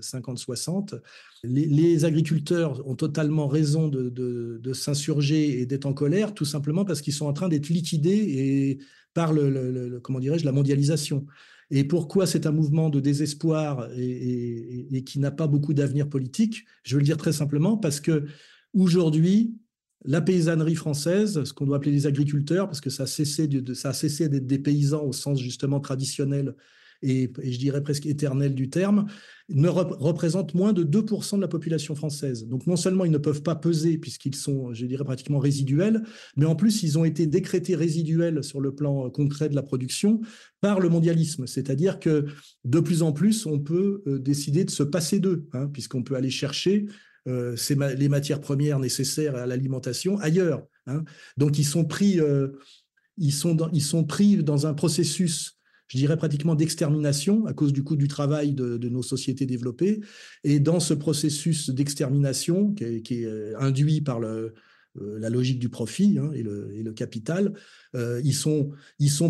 50-60. 0.01 0.95
Euh, 0.95 0.99
les, 1.45 2.05
agriculteurs 2.05 2.87
ont 2.87 2.95
totalement 2.95 3.49
raison 3.49 3.89
de, 3.89 4.73
s'insurger 4.73 5.61
et 5.61 5.67
d'être 5.67 5.87
en 5.87 5.95
colère, 5.95 6.35
tout 6.35 6.45
simplement 6.45 6.85
parce 6.85 7.01
qu'ils 7.01 7.15
sont 7.15 7.27
en 7.27 7.33
train 7.33 7.49
d'être 7.49 7.69
liquidés 7.69 8.11
et 8.11 8.79
par 9.15 9.33
le 9.33 9.99
comment 10.01 10.21
la 10.21 10.53
mondialisation. 10.53 11.27
Et 11.75 11.85
pourquoi 11.85 12.27
c'est 12.27 12.45
un 12.47 12.53
mouvement 12.53 12.91
de 12.91 13.01
désespoir 13.01 13.89
et, 13.97 15.03
qui 15.07 15.19
n'a 15.19 15.31
pas 15.31 15.47
beaucoup 15.47 15.73
d'avenir 15.73 16.07
politique 16.07 16.67
Je 16.83 16.95
veux 16.95 17.01
le 17.01 17.05
dire 17.07 17.17
très 17.17 17.33
simplement 17.33 17.79
parce 17.79 17.99
que 17.99 18.27
aujourd'hui, 18.75 19.57
la 20.05 20.21
paysannerie 20.21 20.75
française, 20.75 21.43
ce 21.45 21.53
qu'on 21.55 21.65
doit 21.65 21.79
appeler 21.79 21.93
les 21.93 22.07
agriculteurs, 22.07 22.67
parce 22.67 22.83
que 22.83 22.91
ça 22.91 23.05
a 23.05 23.07
cessé, 23.07 23.49
de, 23.49 23.73
ça 23.73 23.89
a 23.89 23.93
cessé 23.95 24.29
d'être 24.29 24.47
des 24.47 24.59
paysans 24.59 25.03
au 25.03 25.13
sens 25.13 25.41
justement 25.41 25.81
traditionnel 25.81 26.55
et, 27.03 27.31
je 27.43 27.59
dirais 27.59 27.83
presque 27.83 28.07
éternel 28.07 28.55
du 28.55 28.71
terme, 28.71 29.07
ne 29.49 29.69
représentent 29.69 30.55
moins 30.55 30.73
de 30.73 30.85
2% 30.85 31.37
de 31.37 31.41
la 31.41 31.49
population 31.49 31.95
française. 31.95 32.47
Donc 32.47 32.67
non 32.67 32.77
seulement 32.77 33.05
ils 33.05 33.11
ne 33.11 33.19
peuvent 33.19 33.43
pas 33.43 33.55
peser 33.55 33.99
puisqu'ils 33.99 34.35
sont, 34.35 34.73
je 34.73 34.87
dirais, 34.87 35.05
pratiquement 35.05 35.39
résiduels, 35.39 36.03
mais 36.37 36.47
en 36.47 36.57
plus 36.57 36.83
ils 36.83 36.99
ont 36.99 37.05
été 37.05 37.27
décrétés 37.27 37.75
résiduels 37.75 38.43
sur 38.45 38.61
le 38.61 38.75
plan 38.75 39.07
euh, 39.07 39.11
concret 39.11 39.49
de 39.49 39.55
la 39.55 39.63
production 39.63 40.21
par 40.61 40.81
le 40.81 40.89
mondialisme. 40.89 41.47
C'est-à-dire 41.47 41.99
que 41.99 42.27
de 42.65 42.81
plus 42.81 43.03
en 43.03 43.13
plus, 43.13 43.47
on 43.47 43.59
peut 43.59 44.03
euh, 44.07 44.19
décider 44.19 44.65
de 44.65 44.71
se 44.71 44.83
passer 44.83 45.19
d'eux, 45.19 45.47
hein, 45.53 45.69
puisqu'on 45.73 46.03
peut 46.03 46.15
aller 46.15 46.31
chercher 46.31 46.87
euh, 47.29 47.57
les 47.97 48.09
matières 48.09 48.41
premières 48.41 48.79
nécessaires 48.79 49.37
à 49.37 49.47
l'alimentation 49.47 50.19
ailleurs. 50.19 50.67
Hein. 50.87 51.05
Donc 51.37 51.59
ils 51.59 51.65
sont 51.65 51.85
pris, 51.85 52.19
ils 53.17 53.33
sont 53.33 53.57
ils 53.73 53.83
sont 53.83 54.05
pris 54.05 54.39
dans 54.39 54.67
un 54.67 54.75
processus 54.75 55.59
je 55.93 55.99
dirais 55.99 56.17
pratiquement 56.17 56.55
d'extermination 56.55 57.45
à 57.45 57.53
cause 57.53 57.71
du 57.71 57.85
coût 57.85 57.97
du 57.97 58.09
travail 58.09 58.55
de, 58.55 58.89
nos 58.89 59.03
sociétés 59.03 59.45
développées. 59.45 60.01
Et 60.43 60.59
dans 60.59 60.81
ce 60.81 60.95
processus 60.95 61.69
d'extermination 61.69 62.73
qui, 62.73 62.85
est 62.85 63.27
euh, 63.27 63.53
induit 63.59 64.01
par 64.01 64.23
euh, 64.23 64.55
la 64.95 65.29
logique 65.29 65.59
du 65.59 65.69
profit 65.69 66.19
hein, 66.19 66.31
et, 66.35 66.43
le, 66.43 66.93
capital, 66.93 67.53
euh, 67.95 68.23
ils, 68.25 68.33
sont, 68.33 68.73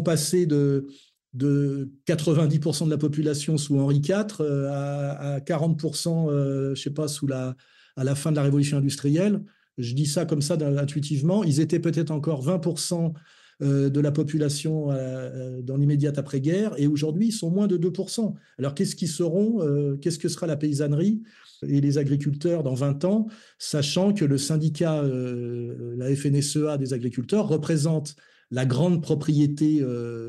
passés 0.04 0.46
de, 0.46 0.86
de 1.34 1.90
90% 2.06 2.84
de 2.84 2.90
la 2.90 2.98
population 2.98 3.58
sous 3.58 3.80
Henri 3.80 3.96
IV 3.96 4.40
à, 4.70 5.40
40%, 5.40 6.74
je 6.76 6.80
sais 6.80 6.90
pas, 6.90 7.08
sous 7.08 7.26
la, 7.26 7.56
à 7.96 8.04
la 8.04 8.14
fin 8.14 8.30
de 8.30 8.36
la 8.36 8.44
révolution 8.44 8.78
industrielle. 8.78 9.42
Je 9.78 9.94
dis 9.94 10.06
ça 10.06 10.26
comme 10.26 10.42
ça 10.42 10.54
intuitivement. 10.54 11.42
Ils 11.42 11.58
étaient 11.58 11.80
peut-être 11.80 12.12
encore 12.12 12.46
20% 12.46 13.06
euh, 13.06 13.18
de 13.62 14.00
la 14.00 14.10
population 14.10 14.90
euh, 14.90 14.94
euh, 14.96 15.62
dans 15.62 15.76
l'immédiate 15.76 16.18
après-guerre, 16.18 16.74
et 16.78 16.86
aujourd'hui, 16.86 17.28
ils 17.28 17.32
sont 17.32 17.50
moins 17.50 17.66
de 17.66 17.76
2%. 17.76 18.34
Alors, 18.58 18.74
qu'est-ce 18.74 18.96
qu'ils 18.96 19.08
seront 19.08 19.60
Qu'est-ce 20.00 20.18
que 20.18 20.28
sera 20.28 20.46
la 20.46 20.56
paysannerie 20.56 21.22
et 21.66 21.80
les 21.80 21.98
agriculteurs 21.98 22.62
dans 22.62 22.74
20 22.74 23.04
ans, 23.04 23.26
sachant 23.58 24.12
que 24.12 24.24
le 24.24 24.38
syndicat, 24.38 25.02
la 25.02 26.14
FNSEA 26.14 26.76
des 26.76 26.92
agriculteurs, 26.92 27.46
représente 27.48 28.16
la 28.50 28.66
grande 28.66 29.00
propriété, 29.02 29.84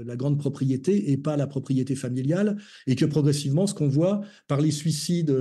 la 0.05 0.15
grande 0.15 0.37
propriété 0.37 1.11
et 1.11 1.17
pas 1.17 1.35
la 1.35 1.47
propriété 1.47 1.95
familiale, 1.95 2.57
et 2.87 2.95
que 2.95 3.05
progressivement, 3.05 3.65
ce 3.65 3.73
qu'on 3.73 3.89
voit 3.89 4.21
par 4.47 4.61
les 4.61 4.71
suicides 4.71 5.35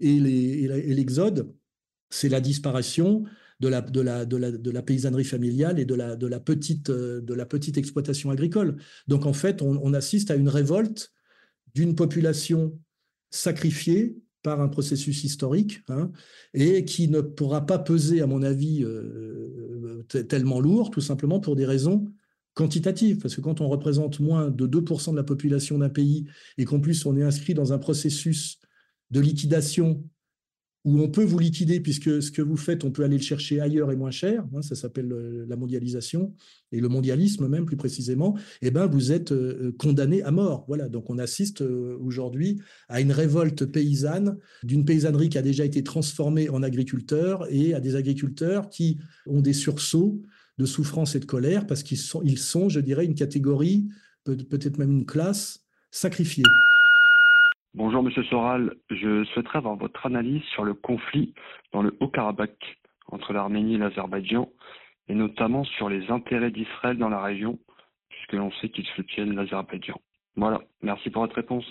et 0.00 0.18
l'exode, 0.18 1.52
c'est 2.10 2.28
la 2.28 2.40
disparition 2.40 3.24
de 3.62 3.68
la, 3.68 3.80
de 3.80 4.00
la, 4.00 4.24
de 4.24 4.36
la, 4.36 4.50
de 4.50 4.70
la 4.70 4.82
paysannerie 4.82 5.24
familiale 5.24 5.78
et 5.78 5.84
de 5.84 5.94
la, 5.94 6.16
de, 6.16 6.26
la 6.26 6.40
petite, 6.40 6.90
euh, 6.90 7.20
de 7.20 7.32
la 7.32 7.46
petite 7.46 7.78
exploitation 7.78 8.30
agricole. 8.30 8.76
Donc 9.06 9.24
en 9.24 9.32
fait, 9.32 9.62
on, 9.62 9.94
assiste 9.94 10.32
à 10.32 10.34
une 10.34 10.48
révolte 10.48 11.12
d'une 11.74 11.94
population 11.94 12.76
sacrifiée 13.30 14.16
par 14.42 14.60
un 14.60 14.68
processus 14.68 15.22
historique 15.22 15.80
hein, 15.88 16.10
et 16.54 16.84
qui 16.84 17.06
ne 17.06 17.20
pourra 17.20 17.64
pas 17.64 17.78
peser, 17.78 18.20
à 18.20 18.26
mon 18.26 18.42
avis, 18.42 18.82
euh, 18.82 20.02
tellement 20.28 20.58
lourd, 20.58 20.90
tout 20.90 21.00
simplement 21.00 21.38
pour 21.38 21.54
des 21.54 21.64
raisons 21.64 22.06
quantitatives. 22.54 23.18
Parce 23.18 23.36
que 23.36 23.40
quand 23.40 23.60
on 23.60 23.68
représente 23.68 24.18
moins 24.18 24.50
de 24.50 24.66
2% 24.66 25.12
de 25.12 25.16
la 25.16 25.22
population 25.22 25.78
d'un 25.78 25.88
pays 25.88 26.26
et 26.58 26.64
qu'en 26.64 26.80
plus 26.80 27.06
on 27.06 27.16
est 27.16 27.22
inscrit 27.22 27.54
dans 27.54 27.72
un 27.72 27.78
processus 27.78 28.58
de 29.12 29.20
liquidation 29.20 30.02
où 30.84 31.00
on 31.00 31.08
peut 31.08 31.22
vous 31.22 31.38
liquider 31.38 31.80
puisque 31.80 32.22
ce 32.22 32.30
que 32.32 32.42
vous 32.42 32.56
faites, 32.56 32.84
on 32.84 32.90
peut 32.90 33.04
aller 33.04 33.16
le 33.16 33.22
chercher 33.22 33.60
ailleurs 33.60 33.92
et 33.92 33.96
moins 33.96 34.10
cher. 34.10 34.44
Hein, 34.54 34.62
ça 34.62 34.74
s'appelle 34.74 35.12
euh, 35.12 35.46
la 35.48 35.56
mondialisation 35.56 36.34
et 36.72 36.80
le 36.80 36.88
mondialisme 36.88 37.46
même 37.46 37.66
plus 37.66 37.76
précisément. 37.76 38.36
Eh 38.62 38.70
ben 38.70 38.86
vous 38.86 39.12
êtes 39.12 39.32
euh, 39.32 39.68
euh, 39.68 39.72
condamné 39.78 40.22
à 40.22 40.32
mort. 40.32 40.64
Voilà. 40.66 40.88
Donc 40.88 41.08
on 41.08 41.18
assiste 41.18 41.62
aujourd'hui 41.62 42.60
à 42.88 43.00
une 43.00 43.12
révolte 43.12 43.64
paysanne 43.66 44.38
d'une 44.64 44.84
paysannerie 44.84 45.28
qui 45.28 45.38
a 45.38 45.42
déjà 45.42 45.64
été 45.64 45.84
transformée 45.84 46.48
en 46.48 46.62
agriculteurs 46.62 47.46
et 47.50 47.74
à 47.74 47.80
des 47.80 47.94
agriculteurs 47.94 48.68
qui 48.68 48.98
ont 49.26 49.40
des 49.40 49.52
sursauts 49.52 50.20
de 50.58 50.66
souffrance 50.66 51.14
et 51.14 51.20
de 51.20 51.24
colère 51.24 51.66
parce 51.66 51.82
qu'ils 51.82 51.98
sont, 51.98 52.22
sont, 52.36 52.68
je 52.68 52.80
dirais, 52.80 53.04
une 53.04 53.14
catégorie, 53.14 53.88
peut-être 54.24 54.78
même 54.78 54.90
une 54.90 55.06
classe 55.06 55.64
sacrifiée. 55.90 56.44
Bonjour 57.74 58.02
Monsieur 58.02 58.22
Soral, 58.24 58.74
je 58.90 59.24
souhaiterais 59.32 59.56
avoir 59.56 59.76
votre 59.76 60.04
analyse 60.04 60.42
sur 60.52 60.62
le 60.62 60.74
conflit 60.74 61.32
dans 61.72 61.80
le 61.80 61.96
Haut-Karabakh 62.00 62.78
entre 63.06 63.32
l'Arménie 63.32 63.76
et 63.76 63.78
l'Azerbaïdjan, 63.78 64.50
et 65.08 65.14
notamment 65.14 65.64
sur 65.64 65.88
les 65.88 66.10
intérêts 66.10 66.50
d'Israël 66.50 66.98
dans 66.98 67.08
la 67.08 67.22
région, 67.22 67.58
puisque 68.10 68.34
l'on 68.34 68.52
sait 68.60 68.68
qu'ils 68.68 68.84
soutiennent 68.94 69.34
l'Azerbaïdjan. 69.34 69.98
Voilà, 70.36 70.60
merci 70.82 71.08
pour 71.08 71.22
votre 71.22 71.34
réponse. 71.34 71.64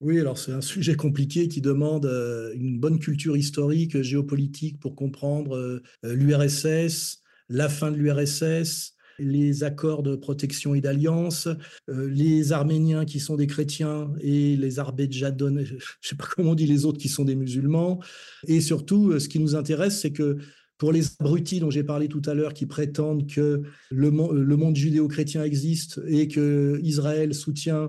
Oui, 0.00 0.18
alors 0.18 0.36
c'est 0.36 0.50
un 0.50 0.60
sujet 0.60 0.96
compliqué 0.96 1.46
qui 1.46 1.60
demande 1.60 2.06
euh, 2.06 2.52
une 2.56 2.80
bonne 2.80 2.98
culture 2.98 3.36
historique, 3.36 4.02
géopolitique 4.02 4.80
pour 4.80 4.96
comprendre 4.96 5.56
euh, 5.56 5.80
l'URSS, 6.02 7.22
la 7.48 7.68
fin 7.68 7.92
de 7.92 7.96
l'URSS, 7.96 8.95
les 9.18 9.64
accords 9.64 10.02
de 10.02 10.16
protection 10.16 10.74
et 10.74 10.80
d'alliance, 10.80 11.48
euh, 11.88 12.08
les 12.08 12.52
Arméniens 12.52 13.04
qui 13.04 13.20
sont 13.20 13.36
des 13.36 13.46
chrétiens 13.46 14.12
et 14.20 14.56
les 14.56 14.78
Arbedjadon, 14.78 15.58
je 15.64 15.74
ne 15.74 15.80
sais 16.00 16.16
pas 16.16 16.26
comment 16.34 16.52
on 16.52 16.54
dit 16.54 16.66
les 16.66 16.84
autres 16.84 16.98
qui 16.98 17.08
sont 17.08 17.24
des 17.24 17.36
musulmans. 17.36 18.00
Et 18.46 18.60
surtout, 18.60 19.10
euh, 19.10 19.18
ce 19.18 19.28
qui 19.28 19.38
nous 19.38 19.54
intéresse, 19.54 20.00
c'est 20.00 20.12
que 20.12 20.38
pour 20.78 20.92
les 20.92 21.04
abrutis 21.20 21.60
dont 21.60 21.70
j'ai 21.70 21.84
parlé 21.84 22.08
tout 22.08 22.22
à 22.26 22.34
l'heure, 22.34 22.52
qui 22.52 22.66
prétendent 22.66 23.26
que 23.26 23.62
le, 23.90 24.10
le 24.10 24.56
monde 24.56 24.76
judéo-chrétien 24.76 25.42
existe 25.42 26.00
et 26.06 26.28
que 26.28 26.78
Israël 26.82 27.34
soutient 27.34 27.84
euh, 27.84 27.88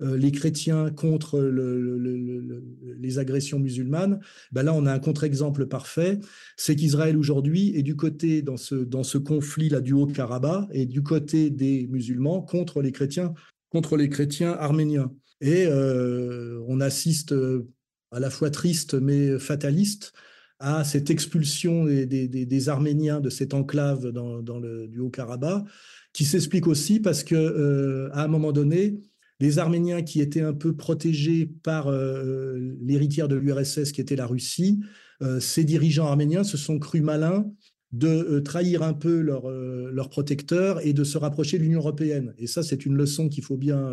les 0.00 0.30
chrétiens 0.30 0.90
contre 0.90 1.40
les 1.40 3.18
agressions 3.18 3.58
musulmanes, 3.58 4.20
ben 4.52 4.62
là 4.62 4.74
on 4.74 4.86
a 4.86 4.92
un 4.92 4.98
contre-exemple 4.98 5.66
parfait, 5.66 6.20
c'est 6.56 6.76
qu'Israël 6.76 7.16
aujourd'hui 7.16 7.76
est 7.76 7.82
du 7.82 7.96
côté 7.96 8.42
dans 8.42 8.56
ce, 8.56 8.76
dans 8.76 9.02
ce 9.02 9.18
conflit-là 9.18 9.80
du 9.80 9.92
Haut-Karabakh 9.92 10.68
et 10.72 10.86
du 10.86 11.02
côté 11.02 11.50
des 11.50 11.88
musulmans 11.88 12.42
contre 12.42 12.80
les 12.80 12.92
chrétiens, 12.92 13.34
contre 13.70 13.96
les 13.96 14.08
chrétiens 14.08 14.52
arméniens. 14.52 15.12
Et 15.40 15.66
euh, 15.66 16.62
on 16.68 16.80
assiste 16.80 17.32
euh, 17.32 17.68
à 18.10 18.20
la 18.20 18.30
fois 18.30 18.50
triste 18.50 18.94
mais 18.94 19.38
fataliste 19.38 20.12
à 20.60 20.82
cette 20.82 21.10
expulsion 21.10 21.84
des, 21.84 22.68
Arméniens 22.68 23.20
de 23.20 23.30
cette 23.30 23.54
enclave 23.54 24.08
dans, 24.08 24.58
le, 24.58 24.88
du 24.88 24.98
Haut-Karabakh, 24.98 25.64
qui 26.12 26.24
s'explique 26.24 26.66
aussi 26.66 26.98
parce 26.98 27.22
que 27.22 28.10
à 28.12 28.24
un 28.24 28.28
moment 28.28 28.50
donné, 28.50 28.98
les 29.40 29.58
Arméniens 29.58 30.02
qui 30.02 30.20
étaient 30.20 30.42
un 30.42 30.52
peu 30.52 30.74
protégés 30.74 31.50
par 31.62 31.88
euh, 31.88 32.58
l'héritière 32.80 33.28
de 33.28 33.36
l'URSS 33.36 33.92
qui 33.92 34.00
était 34.00 34.16
la 34.16 34.26
Russie, 34.26 34.80
euh, 35.22 35.40
ces 35.40 35.64
dirigeants 35.64 36.06
arméniens 36.06 36.44
se 36.44 36.56
sont 36.56 36.78
crus 36.78 37.02
malins 37.02 37.50
de 37.92 38.08
euh, 38.08 38.40
trahir 38.40 38.82
un 38.82 38.92
peu 38.92 39.20
leur, 39.20 39.48
leur 39.48 40.10
protecteur 40.10 40.84
et 40.84 40.92
de 40.92 41.04
se 41.04 41.18
rapprocher 41.18 41.58
de 41.58 41.62
l'Union 41.62 41.80
européenne. 41.80 42.34
Et 42.38 42.46
ça, 42.46 42.62
c'est 42.62 42.84
une 42.84 42.96
leçon 42.96 43.28
qu'il 43.28 43.44
faut 43.44 43.56
bien, 43.56 43.92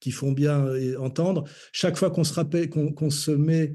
qu'il 0.00 0.12
faut 0.12 0.32
bien 0.32 0.66
entendre. 0.98 1.44
Chaque 1.72 1.96
fois 1.96 2.10
qu'on 2.10 2.24
se, 2.24 2.34
rappelle, 2.34 2.68
qu'on, 2.68 3.10
se 3.10 3.30
met 3.30 3.74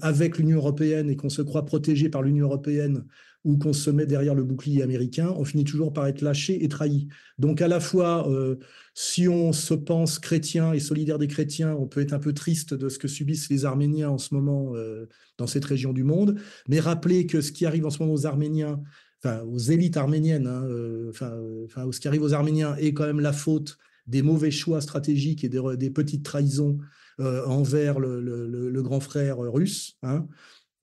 avec 0.00 0.38
l'Union 0.38 0.58
européenne 0.58 1.10
et 1.10 1.16
qu'on 1.16 1.28
se 1.28 1.42
croit 1.42 1.64
protégé 1.64 2.08
par 2.08 2.22
l'Union 2.22 2.46
européenne, 2.46 3.04
ou 3.44 3.56
qu'on 3.56 3.72
se 3.72 3.90
met 3.90 4.06
derrière 4.06 4.34
le 4.34 4.44
bouclier 4.44 4.82
américain, 4.82 5.34
on 5.36 5.44
finit 5.44 5.64
toujours 5.64 5.92
par 5.92 6.06
être 6.06 6.20
lâché 6.20 6.62
et 6.62 6.68
trahi. 6.68 7.08
Donc 7.38 7.62
à 7.62 7.68
la 7.68 7.80
fois, 7.80 8.30
euh, 8.30 8.56
si 8.94 9.28
on 9.28 9.52
se 9.52 9.72
pense 9.72 10.18
chrétien 10.18 10.72
et 10.74 10.80
solidaire 10.80 11.18
des 11.18 11.28
chrétiens, 11.28 11.74
on 11.74 11.86
peut 11.86 12.00
être 12.00 12.12
un 12.12 12.18
peu 12.18 12.34
triste 12.34 12.74
de 12.74 12.88
ce 12.88 12.98
que 12.98 13.08
subissent 13.08 13.48
les 13.48 13.64
Arméniens 13.64 14.10
en 14.10 14.18
ce 14.18 14.34
moment 14.34 14.72
euh, 14.74 15.08
dans 15.38 15.46
cette 15.46 15.64
région 15.64 15.92
du 15.92 16.04
monde, 16.04 16.38
mais 16.68 16.80
rappeler 16.80 17.26
que 17.26 17.40
ce 17.40 17.52
qui 17.52 17.64
arrive 17.64 17.86
en 17.86 17.90
ce 17.90 18.02
moment 18.02 18.12
aux 18.12 18.26
Arméniens, 18.26 18.82
enfin 19.24 19.42
aux 19.44 19.58
élites 19.58 19.96
arméniennes, 19.96 20.46
hein, 20.46 20.64
euh, 20.66 21.10
enfin, 21.10 21.90
ce 21.90 22.00
qui 22.00 22.08
arrive 22.08 22.22
aux 22.22 22.34
Arméniens 22.34 22.76
est 22.76 22.92
quand 22.92 23.06
même 23.06 23.20
la 23.20 23.32
faute 23.32 23.78
des 24.06 24.22
mauvais 24.22 24.50
choix 24.50 24.82
stratégiques 24.82 25.44
et 25.44 25.48
des, 25.48 25.90
petites 25.90 26.24
trahisons 26.24 26.78
envers 27.18 28.00
le, 28.00 28.80
grand 28.82 28.98
frère 28.98 29.38
russe. 29.38 29.98
Hein 30.02 30.26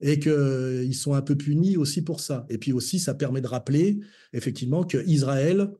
et 0.01 0.19
qu'ils 0.19 0.95
sont 0.95 1.13
un 1.13 1.21
peu 1.21 1.35
punis 1.35 1.77
aussi 1.77 2.03
pour 2.03 2.19
ça. 2.19 2.45
Et 2.49 2.57
puis 2.57 2.71
aussi, 2.71 2.99
ça 2.99 3.13
permet 3.13 3.41
de 3.41 3.47
rappeler 3.47 3.99
effectivement 4.33 4.83
que 4.83 5.05
Israël, 5.07 5.71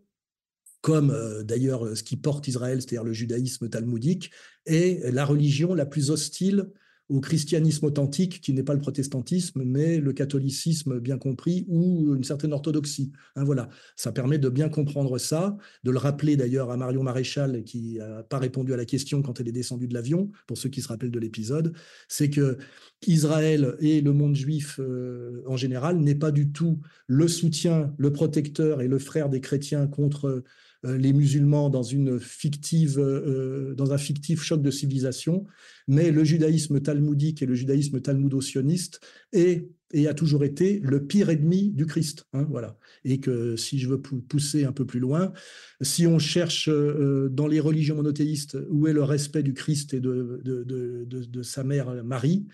comme 0.82 1.12
euh, 1.12 1.44
d'ailleurs 1.44 1.96
ce 1.96 2.04
qui 2.04 2.18
porte 2.18 2.48
Israël, 2.48 2.82
c'est-à-dire 2.82 3.04
le 3.04 3.14
judaïsme 3.14 3.70
talmudique, 3.70 4.32
est 4.66 5.12
la 5.12 5.26
religion 5.26 5.74
la 5.74 5.86
plus 5.86 6.10
hostile 6.10 6.72
au 7.10 7.22
christianisme 7.22 7.86
authentique, 7.86 8.42
qui 8.42 8.54
n'est 8.54 8.64
pas 8.64 8.74
le 8.74 8.80
protestantisme, 8.80 9.64
mais 9.64 10.00
le 10.00 10.14
catholicisme 10.14 11.00
bien 11.00 11.18
compris 11.18 11.66
ou 11.70 12.16
une 12.16 12.24
certaine 12.24 12.54
orthodoxie. 12.54 13.12
Hein, 13.36 13.44
voilà, 13.44 13.70
ça 13.96 14.12
permet 14.12 14.38
de 14.38 14.50
bien 14.50 14.70
comprendre 14.70 15.18
ça, 15.18 15.58
de 15.84 15.92
le 15.92 15.98
rappeler 15.98 16.36
d'ailleurs 16.36 16.70
à 16.72 16.78
Marion 16.78 17.04
Maréchal, 17.04 17.64
qui 17.64 17.98
n'a 18.00 18.24
pas 18.24 18.40
répondu 18.40 18.74
à 18.74 18.78
la 18.78 18.86
question 18.86 19.22
quand 19.22 19.40
elle 19.40 19.48
est 19.48 19.54
descendue 19.54 19.88
de 19.88 19.94
l'avion, 19.94 20.32
pour 20.48 20.58
ceux 20.58 20.70
qui 20.70 20.82
se 20.82 20.90
rappellent 20.90 21.12
de 21.12 21.20
l'épisode, 21.20 21.74
c'est 22.08 22.30
que 22.30 22.58
Israël 23.06 23.76
et 23.80 24.02
le 24.02 24.12
monde 24.12 24.36
juif 24.36 24.80
euh, 24.80 25.44
en 25.46 25.56
général 25.56 25.98
n'est 26.00 26.16
pas 26.16 26.32
du 26.32 26.52
tout 26.52 26.80
le 27.06 27.28
soutien, 27.28 27.94
le 27.98 28.12
protecteur 28.12 28.82
et 28.82 28.88
le 28.88 29.00
frère 29.00 29.30
des 29.30 29.40
chrétiens 29.40 29.88
contre 29.88 30.44
les 30.84 31.14
musulmans 31.14 31.70
dans, 31.70 31.84
une 31.84 32.20
fictive, 32.20 33.00
euh, 33.00 33.74
dans 33.76 33.94
un 33.94 33.98
fictif 33.98 34.44
choc 34.44 34.62
de 34.62 34.72
civilisation, 34.72 35.46
mais 35.88 36.12
le 36.12 36.24
judaïsme 36.24 36.82
talmudique 36.82 37.42
et 37.42 37.46
le 37.46 37.56
judaïsme 37.56 38.00
talmudo-sioniste 38.02 39.00
est 39.34 39.70
et 39.94 40.10
a 40.10 40.14
toujours 40.14 40.44
été 40.44 40.82
le 40.84 41.06
pire 41.06 41.30
ennemi 41.30 41.72
du 41.72 41.86
Christ. 41.86 42.26
Hein, 42.34 42.46
voilà. 42.50 42.78
Et 43.06 43.22
que 43.22 43.56
si 43.56 43.80
je 43.80 43.88
veux 43.88 44.02
pousser 44.02 44.66
un 44.66 44.74
peu 44.74 44.86
plus 44.86 45.00
loin, 45.00 45.32
si 45.80 46.06
on 46.06 46.20
cherche 46.20 46.68
euh, 46.68 47.30
dans 47.32 47.48
les 47.48 47.62
religions 47.62 47.96
monothéistes 47.96 48.58
où 48.70 48.88
est 48.88 48.94
le 48.94 49.04
respect 49.04 49.44
du 49.44 49.54
Christ 49.54 49.94
et 49.94 50.02
de 50.02 51.42
sa 51.42 51.64
mère 51.64 52.04
Marie, 52.04 52.48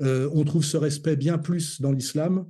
on 0.00 0.44
trouve 0.44 0.64
ce 0.64 0.76
respect 0.76 1.16
bien 1.16 1.38
plus 1.38 1.80
dans 1.80 1.92
l'islam 1.92 2.44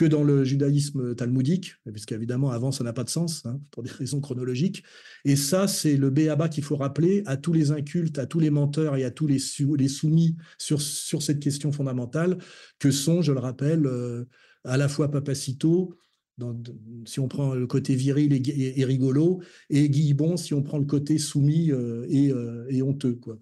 que 0.00 0.06
dans 0.06 0.22
le 0.22 0.44
judaïsme 0.44 1.14
talmudique, 1.14 1.74
puisqu'évidemment, 1.92 2.48
avant, 2.48 2.72
ça 2.72 2.82
n'a 2.82 2.94
pas 2.94 3.04
de 3.04 3.10
sens, 3.10 3.44
hein, 3.44 3.60
pour 3.70 3.82
des 3.82 3.90
raisons 3.90 4.22
chronologiques. 4.22 4.82
Et 5.26 5.36
ça, 5.36 5.68
c'est 5.68 5.98
le 5.98 6.08
béaba 6.08 6.48
qu'il 6.48 6.64
faut 6.64 6.76
rappeler 6.76 7.22
à 7.26 7.36
tous 7.36 7.52
les 7.52 7.70
incultes, 7.70 8.18
à 8.18 8.24
tous 8.24 8.40
les 8.40 8.48
menteurs 8.48 8.96
et 8.96 9.04
à 9.04 9.10
tous 9.10 9.26
les, 9.26 9.38
soumis 9.38 10.38
sur, 10.56 10.80
sur 10.80 11.20
cette 11.20 11.38
question 11.38 11.70
fondamentale, 11.70 12.38
que 12.78 12.90
sont, 12.90 13.20
je 13.20 13.30
le 13.30 13.40
rappelle, 13.40 13.84
euh, 13.84 14.24
à 14.64 14.78
la 14.78 14.88
fois 14.88 15.10
Papacito, 15.10 15.92
dans, 16.38 16.56
si 17.04 17.20
on 17.20 17.28
prend 17.28 17.52
le 17.54 17.66
côté 17.66 17.94
viril 17.94 18.32
et, 18.32 18.84
rigolo, 18.86 19.42
et 19.68 19.90
Guy 19.90 20.14
Bon, 20.14 20.38
si 20.38 20.54
on 20.54 20.62
prend 20.62 20.78
le 20.78 20.86
côté 20.86 21.18
soumis 21.18 21.72
euh, 21.72 22.06
et, 22.08 22.32
euh, 22.32 22.64
et, 22.70 22.80
honteux. 22.80 23.18
Quoi. 23.20 23.36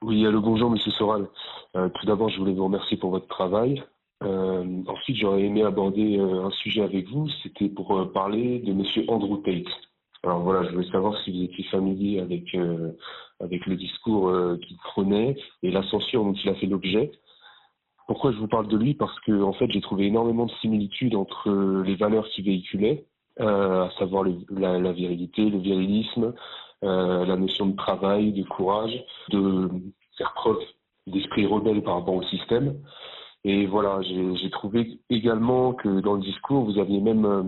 Oui, 0.00 0.24
allô, 0.24 0.40
bonjour, 0.40 0.70
monsieur 0.70 0.92
Soral. 0.92 1.28
tout 1.74 2.06
d'abord, 2.06 2.30
je 2.30 2.38
voulais 2.38 2.54
vous 2.54 2.64
remercier 2.64 2.96
pour 2.96 3.10
votre 3.10 3.28
travail. 3.28 3.84
Euh, 4.24 4.82
ensuite, 4.86 5.16
j'aurais 5.16 5.42
aimé 5.42 5.62
aborder 5.62 6.18
euh, 6.18 6.46
un 6.46 6.50
sujet 6.50 6.82
avec 6.82 7.08
vous, 7.08 7.28
c'était 7.42 7.68
pour 7.68 7.96
euh, 7.96 8.12
parler 8.12 8.58
de 8.60 8.72
Monsieur 8.72 9.04
Andrew 9.08 9.40
Tate. 9.42 9.72
Alors 10.24 10.40
voilà, 10.40 10.64
je 10.64 10.74
voulais 10.74 10.90
savoir 10.90 11.16
si 11.22 11.30
vous 11.30 11.44
étiez 11.44 11.64
familier 11.66 12.18
avec 12.18 12.42
avec 13.38 13.66
le 13.66 13.76
discours 13.76 14.32
qu'il 14.66 14.76
prenait 14.78 15.36
et 15.62 15.70
la 15.70 15.84
censure 15.84 16.24
dont 16.24 16.32
il 16.32 16.48
a 16.48 16.56
fait 16.56 16.66
l'objet. 16.66 17.12
Pourquoi 18.08 18.32
je 18.32 18.38
vous 18.38 18.48
parle 18.48 18.66
de 18.66 18.76
lui? 18.76 18.94
Parce 18.94 19.16
que 19.20 19.42
en 19.42 19.52
fait, 19.52 19.70
j'ai 19.70 19.80
trouvé 19.80 20.06
énormément 20.06 20.46
de 20.46 20.52
similitudes 20.60 21.14
entre 21.14 21.52
les 21.86 21.94
valeurs 21.94 22.26
qu'il 22.30 22.46
véhiculait, 22.46 23.04
à 23.38 23.90
savoir 23.96 24.24
la, 24.50 24.80
la, 24.80 24.90
virilité, 24.90 25.48
le 25.48 25.58
virilisme, 25.58 26.34
la 26.82 27.36
notion 27.36 27.66
de 27.66 27.76
travail, 27.76 28.32
de 28.32 28.42
courage, 28.42 29.00
de 29.28 29.70
faire 30.16 30.32
preuve 30.34 30.58
d'esprit 31.06 31.46
rebelle 31.46 31.84
par 31.84 31.94
rapport 31.94 32.16
au 32.16 32.24
système. 32.24 32.74
Et 33.44 33.66
voilà, 33.66 34.00
j'ai 34.02 34.50
trouvé 34.50 35.00
également 35.10 35.72
que 35.72 36.00
dans 36.00 36.14
le 36.14 36.22
discours, 36.22 36.64
vous 36.64 36.78
aviez 36.78 37.00
même 37.00 37.24
euh, 37.24 37.42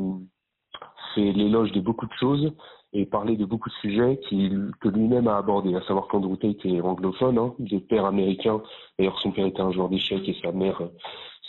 fait 1.15 1.33
l'éloge 1.33 1.73
de 1.73 1.81
beaucoup 1.81 2.07
de 2.07 2.13
choses 2.19 2.53
et 2.93 3.07
parlé 3.07 3.37
de 3.37 3.45
beaucoup 3.45 3.69
de 3.69 3.75
sujets 3.75 4.21
que 4.29 4.89
lui-même 4.89 5.29
a 5.29 5.37
abordés, 5.37 5.75
à 5.75 5.83
savoir 5.83 6.09
qu'Andrew 6.09 6.37
Tate 6.37 6.65
est 6.65 6.81
anglophone, 6.81 7.39
hein, 7.39 7.55
de 7.59 7.79
père 7.79 8.05
américain. 8.05 8.63
D'ailleurs, 8.99 9.19
son 9.21 9.31
père 9.31 9.47
était 9.47 9.61
un 9.61 9.71
joueur 9.71 9.89
d'échecs 9.89 10.29
et 10.29 10.37
sa 10.43 10.53
mère, 10.53 10.83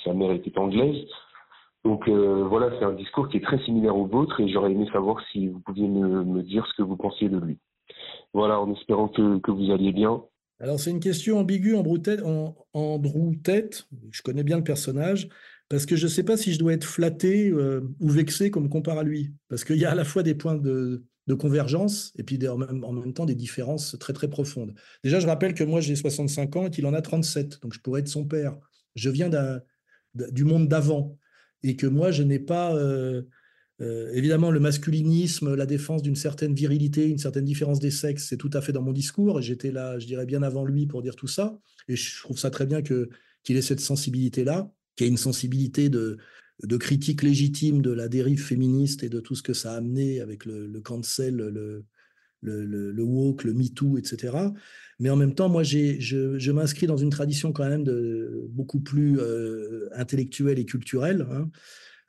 sa 0.04 0.14
mère 0.14 0.32
était 0.32 0.58
anglaise. 0.58 1.08
Donc 1.84 2.08
euh, 2.08 2.46
voilà, 2.48 2.70
c'est 2.78 2.86
un 2.86 2.94
discours 2.94 3.28
qui 3.28 3.38
est 3.38 3.44
très 3.44 3.58
similaire 3.60 3.98
au 3.98 4.06
vôtre 4.06 4.40
et 4.40 4.50
j'aurais 4.50 4.72
aimé 4.72 4.88
savoir 4.94 5.20
si 5.32 5.48
vous 5.48 5.60
pouviez 5.62 5.88
me, 5.88 6.24
me, 6.24 6.44
dire 6.44 6.66
ce 6.68 6.74
que 6.76 6.84
vous 6.84 6.96
pensiez 6.96 7.28
de 7.28 7.40
lui. 7.40 7.58
Voilà, 8.34 8.62
en 8.62 8.72
espérant 8.72 9.08
que, 9.08 9.40
que 9.40 9.50
vous 9.50 9.72
alliez 9.72 9.92
bien. 9.92 10.22
Alors, 10.62 10.80
c'est 10.80 10.92
une 10.92 11.00
question 11.00 11.40
ambiguë 11.40 11.74
en 11.74 12.56
Andrew 12.74 13.36
Tate. 13.44 13.88
Je 14.12 14.22
connais 14.22 14.44
bien 14.44 14.58
le 14.58 14.64
personnage 14.64 15.28
parce 15.70 15.88
que 15.88 15.96
je 15.96 16.04
ne 16.04 16.10
sais 16.12 16.22
pas 16.22 16.38
si 16.38 16.54
je 16.54 16.60
dois 16.60 16.74
être 16.74 16.86
flatté 16.86 17.50
euh, 17.50 17.82
ou 18.00 18.10
vexé 18.10 18.52
comme 18.52 18.70
compare 18.70 19.00
à 19.00 19.04
lui. 19.04 19.34
Parce 19.50 19.64
qu'il 19.64 19.78
y 19.78 19.86
a 19.86 19.92
à 19.92 19.96
la 19.96 20.06
fois 20.06 20.22
des 20.22 20.36
points 20.36 20.56
de, 20.56 21.04
convergence 21.40 22.12
et 22.18 22.24
puis 22.24 22.38
en, 22.46 22.58
même, 22.58 23.14
temps 23.14 23.26
des 23.26 23.36
différences 23.36 23.98
très 23.98 24.12
très 24.12 24.30
profondes. 24.30 24.76
Déjà, 25.02 25.22
je 25.22 25.28
rappelle 25.28 25.54
que 25.54 25.64
moi 25.64 25.80
j'ai 25.80 25.96
65 25.96 26.56
ans 26.58 26.68
et 26.68 26.70
qu'il 26.70 26.86
en 26.86 26.94
a 26.94 27.02
37, 27.02 27.62
donc 27.62 27.74
je 27.74 27.80
pourrais 27.80 28.02
être 28.02 28.10
son 28.10 28.26
père. 28.26 28.58
Je 28.96 29.10
viens 29.10 29.30
du 30.14 30.44
monde 30.44 30.68
d'avant 30.68 31.18
et 31.64 31.78
que 31.78 31.88
moi 31.88 32.12
je 32.12 32.24
n'ai 32.24 32.40
pas 32.40 32.76
euh, 32.76 33.22
euh, 33.82 34.12
évidemment, 34.14 34.52
le 34.52 34.60
masculinisme, 34.60 35.56
la 35.56 35.66
défense 35.66 36.04
d'une 36.04 36.16
certaine 36.16 36.54
virilité, 36.54 37.08
une 37.08 37.18
certaine 37.18 37.46
différence 37.46 37.80
des 37.80 37.90
sexes, 37.90 38.28
c'est 38.30 38.38
tout 38.38 38.52
à 38.54 38.62
fait 38.62 38.72
dans 38.72 38.84
mon 38.84 38.94
discours. 38.94 39.40
Et 39.40 39.44
j'étais 39.44 39.72
là, 39.72 39.98
je 39.98 40.06
dirais, 40.06 40.26
bien 40.26 40.44
avant 40.44 40.66
lui 40.66 40.86
pour 40.86 41.02
dire 41.02 41.16
tout 41.16 41.28
ça. 41.28 41.60
Et 41.88 41.96
je 41.96 42.20
trouve 42.22 42.38
ça 42.38 42.52
très 42.52 42.68
bien 42.68 42.84
qu'il 42.84 43.58
ait 43.58 43.62
cette 43.62 43.80
sensibilité-là, 43.80 44.72
qu'il 44.96 45.08
ait 45.08 45.10
une 45.10 45.18
sensibilité 45.18 45.90
de, 45.90 46.18
critique 46.80 47.24
légitime 47.24 47.82
de 47.82 47.92
la 47.92 48.08
dérive 48.08 48.44
féministe 48.44 49.04
et 49.04 49.10
de 49.10 49.20
tout 49.20 49.34
ce 49.34 49.42
que 49.42 49.54
ça 49.54 49.74
a 49.74 49.78
amené 49.78 50.22
avec 50.22 50.46
le, 50.46 50.68
le 50.68 50.82
cancel, 50.82 51.36
le, 51.36 51.84
le, 52.42 52.92
le, 52.92 53.04
woke, 53.04 53.44
le 53.44 53.54
MeToo, 53.54 53.98
etc. 53.98 54.38
Mais 55.00 55.10
en 55.10 55.16
même 55.16 55.34
temps, 55.34 55.50
moi, 55.50 55.64
je, 55.64 56.52
m'inscris 56.52 56.86
dans 56.86 56.98
une 56.98 57.10
tradition 57.10 57.52
quand 57.52 57.68
même 57.68 57.86
beaucoup 58.50 58.80
plus 58.80 59.20
euh, 59.20 59.90
intellectuelle 59.96 60.60
et 60.60 60.66
culturelle. 60.66 61.26
Hein. 61.32 61.50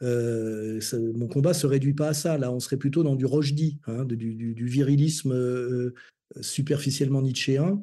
Euh, 0.02 0.80
mon 1.14 1.28
combat 1.28 1.54
se 1.54 1.66
réduit 1.66 1.94
pas 1.94 2.08
à 2.08 2.14
ça. 2.14 2.38
Là, 2.38 2.52
on 2.52 2.60
serait 2.60 2.76
plutôt 2.76 3.02
dans 3.02 3.16
du 3.16 3.26
Rochdi, 3.26 3.78
hein, 3.86 4.04
du, 4.04 4.54
virilisme 4.66 5.32
euh, 5.32 5.94
superficiellement 6.40 7.22
nietzschéen. 7.22 7.82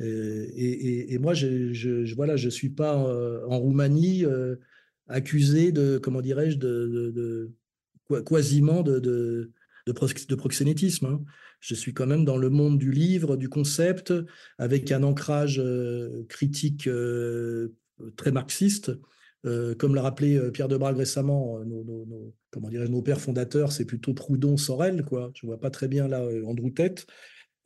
Euh, 0.00 0.46
et, 0.54 1.18
moi, 1.18 1.34
je, 1.34 1.72
je, 1.72 2.14
voilà, 2.14 2.36
je 2.36 2.48
suis 2.48 2.70
pas 2.70 2.96
en 2.96 3.58
Roumanie 3.58 4.24
accusé 5.08 5.72
de, 5.72 5.98
comment 5.98 6.22
dirais-je, 6.22 6.58
quasiment 8.26 8.82
de, 8.82 9.52
proxénétisme. 10.36 11.06
Hein. 11.06 11.22
Je 11.60 11.74
suis 11.74 11.92
quand 11.92 12.06
même 12.06 12.24
dans 12.24 12.38
le 12.38 12.48
monde 12.48 12.78
du 12.78 12.90
livre, 12.90 13.36
du 13.36 13.48
concept, 13.48 14.12
avec 14.58 14.90
un 14.90 15.02
ancrage 15.02 15.62
critique 16.28 16.88
très 18.16 18.32
marxiste. 18.32 18.92
Euh, 19.46 19.74
comme 19.74 19.94
l'a 19.94 20.02
rappelé 20.02 20.36
euh, 20.36 20.50
Pierre 20.50 20.68
Debrague 20.68 20.96
récemment, 20.96 21.58
euh, 21.58 21.64
nos, 21.64 22.34
comment 22.50 22.68
nos 22.70 23.02
pères 23.02 23.20
fondateurs, 23.20 23.72
c'est 23.72 23.86
plutôt 23.86 24.12
Proudhon, 24.12 24.56
Sorel, 24.56 25.02
quoi. 25.04 25.30
Je 25.34 25.46
vois 25.46 25.58
pas 25.58 25.70
très 25.70 25.88
bien 25.88 26.08
là 26.08 26.22
Andrew 26.46 26.70
Tête. 26.70 27.06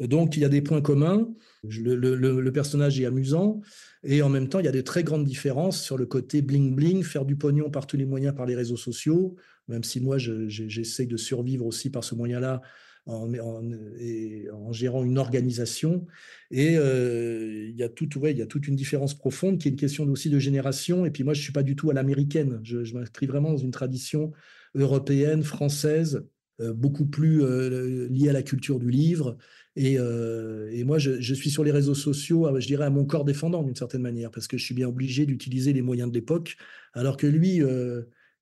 Donc 0.01 0.37
il 0.37 0.41
y 0.41 0.45
a 0.45 0.49
des 0.49 0.61
points 0.61 0.83
communs. 0.83 1.29
Le, 1.63 2.51
personnage 2.51 3.01
est 3.01 3.07
amusant 3.07 3.61
et 4.03 4.23
en 4.23 4.29
même 4.29 4.49
temps 4.49 4.59
il 4.59 4.65
y 4.65 4.69
a 4.69 4.73
des 4.73 4.83
très 4.83 5.05
grandes 5.05 5.25
différences 5.25 5.81
sur 5.81 5.97
le 5.97 6.05
côté 6.05 6.43
bling 6.43 6.75
bling, 6.75 7.05
faire 7.05 7.25
du 7.25 7.37
pognon 7.37 7.71
par 7.71 7.87
tous 7.87 7.97
les 7.97 8.05
moyens 8.05 8.35
par 8.35 8.45
les 8.45 8.57
réseaux 8.57 8.77
sociaux. 8.77 9.37
Même 9.69 9.85
si 9.85 10.01
moi 10.01 10.19
j'essaye 10.19 11.07
de 11.07 11.17
survivre 11.17 11.65
aussi 11.65 11.91
par 11.91 12.03
ce 12.03 12.17
moyen-là 12.17 12.61
en, 13.07 14.73
gérant 14.73 15.05
une 15.05 15.19
organisation. 15.19 16.07
Et 16.51 16.77
euh, 16.77 17.69
il, 17.69 17.77
y 17.77 17.83
a 17.83 17.89
toute 17.89 18.69
une 18.69 18.77
différence 18.77 19.15
profonde 19.15 19.59
qui 19.59 19.69
est 19.69 19.71
une 19.71 19.77
question 19.77 20.05
aussi 20.09 20.31
de 20.31 20.39
génération. 20.39 21.05
Et 21.05 21.11
puis 21.11 21.25
moi, 21.25 21.35
je 21.35 21.43
suis 21.43 21.53
pas 21.53 21.63
du 21.63 21.77
tout 21.77 21.91
à 21.91 21.95
l'américaine. 21.95 22.61
Je, 22.63 22.95
m'inscris 22.95 23.27
vraiment 23.27 23.51
dans 23.51 23.59
une 23.59 23.71
tradition 23.71 24.33
européenne, 24.75 25.43
française, 25.43 26.25
euh, 26.61 26.73
beaucoup 26.73 27.07
plus 27.07 27.43
euh, 27.43 28.09
liée 28.09 28.29
à 28.29 28.33
la 28.33 28.43
culture 28.43 28.79
du 28.79 28.91
livre. 28.91 29.37
Et, 29.77 29.95
et 29.95 30.85
moi, 30.85 30.99
je, 30.99 31.21
je, 31.21 31.35
suis 31.35 31.51
sur 31.51 31.65
les 31.65 31.73
réseaux 31.73 31.97
sociaux, 31.97 32.49
je 32.61 32.67
dirais, 32.69 32.85
à 32.85 32.91
mon 32.91 33.05
corps 33.05 33.25
défendant 33.25 33.65
d'une 33.65 33.75
certaine 33.75 34.03
manière, 34.03 34.31
parce 34.31 34.47
que 34.47 34.57
je 34.57 34.65
suis 34.65 34.75
bien 34.75 34.87
obligé 34.87 35.27
d'utiliser 35.27 35.73
les 35.73 35.83
moyens 35.83 36.09
de 36.09 36.15
l'époque, 36.15 36.57
alors 36.93 37.17
que 37.17 37.27
lui 37.27 37.61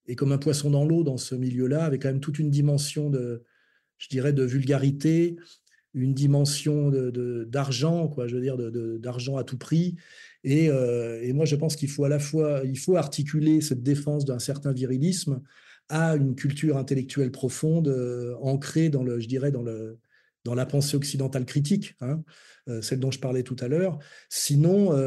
est 0.08 0.14
comme 0.14 0.32
un 0.32 0.36
poisson 0.36 0.68
dans 0.68 0.84
l'eau 0.84 1.04
dans 1.04 1.16
ce 1.16 1.34
milieu-là, 1.34 1.84
avec 1.84 2.02
quand 2.02 2.08
même 2.08 2.20
toute 2.20 2.38
une 2.38 2.50
dimension 2.50 3.08
de, 3.08 3.44
je 4.02 4.08
dirais, 4.08 4.32
de 4.32 4.42
vulgarité, 4.42 5.36
une 5.94 6.12
dimension 6.12 6.90
d'argent, 6.90 8.06
de, 8.06 8.14
quoi, 8.14 8.26
je 8.26 8.34
veux 8.34 8.40
dire, 8.40 8.56
d'argent 8.98 9.36
à 9.36 9.44
tout 9.44 9.58
prix. 9.58 9.96
Et, 10.42 10.68
euh, 10.70 11.20
et, 11.22 11.32
moi, 11.32 11.44
je 11.44 11.54
pense 11.54 11.76
qu'il 11.76 11.88
faut 11.88 12.04
à 12.04 12.08
la 12.08 12.18
fois, 12.18 12.62
il 12.64 12.78
faut 12.78 12.96
articuler 12.96 13.60
cette 13.60 13.82
défense 13.82 14.24
d'un 14.24 14.40
certain 14.40 14.72
virilisme 14.72 15.40
à 15.88 16.16
une 16.16 16.34
culture 16.34 16.78
intellectuelle 16.78 17.30
profonde, 17.30 17.88
euh, 17.88 18.34
ancrée 18.40 18.88
dans 18.88 19.04
le, 19.04 19.20
je 19.20 19.28
dirais, 19.28 19.52
dans 19.52 19.62
le, 19.62 19.98
dans 20.44 20.54
la 20.54 20.66
pensée 20.66 20.96
occidentale 20.96 21.44
critique, 21.44 21.94
hein, 22.00 22.24
euh, 22.68 22.82
celle 22.82 22.98
dont 22.98 23.12
je 23.12 23.20
parlais 23.20 23.44
tout 23.44 23.56
à 23.60 23.68
l'heure. 23.68 24.00
Sinon, 24.28 24.98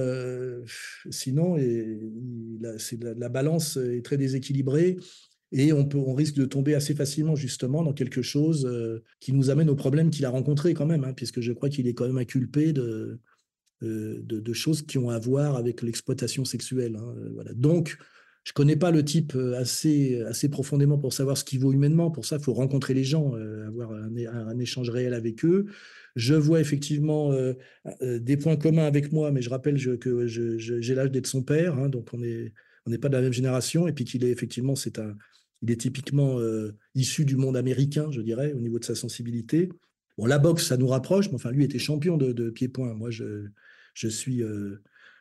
sinon 1.10 1.58
et, 1.58 2.00
la, 2.62 2.74
la, 3.14 3.30
balance 3.30 3.76
est 3.76 4.06
très 4.06 4.18
déséquilibrée 4.18 4.98
et 5.58 5.74
on, 5.74 5.86
peut, 5.86 5.97
on 5.97 6.14
risque 6.14 6.36
de 6.36 6.45
tomber 6.45 6.76
assez 6.76 6.93
facilement 6.93 7.36
justement 7.36 7.84
dans 7.84 7.93
quelque 7.93 8.22
chose 8.22 8.66
euh, 8.66 9.03
qui 9.20 9.34
nous 9.34 9.49
amène 9.49 9.70
aux 9.70 9.76
problèmes 9.76 10.10
qu'il 10.10 10.26
a 10.26 10.30
rencontrés 10.30 10.74
quand 10.74 10.86
même, 10.86 11.03
hein, 11.03 11.14
puisque 11.14 11.39
je 11.39 11.53
crois 11.53 11.70
qu'il 11.70 11.88
est 11.88 11.93
quand 11.93 12.06
même 12.06 12.18
inculpé 12.18 12.74
de, 12.74 13.20
de, 13.82 14.53
choses 14.53 14.82
qui 14.82 14.97
ont 14.97 15.10
à 15.10 15.20
voir 15.20 15.56
avec 15.56 15.82
l'exploitation 15.82 16.43
sexuelle. 16.45 16.95
Hein, 16.95 17.16
voilà. 17.34 17.53
Donc, 17.53 17.97
je 18.45 18.53
connais 18.53 18.76
pas 18.76 18.91
le 18.91 19.03
type 19.03 19.34
euh, 19.36 19.58
assez, 19.58 20.22
assez 20.22 20.49
profondément 20.49 20.97
pour 20.99 21.12
savoir 21.14 21.36
ce 21.36 21.43
qu'il 21.43 21.60
vaut 21.60 21.74
humainement. 21.74 22.12
Pour 22.12 22.26
ça, 22.26 22.38
il 22.38 22.43
faut 22.43 22.53
rencontrer 22.53 22.93
les 22.93 23.03
gens, 23.03 23.36
euh, 23.36 23.68
avoir 23.68 23.91
un, 23.91 24.60
échange 24.60 24.89
réel 24.89 25.14
avec 25.14 25.43
eux. 25.43 25.66
Je 26.16 26.36
vois 26.36 26.62
effectivement 26.62 27.34
euh, 27.34 27.53
des 28.01 28.38
points 28.38 28.56
communs 28.56 28.86
avec 28.86 29.12
moi, 29.12 29.32
mais 29.32 29.41
je 29.41 29.49
rappelle 29.49 29.78
que 29.99 30.28
j'ai 30.28 30.95
l'âge 30.95 31.12
d'être 31.12 31.28
son 31.28 31.41
père, 31.43 31.74
hein, 31.76 31.89
donc 31.89 32.14
on 32.14 32.20
n'est 32.20 32.53
on 32.86 32.95
pas 32.97 33.10
de 33.10 33.16
la 33.16 33.22
même 33.22 33.34
génération, 33.34 33.88
et 33.88 33.93
puis 33.93 34.06
qu'il 34.06 34.24
est 34.24 34.30
effectivement, 34.30 34.76
c'est 34.76 34.99
un, 34.99 35.18
il 35.66 35.72
est 35.72 35.82
typiquement 35.82 36.39
issu 36.93 37.26
du 37.26 37.36
monde 37.36 37.57
américain, 37.57 38.11
je 38.11 38.22
dirais, 38.22 38.53
au 38.53 38.59
niveau 38.59 38.80
de 38.80 38.86
sa 38.86 38.95
sensibilité. 38.95 39.70
Bon, 40.18 40.26
la 40.26 40.38
boxe, 40.38 40.68
ça 40.68 40.78
nous 40.78 40.88
rapproche, 40.88 41.30
mais 41.30 41.36
enfin, 41.36 41.51
lui 41.51 41.63
était 41.63 41.80
champion 41.80 42.18
de, 42.18 42.32
de 42.32 42.49
pied-point. 42.49 42.93
Moi, 42.93 43.09
je, 43.09 43.47
suis 44.07 44.43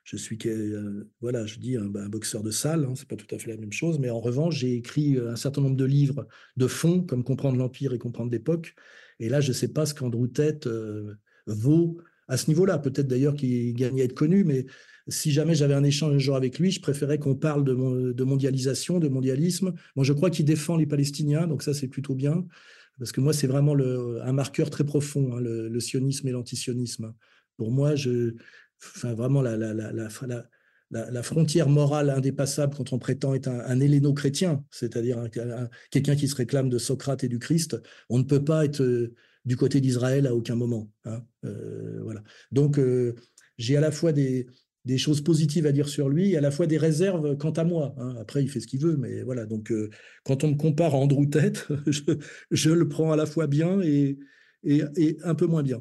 je 0.05 0.16
suis 0.18 0.38
euh, 0.47 1.11
voilà, 1.20 1.47
je 1.47 1.59
dis 1.59 1.76
un, 1.76 1.86
boxeur 1.86 2.42
de 2.42 2.51
salle, 2.51 2.84
hein, 2.84 2.92
c'est 2.95 3.09
pas 3.09 3.16
tout 3.16 3.32
à 3.34 3.38
fait 3.38 3.51
la 3.51 3.57
même 3.57 3.72
chose, 3.72 3.99
mais 3.99 4.11
en 4.11 4.20
revanche, 4.20 4.57
j'ai 4.57 4.74
écrit 4.74 5.16
euh, 5.16 5.32
un 5.32 5.36
certain 5.36 5.62
nombre 5.62 5.76
de 5.76 5.84
livres 5.84 6.28
de 6.57 6.66
fond, 6.66 7.03
comme 7.03 7.24
comprendre 7.24 7.57
l'empire 7.57 7.95
et 7.95 7.99
comprendre 7.99 8.30
l'époque. 8.30 8.74
Et 9.18 9.28
là, 9.28 9.40
je 9.40 9.53
sais 9.53 9.68
pas 9.68 9.86
ce 9.86 9.95
qu'Andrew 9.95 10.28
euh, 10.66 11.14
vaut 11.47 11.99
à 12.29 12.37
ce 12.37 12.49
niveau-là. 12.49 12.79
Peut-être 12.79 13.07
d'ailleurs 13.07 13.35
qu'il 13.35 13.75
gagne 13.75 14.01
à 14.01 14.05
être 14.05 14.14
connu, 14.14 14.45
mais 14.45 14.66
si 15.09 15.33
jamais 15.33 15.55
j'avais 15.55 15.75
un 15.75 15.85
échange 15.85 16.14
un 16.14 16.18
jour 16.18 16.37
avec 16.37 16.59
lui, 16.59 16.70
je 16.70 16.81
préférais 16.81 17.18
qu'on 17.18 17.35
parle 17.35 17.64
de, 17.64 18.25
mondialisation, 18.25 18.99
de 18.99 19.09
mondialisme. 19.09 19.75
Moi, 19.97 20.05
je 20.05 20.12
crois 20.12 20.31
qu'il 20.31 20.45
défend 20.45 20.77
les 20.77 20.87
Palestiniens, 20.87 21.47
donc 21.47 21.62
ça, 21.62 21.75
c'est 21.75 21.89
plutôt 21.89 22.14
bien. 22.14 22.47
Parce 22.99 23.12
que 23.12 23.20
moi, 23.20 23.33
c'est 23.33 23.47
vraiment 23.47 23.77
un 23.77 24.33
marqueur 24.33 24.70
très 24.70 24.85
profond, 24.85 25.37
hein, 25.37 25.41
le, 25.41 25.81
sionisme 25.81 26.29
et 26.29 26.31
l'antisionisme. 26.31 27.12
Pour 27.57 27.70
moi, 27.70 27.95
vraiment 29.03 29.43
la, 29.43 30.09
frontière 31.22 31.68
morale 31.68 32.09
indépassable 32.09 32.75
quand 32.75 32.93
on 32.93 32.99
prétend 32.99 33.35
être 33.35 33.49
un, 33.49 33.61
un 33.61 33.81
héléno-chrétien, 33.81 34.64
c'est-à-dire 34.70 35.29
quelqu'un 35.91 36.16
qui 36.16 36.29
se 36.29 36.37
réclame 36.37 36.70
de 36.70 36.79
Socrate 36.79 37.25
et 37.25 37.29
du 37.29 37.39
Christ, 37.39 37.77
on 38.09 38.18
ne 38.18 38.25
peut 38.25 38.45
pas 38.45 38.64
être 38.64 38.81
euh, 38.83 39.14
du 39.45 39.57
côté 39.57 39.80
d'Israël 39.80 40.26
à 40.26 40.34
aucun 40.34 40.55
moment. 40.55 40.90
Hein, 41.05 41.22
euh, 41.45 42.01
voilà. 42.03 42.22
Donc 42.53 42.78
euh, 42.78 43.14
j'ai 43.59 43.76
à 43.76 43.80
la 43.80 43.90
fois 43.90 44.12
des, 44.12 44.47
choses 44.97 45.22
positives 45.22 45.66
à 45.66 45.72
dire 45.72 45.88
sur 45.88 46.09
lui 46.09 46.32
et 46.32 46.36
à 46.36 46.40
la 46.40 46.51
fois 46.51 46.66
des 46.66 46.78
réserves 46.78 47.36
quant 47.36 47.53
à 47.53 47.64
moi. 47.64 47.95
Hein. 47.99 48.14
Après, 48.20 48.42
il 48.42 48.49
fait 48.49 48.61
ce 48.61 48.66
qu'il 48.66 48.80
veut, 48.80 48.97
mais 48.97 49.22
voilà. 49.22 49.47
Donc 49.47 49.72
quand 50.24 50.45
on 50.45 50.49
me 50.49 50.57
compare 50.57 50.95
à 50.95 50.99
Andrew 50.99 51.26
Tate, 51.26 51.68
je, 52.51 52.70
le 52.70 52.88
prends 52.88 53.12
à 53.12 53.16
la 53.16 53.26
fois 53.26 53.47
bien 53.47 53.80
et 53.82 54.18
un 55.22 55.34
peu 55.34 55.47
moins 55.47 55.62
bien. 55.62 55.80